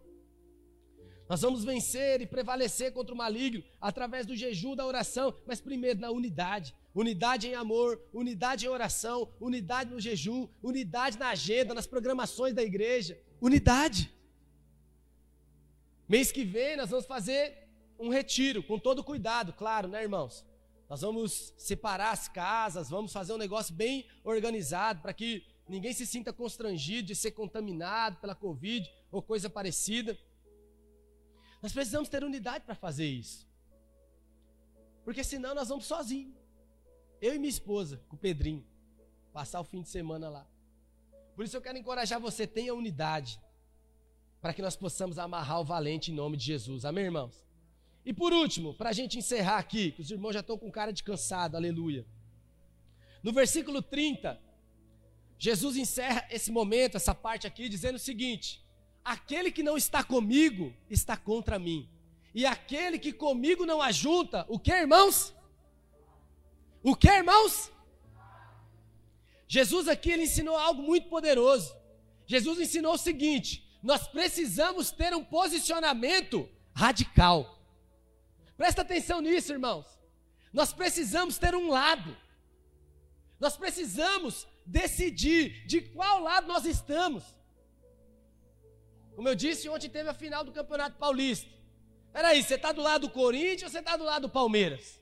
Nós 1.28 1.40
vamos 1.40 1.64
vencer 1.64 2.20
e 2.20 2.26
prevalecer 2.26 2.92
contra 2.92 3.14
o 3.14 3.16
maligno 3.16 3.64
através 3.80 4.26
do 4.26 4.36
jejum, 4.36 4.76
da 4.76 4.86
oração, 4.86 5.34
mas 5.46 5.60
primeiro 5.60 6.00
na 6.00 6.10
unidade. 6.10 6.74
Unidade 6.94 7.48
em 7.48 7.54
amor, 7.54 8.00
unidade 8.12 8.66
em 8.66 8.68
oração, 8.68 9.32
unidade 9.40 9.90
no 9.90 10.00
jejum, 10.00 10.48
unidade 10.62 11.18
na 11.18 11.30
agenda, 11.30 11.72
nas 11.74 11.86
programações 11.86 12.54
da 12.54 12.62
igreja. 12.62 13.18
Unidade. 13.40 14.12
Mês 16.06 16.30
que 16.30 16.44
vem 16.44 16.76
nós 16.76 16.90
vamos 16.90 17.06
fazer 17.06 17.64
um 17.98 18.10
retiro, 18.10 18.62
com 18.62 18.78
todo 18.78 19.02
cuidado, 19.02 19.52
claro, 19.52 19.88
né, 19.88 20.02
irmãos? 20.02 20.44
Nós 20.88 21.00
vamos 21.00 21.54
separar 21.56 22.10
as 22.10 22.28
casas, 22.28 22.90
vamos 22.90 23.12
fazer 23.12 23.32
um 23.32 23.38
negócio 23.38 23.74
bem 23.74 24.06
organizado 24.22 25.00
para 25.00 25.14
que 25.14 25.42
ninguém 25.68 25.92
se 25.92 26.06
sinta 26.06 26.32
constrangido 26.32 27.08
de 27.08 27.14
ser 27.14 27.32
contaminado 27.32 28.20
pela 28.20 28.34
Covid 28.34 28.90
ou 29.10 29.22
coisa 29.22 29.48
parecida. 29.48 30.18
Nós 31.62 31.72
precisamos 31.72 32.08
ter 32.08 32.22
unidade 32.22 32.64
para 32.64 32.74
fazer 32.74 33.06
isso. 33.06 33.48
Porque 35.04 35.24
senão 35.24 35.54
nós 35.54 35.68
vamos 35.68 35.86
sozinhos. 35.86 36.34
Eu 37.20 37.34
e 37.34 37.38
minha 37.38 37.50
esposa, 37.50 38.02
com 38.08 38.16
o 38.16 38.18
Pedrinho, 38.18 38.66
passar 39.32 39.60
o 39.60 39.64
fim 39.64 39.82
de 39.82 39.88
semana 39.88 40.28
lá. 40.28 40.46
Por 41.34 41.44
isso 41.44 41.56
eu 41.56 41.62
quero 41.62 41.78
encorajar 41.78 42.20
você, 42.20 42.46
tenha 42.46 42.74
unidade. 42.74 43.40
para 44.40 44.52
que 44.52 44.60
nós 44.60 44.76
possamos 44.76 45.18
amarrar 45.18 45.58
o 45.60 45.64
valente 45.64 46.12
em 46.12 46.14
nome 46.14 46.36
de 46.36 46.44
Jesus. 46.44 46.84
Amém, 46.84 47.06
irmãos? 47.06 47.42
E 48.04 48.12
por 48.12 48.30
último, 48.30 48.74
para 48.74 48.90
a 48.90 48.92
gente 48.92 49.16
encerrar 49.16 49.56
aqui, 49.56 49.92
que 49.92 50.02
os 50.02 50.10
irmãos 50.10 50.34
já 50.34 50.40
estão 50.40 50.58
com 50.58 50.70
cara 50.70 50.92
de 50.92 51.02
cansado, 51.02 51.56
aleluia. 51.56 52.06
No 53.22 53.32
versículo 53.32 53.80
30, 53.80 54.38
Jesus 55.38 55.76
encerra 55.76 56.26
esse 56.30 56.50
momento, 56.50 56.96
essa 56.96 57.14
parte 57.14 57.46
aqui, 57.46 57.68
dizendo 57.68 57.96
o 57.96 57.98
seguinte: 57.98 58.64
Aquele 59.04 59.52
que 59.52 59.62
não 59.62 59.76
está 59.76 60.02
comigo 60.02 60.72
está 60.88 61.16
contra 61.16 61.58
mim. 61.58 61.90
E 62.34 62.46
aquele 62.46 62.98
que 62.98 63.12
comigo 63.12 63.66
não 63.66 63.80
ajunta, 63.80 64.44
o 64.48 64.58
que, 64.58 64.72
irmãos? 64.72 65.34
O 66.82 66.96
que, 66.96 67.08
irmãos? 67.08 67.70
Jesus 69.46 69.86
aqui 69.88 70.10
ele 70.10 70.24
ensinou 70.24 70.56
algo 70.56 70.82
muito 70.82 71.08
poderoso. 71.08 71.76
Jesus 72.26 72.58
ensinou 72.58 72.94
o 72.94 72.98
seguinte: 72.98 73.78
nós 73.82 74.08
precisamos 74.08 74.90
ter 74.90 75.14
um 75.14 75.22
posicionamento 75.22 76.48
radical. 76.72 77.62
Presta 78.56 78.82
atenção 78.82 79.20
nisso, 79.20 79.52
irmãos. 79.52 79.86
Nós 80.52 80.72
precisamos 80.72 81.36
ter 81.36 81.54
um 81.54 81.68
lado. 81.68 82.16
Nós 83.38 83.56
precisamos 83.56 84.46
decidir 84.64 85.66
de 85.66 85.80
qual 85.80 86.20
lado 86.20 86.46
nós 86.46 86.64
estamos. 86.64 87.24
Como 89.14 89.28
eu 89.28 89.34
disse, 89.34 89.68
ontem 89.68 89.88
teve 89.88 90.08
a 90.08 90.14
final 90.14 90.44
do 90.44 90.52
Campeonato 90.52 90.96
Paulista. 90.96 91.50
Peraí, 92.12 92.42
você 92.42 92.54
está 92.54 92.72
do 92.72 92.82
lado 92.82 93.08
do 93.08 93.10
Corinthians 93.10 93.64
ou 93.64 93.70
você 93.70 93.78
está 93.78 93.96
do 93.96 94.04
lado 94.04 94.22
do 94.22 94.28
Palmeiras? 94.28 95.00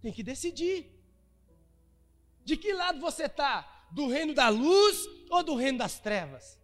Tem 0.00 0.12
que 0.12 0.22
decidir. 0.22 0.90
De 2.44 2.56
que 2.56 2.72
lado 2.72 3.00
você 3.00 3.24
está? 3.24 3.86
Do 3.90 4.08
reino 4.08 4.34
da 4.34 4.48
luz 4.48 5.08
ou 5.30 5.42
do 5.42 5.54
reino 5.54 5.78
das 5.78 5.98
trevas? 5.98 6.58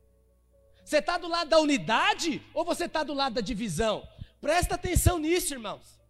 Você 0.85 0.99
está 0.99 1.17
do 1.17 1.29
lado 1.29 1.49
da 1.49 1.59
unidade 1.59 2.43
ou 2.53 2.65
você 2.65 2.85
está 2.85 3.03
do 3.03 3.15
lado 3.15 3.35
da 3.35 3.41
divisão? 3.41 4.07
Presta 4.41 4.75
atenção 4.75 5.19
nisso, 5.19 5.55
irmãos. 5.55 6.01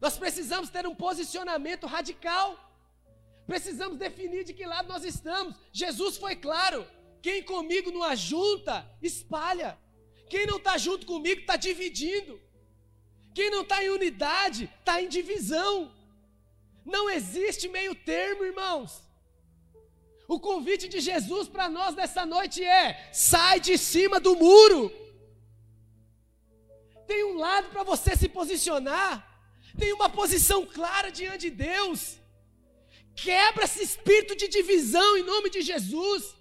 Nós 0.00 0.18
precisamos 0.18 0.68
ter 0.68 0.86
um 0.86 0.94
posicionamento 0.94 1.86
radical. 1.86 2.65
Precisamos 3.46 3.96
definir 3.98 4.44
de 4.44 4.52
que 4.52 4.66
lado 4.66 4.88
nós 4.88 5.04
estamos. 5.04 5.54
Jesus 5.72 6.16
foi 6.16 6.34
claro: 6.34 6.86
quem 7.22 7.42
comigo 7.42 7.90
não 7.90 8.02
ajunta, 8.02 8.88
espalha. 9.00 9.78
Quem 10.28 10.46
não 10.46 10.56
está 10.56 10.76
junto 10.76 11.06
comigo 11.06 11.40
está 11.42 11.56
dividindo. 11.56 12.40
Quem 13.32 13.50
não 13.50 13.62
está 13.62 13.84
em 13.84 13.90
unidade 13.90 14.70
está 14.80 15.00
em 15.00 15.08
divisão. 15.08 15.94
Não 16.84 17.08
existe 17.08 17.68
meio 17.68 17.94
termo, 17.94 18.44
irmãos. 18.44 19.02
O 20.28 20.40
convite 20.40 20.88
de 20.88 21.00
Jesus 21.00 21.48
para 21.48 21.68
nós 21.68 21.94
nessa 21.94 22.26
noite 22.26 22.62
é: 22.62 23.10
sai 23.12 23.60
de 23.60 23.78
cima 23.78 24.18
do 24.18 24.34
muro. 24.34 24.92
Tem 27.06 27.22
um 27.24 27.36
lado 27.38 27.68
para 27.68 27.84
você 27.84 28.16
se 28.16 28.28
posicionar. 28.28 29.12
Tem 29.78 29.92
uma 29.92 30.08
posição 30.08 30.66
clara 30.66 31.10
diante 31.10 31.50
de 31.50 31.50
Deus. 31.50 32.18
Quebra 33.24 33.64
esse 33.64 33.82
espírito 33.82 34.36
de 34.36 34.46
divisão 34.46 35.16
em 35.16 35.22
nome 35.22 35.48
de 35.48 35.62
Jesus. 35.62 36.36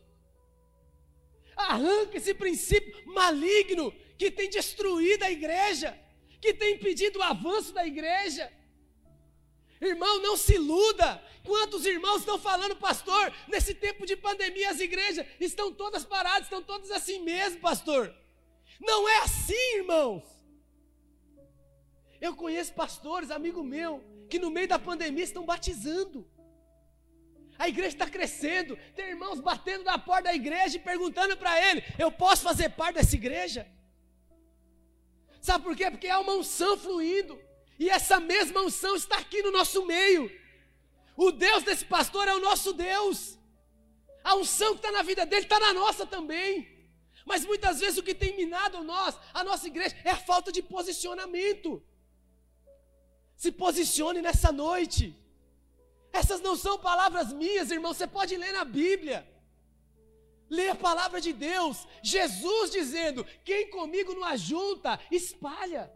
Arranca 1.56 2.18
esse 2.18 2.34
princípio 2.34 2.94
maligno 3.06 3.94
que 4.18 4.30
tem 4.30 4.50
destruído 4.50 5.24
a 5.24 5.32
igreja, 5.32 5.98
que 6.42 6.54
tem 6.54 6.76
impedido 6.76 7.20
o 7.20 7.24
avanço 7.24 7.74
da 7.74 7.86
igreja. 7.86 8.52
Irmão, 9.80 10.22
não 10.22 10.36
se 10.36 10.56
iluda. 10.56 11.24
Quantos 11.44 11.86
irmãos 11.86 12.20
estão 12.20 12.38
falando, 12.38 12.76
pastor, 12.76 13.34
nesse 13.48 13.74
tempo 13.74 14.06
de 14.06 14.16
pandemia 14.18 14.70
as 14.70 14.80
igrejas 14.80 15.26
estão 15.40 15.72
todas 15.72 16.04
paradas, 16.04 16.44
estão 16.44 16.62
todas 16.62 16.92
assim 16.92 17.20
mesmo, 17.22 17.60
pastor. 17.62 18.14
Não 18.80 19.08
é 19.08 19.18
assim, 19.20 19.78
irmãos. 19.78 20.24
Eu 22.20 22.36
conheço 22.36 22.74
pastores, 22.74 23.32
amigo 23.32 23.64
meu, 23.64 24.04
que 24.30 24.40
no 24.40 24.50
meio 24.50 24.68
da 24.68 24.80
pandemia 24.80 25.24
estão 25.24 25.46
batizando. 25.46 26.28
A 27.58 27.70
igreja 27.70 27.96
está 27.96 28.10
crescendo, 28.10 28.78
tem 28.96 29.10
irmãos 29.10 29.40
batendo 29.40 29.84
na 29.84 29.98
porta 29.98 30.24
da 30.24 30.34
igreja 30.34 30.78
e 30.78 30.80
perguntando 30.80 31.38
para 31.38 31.60
ele: 31.70 31.84
Eu 31.98 32.12
posso 32.12 32.44
fazer 32.44 32.70
parte 32.70 32.96
dessa 32.96 33.16
igreja? 33.16 33.68
Sabe 35.42 35.64
por 35.64 35.76
quê? 35.76 35.90
Porque 35.90 36.08
há 36.08 36.20
uma 36.20 36.34
unção 36.34 36.78
fluindo, 36.78 37.40
e 37.80 37.90
essa 37.90 38.20
mesma 38.20 38.62
unção 38.62 38.96
está 38.96 39.18
aqui 39.18 39.42
no 39.42 39.52
nosso 39.52 39.86
meio. 39.86 40.30
O 41.16 41.32
Deus 41.32 41.64
desse 41.64 41.86
pastor 41.86 42.28
é 42.28 42.34
o 42.34 42.42
nosso 42.42 42.74
Deus, 42.74 43.38
a 44.24 44.36
unção 44.36 44.72
que 44.74 44.80
está 44.80 44.92
na 44.92 45.04
vida 45.04 45.24
dele 45.26 45.44
está 45.44 45.60
na 45.60 45.74
nossa 45.74 46.06
também. 46.06 46.76
Mas 47.26 47.46
muitas 47.46 47.80
vezes 47.80 47.98
o 47.98 48.04
que 48.04 48.14
tem 48.14 48.36
minado 48.36 48.84
nós, 48.84 49.18
a 49.34 49.44
nossa 49.44 49.68
igreja, 49.68 49.96
é 50.04 50.12
a 50.12 50.18
falta 50.18 50.52
de 50.52 50.62
posicionamento. 50.62 51.82
Se 53.36 53.52
posicione 53.52 54.22
nessa 54.22 54.52
noite. 54.52 55.16
Essas 56.20 56.40
não 56.48 56.56
são 56.56 56.76
palavras 56.90 57.34
minhas, 57.34 57.72
irmão, 57.72 57.94
você 57.94 58.08
pode 58.08 58.34
ler 58.38 58.54
na 58.54 58.64
Bíblia. 58.64 59.20
Lê 60.50 60.70
a 60.70 60.76
palavra 60.88 61.20
de 61.20 61.34
Deus, 61.34 61.86
Jesus 62.02 62.72
dizendo: 62.72 63.26
quem 63.44 63.70
comigo 63.70 64.14
não 64.14 64.24
ajunta, 64.24 65.00
espalha. 65.12 65.92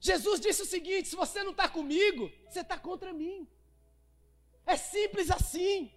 Jesus 0.00 0.40
disse 0.40 0.62
o 0.62 0.70
seguinte: 0.74 1.08
se 1.08 1.16
você 1.16 1.42
não 1.42 1.50
está 1.50 1.68
comigo, 1.68 2.30
você 2.48 2.60
está 2.60 2.78
contra 2.78 3.12
mim. 3.12 3.46
É 4.64 4.76
simples 4.76 5.30
assim. 5.30 5.92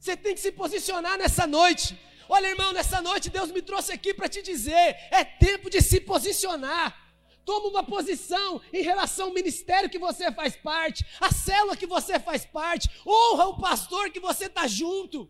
Você 0.00 0.16
tem 0.16 0.34
que 0.34 0.40
se 0.40 0.52
posicionar 0.62 1.16
nessa 1.16 1.46
noite. 1.46 1.88
Olha, 2.28 2.48
irmão, 2.48 2.72
nessa 2.72 3.00
noite 3.00 3.30
Deus 3.30 3.52
me 3.52 3.62
trouxe 3.62 3.92
aqui 3.92 4.12
para 4.12 4.28
te 4.28 4.42
dizer: 4.42 4.96
é 5.20 5.22
tempo 5.24 5.70
de 5.70 5.80
se 5.80 6.00
posicionar. 6.00 7.01
Toma 7.44 7.68
uma 7.68 7.84
posição 7.84 8.60
em 8.72 8.82
relação 8.82 9.26
ao 9.26 9.34
ministério 9.34 9.90
que 9.90 9.98
você 9.98 10.30
faz 10.32 10.54
parte, 10.56 11.04
a 11.20 11.32
célula 11.32 11.76
que 11.76 11.86
você 11.86 12.18
faz 12.20 12.44
parte, 12.44 12.88
honra 13.06 13.46
o 13.46 13.60
pastor 13.60 14.10
que 14.10 14.20
você 14.20 14.46
está 14.46 14.66
junto. 14.66 15.28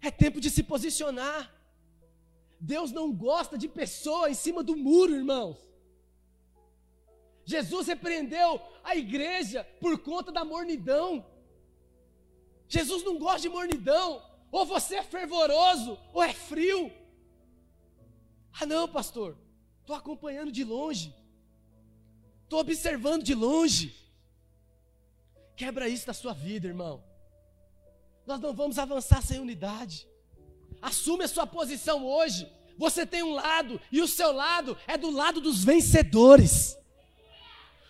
É 0.00 0.10
tempo 0.10 0.40
de 0.40 0.50
se 0.50 0.62
posicionar. 0.62 1.52
Deus 2.58 2.90
não 2.92 3.12
gosta 3.12 3.58
de 3.58 3.68
pessoa 3.68 4.30
em 4.30 4.34
cima 4.34 4.62
do 4.62 4.76
muro, 4.76 5.14
irmãos. 5.14 5.58
Jesus 7.44 7.86
repreendeu 7.86 8.60
a 8.82 8.96
igreja 8.96 9.64
por 9.80 9.98
conta 9.98 10.32
da 10.32 10.44
mornidão. 10.44 11.26
Jesus 12.66 13.02
não 13.04 13.18
gosta 13.18 13.40
de 13.40 13.50
mornidão. 13.50 14.22
Ou 14.50 14.64
você 14.64 14.96
é 14.96 15.02
fervoroso, 15.02 15.98
ou 16.12 16.22
é 16.22 16.32
frio. 16.32 16.90
Ah, 18.60 18.66
não, 18.66 18.88
pastor, 18.88 19.36
estou 19.80 19.96
acompanhando 19.96 20.52
de 20.52 20.62
longe, 20.62 21.14
estou 22.44 22.60
observando 22.60 23.22
de 23.22 23.34
longe. 23.34 23.94
Quebra 25.56 25.88
isso 25.88 26.06
da 26.06 26.12
sua 26.12 26.32
vida, 26.32 26.66
irmão. 26.66 27.02
Nós 28.26 28.40
não 28.40 28.52
vamos 28.54 28.78
avançar 28.78 29.22
sem 29.22 29.38
unidade. 29.38 30.08
Assume 30.80 31.24
a 31.24 31.28
sua 31.28 31.46
posição 31.46 32.04
hoje. 32.04 32.50
Você 32.76 33.06
tem 33.06 33.22
um 33.22 33.32
lado, 33.32 33.80
e 33.90 34.00
o 34.00 34.08
seu 34.08 34.32
lado 34.32 34.76
é 34.86 34.96
do 34.96 35.10
lado 35.10 35.40
dos 35.40 35.62
vencedores. 35.62 36.76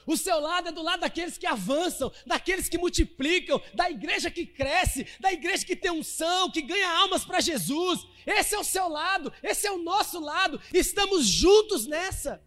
O 0.07 0.17
seu 0.17 0.39
lado 0.39 0.69
é 0.69 0.73
do 0.73 0.83
lado 0.83 1.01
daqueles 1.01 1.39
que 1.39 1.47
avançam, 1.47 2.13
daqueles 2.27 2.69
que 2.69 2.79
multiplicam, 2.79 3.61
da 3.75 3.91
igreja 3.91 4.31
que 4.31 4.45
cresce, 4.47 5.07
da 5.19 5.33
igreja 5.33 5.65
que 5.65 5.77
tem 5.77 5.91
unção, 5.91 6.51
que 6.51 6.63
ganha 6.63 6.91
almas 6.99 7.25
para 7.25 7.41
Jesus. 7.41 8.07
Esse 8.27 8.55
é 8.55 8.59
o 8.59 8.65
seu 8.65 8.89
lado, 8.89 9.33
esse 9.43 9.67
é 9.67 9.73
o 9.73 9.83
nosso 9.83 10.21
lado. 10.21 10.61
Estamos 10.73 11.27
juntos 11.27 11.87
nessa. 11.87 12.43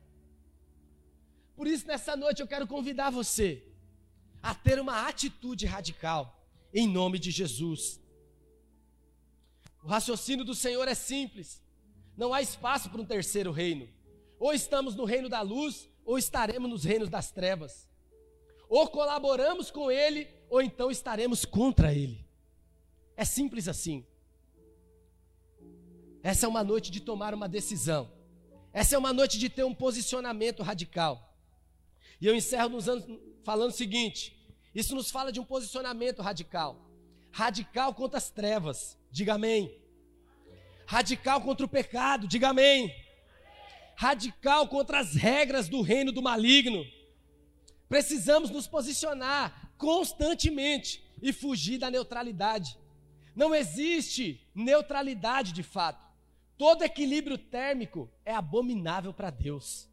Por 1.55 1.67
isso, 1.67 1.87
nessa 1.87 2.15
noite, 2.15 2.41
eu 2.41 2.47
quero 2.47 2.67
convidar 2.67 3.09
você 3.09 3.63
a 4.41 4.53
ter 4.53 4.79
uma 4.79 5.07
atitude 5.07 5.65
radical, 5.65 6.39
em 6.73 6.87
nome 6.87 7.17
de 7.17 7.31
Jesus. 7.31 7.99
O 9.83 9.87
raciocínio 9.87 10.45
do 10.45 10.53
Senhor 10.53 10.87
é 10.87 10.93
simples. 10.93 11.63
Não 12.15 12.33
há 12.33 12.41
espaço 12.41 12.89
para 12.89 13.01
um 13.01 13.05
terceiro 13.05 13.51
reino. 13.51 13.89
Ou 14.39 14.53
estamos 14.53 14.95
no 14.95 15.05
reino 15.05 15.29
da 15.29 15.41
luz, 15.41 15.89
ou 16.07 16.17
estaremos 16.17 16.69
nos 16.69 16.85
reinos 16.85 17.09
das 17.09 17.31
trevas. 17.31 17.85
Ou 18.69 18.87
colaboramos 18.87 19.69
com 19.69 19.91
ele, 19.91 20.25
ou 20.49 20.61
então 20.61 20.89
estaremos 20.89 21.43
contra 21.43 21.93
ele. 21.93 22.25
É 23.17 23.25
simples 23.25 23.67
assim. 23.67 24.05
Essa 26.23 26.45
é 26.45 26.49
uma 26.49 26.63
noite 26.63 26.89
de 26.89 27.01
tomar 27.01 27.33
uma 27.33 27.49
decisão. 27.49 28.09
Essa 28.71 28.95
é 28.95 28.97
uma 28.97 29.11
noite 29.11 29.37
de 29.37 29.49
ter 29.49 29.65
um 29.65 29.73
posicionamento 29.73 30.63
radical. 30.63 31.35
E 32.21 32.25
eu 32.25 32.33
encerro 32.33 32.69
nos 32.69 32.87
anos 32.87 33.05
falando 33.43 33.71
o 33.71 33.75
seguinte: 33.75 34.33
isso 34.73 34.95
nos 34.95 35.11
fala 35.11 35.29
de 35.29 35.41
um 35.41 35.45
posicionamento 35.45 36.21
radical. 36.21 36.89
Radical 37.31 37.93
contra 37.93 38.17
as 38.17 38.29
trevas, 38.29 38.97
diga 39.11 39.33
amém. 39.33 39.77
Radical 40.85 41.41
contra 41.41 41.65
o 41.65 41.69
pecado, 41.69 42.27
diga 42.29 42.49
amém 42.49 43.06
radical 43.99 44.67
contra 44.67 44.99
as 44.99 45.15
regras 45.15 45.67
do 45.67 45.81
reino 45.81 46.11
do 46.11 46.21
maligno. 46.21 46.85
Precisamos 47.89 48.51
nos 48.51 48.67
posicionar 48.67 49.73
constantemente 49.75 51.03
e 51.19 51.33
fugir 51.33 51.79
da 51.79 51.89
neutralidade. 51.89 52.77
Não 53.35 53.55
existe 53.55 54.47
neutralidade 54.53 55.51
de 55.51 55.63
fato. 55.63 56.05
Todo 56.59 56.83
equilíbrio 56.83 57.39
térmico 57.39 58.07
é 58.23 58.35
abominável 58.35 59.11
para 59.11 59.31
Deus. 59.31 59.89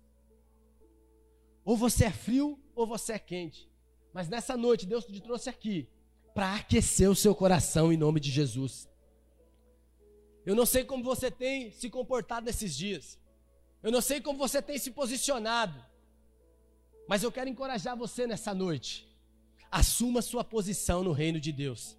Ou 1.64 1.74
você 1.74 2.04
é 2.04 2.10
frio 2.10 2.62
ou 2.74 2.86
você 2.86 3.14
é 3.14 3.18
quente. 3.18 3.70
Mas 4.12 4.28
nessa 4.28 4.54
noite 4.54 4.84
Deus 4.84 5.06
te 5.06 5.18
trouxe 5.18 5.48
aqui 5.48 5.88
para 6.34 6.56
aquecer 6.56 7.10
o 7.10 7.16
seu 7.16 7.34
coração 7.34 7.90
em 7.90 7.96
nome 7.96 8.20
de 8.20 8.30
Jesus. 8.30 8.86
Eu 10.44 10.54
não 10.54 10.66
sei 10.66 10.84
como 10.84 11.02
você 11.02 11.30
tem 11.30 11.70
se 11.70 11.88
comportado 11.88 12.44
nesses 12.44 12.76
dias. 12.76 13.18
Eu 13.84 13.92
não 13.92 14.00
sei 14.00 14.18
como 14.18 14.38
você 14.38 14.62
tem 14.62 14.78
se 14.78 14.90
posicionado. 14.90 15.78
Mas 17.06 17.22
eu 17.22 17.30
quero 17.30 17.50
encorajar 17.50 17.94
você 17.94 18.26
nessa 18.26 18.54
noite. 18.54 19.06
Assuma 19.70 20.22
sua 20.22 20.42
posição 20.42 21.04
no 21.04 21.12
reino 21.12 21.38
de 21.38 21.52
Deus. 21.52 21.94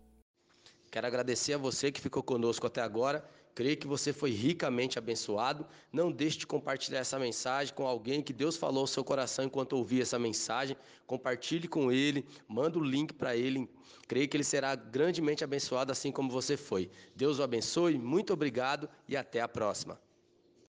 Quero 0.90 1.06
agradecer 1.06 1.54
a 1.54 1.60
você 1.60 1.92
que 1.92 2.02
ficou 2.02 2.24
conosco 2.24 2.66
até 2.66 2.82
agora. 2.82 3.24
Creio 3.54 3.78
que 3.78 3.86
você 3.86 4.12
foi 4.12 4.32
ricamente 4.32 4.98
abençoado. 4.98 5.64
Não 5.94 6.12
deixe 6.12 6.40
de 6.40 6.48
compartilhar 6.48 7.02
essa 7.02 7.20
mensagem 7.20 7.72
com 7.76 7.86
alguém 7.86 8.20
que 8.24 8.34
Deus 8.34 8.58
falou 8.58 8.82
ao 8.82 8.88
seu 8.88 9.04
coração 9.04 9.46
enquanto 9.46 9.74
ouvia 9.74 10.02
essa 10.02 10.18
mensagem. 10.18 10.76
Compartilhe 11.06 11.68
com 11.68 11.92
ele, 11.92 12.26
manda 12.48 12.80
o 12.80 12.84
link 12.84 13.14
para 13.14 13.38
ele. 13.38 13.70
Creio 14.08 14.28
que 14.28 14.36
ele 14.36 14.44
será 14.44 14.74
grandemente 14.74 15.44
abençoado 15.44 15.92
assim 15.92 16.12
como 16.12 16.32
você 16.32 16.58
foi. 16.58 16.90
Deus 17.16 17.38
o 17.38 17.44
abençoe, 17.44 17.96
muito 18.00 18.34
obrigado 18.34 18.90
e 19.08 19.16
até 19.16 19.40
a 19.40 19.48
próxima. 19.48 20.00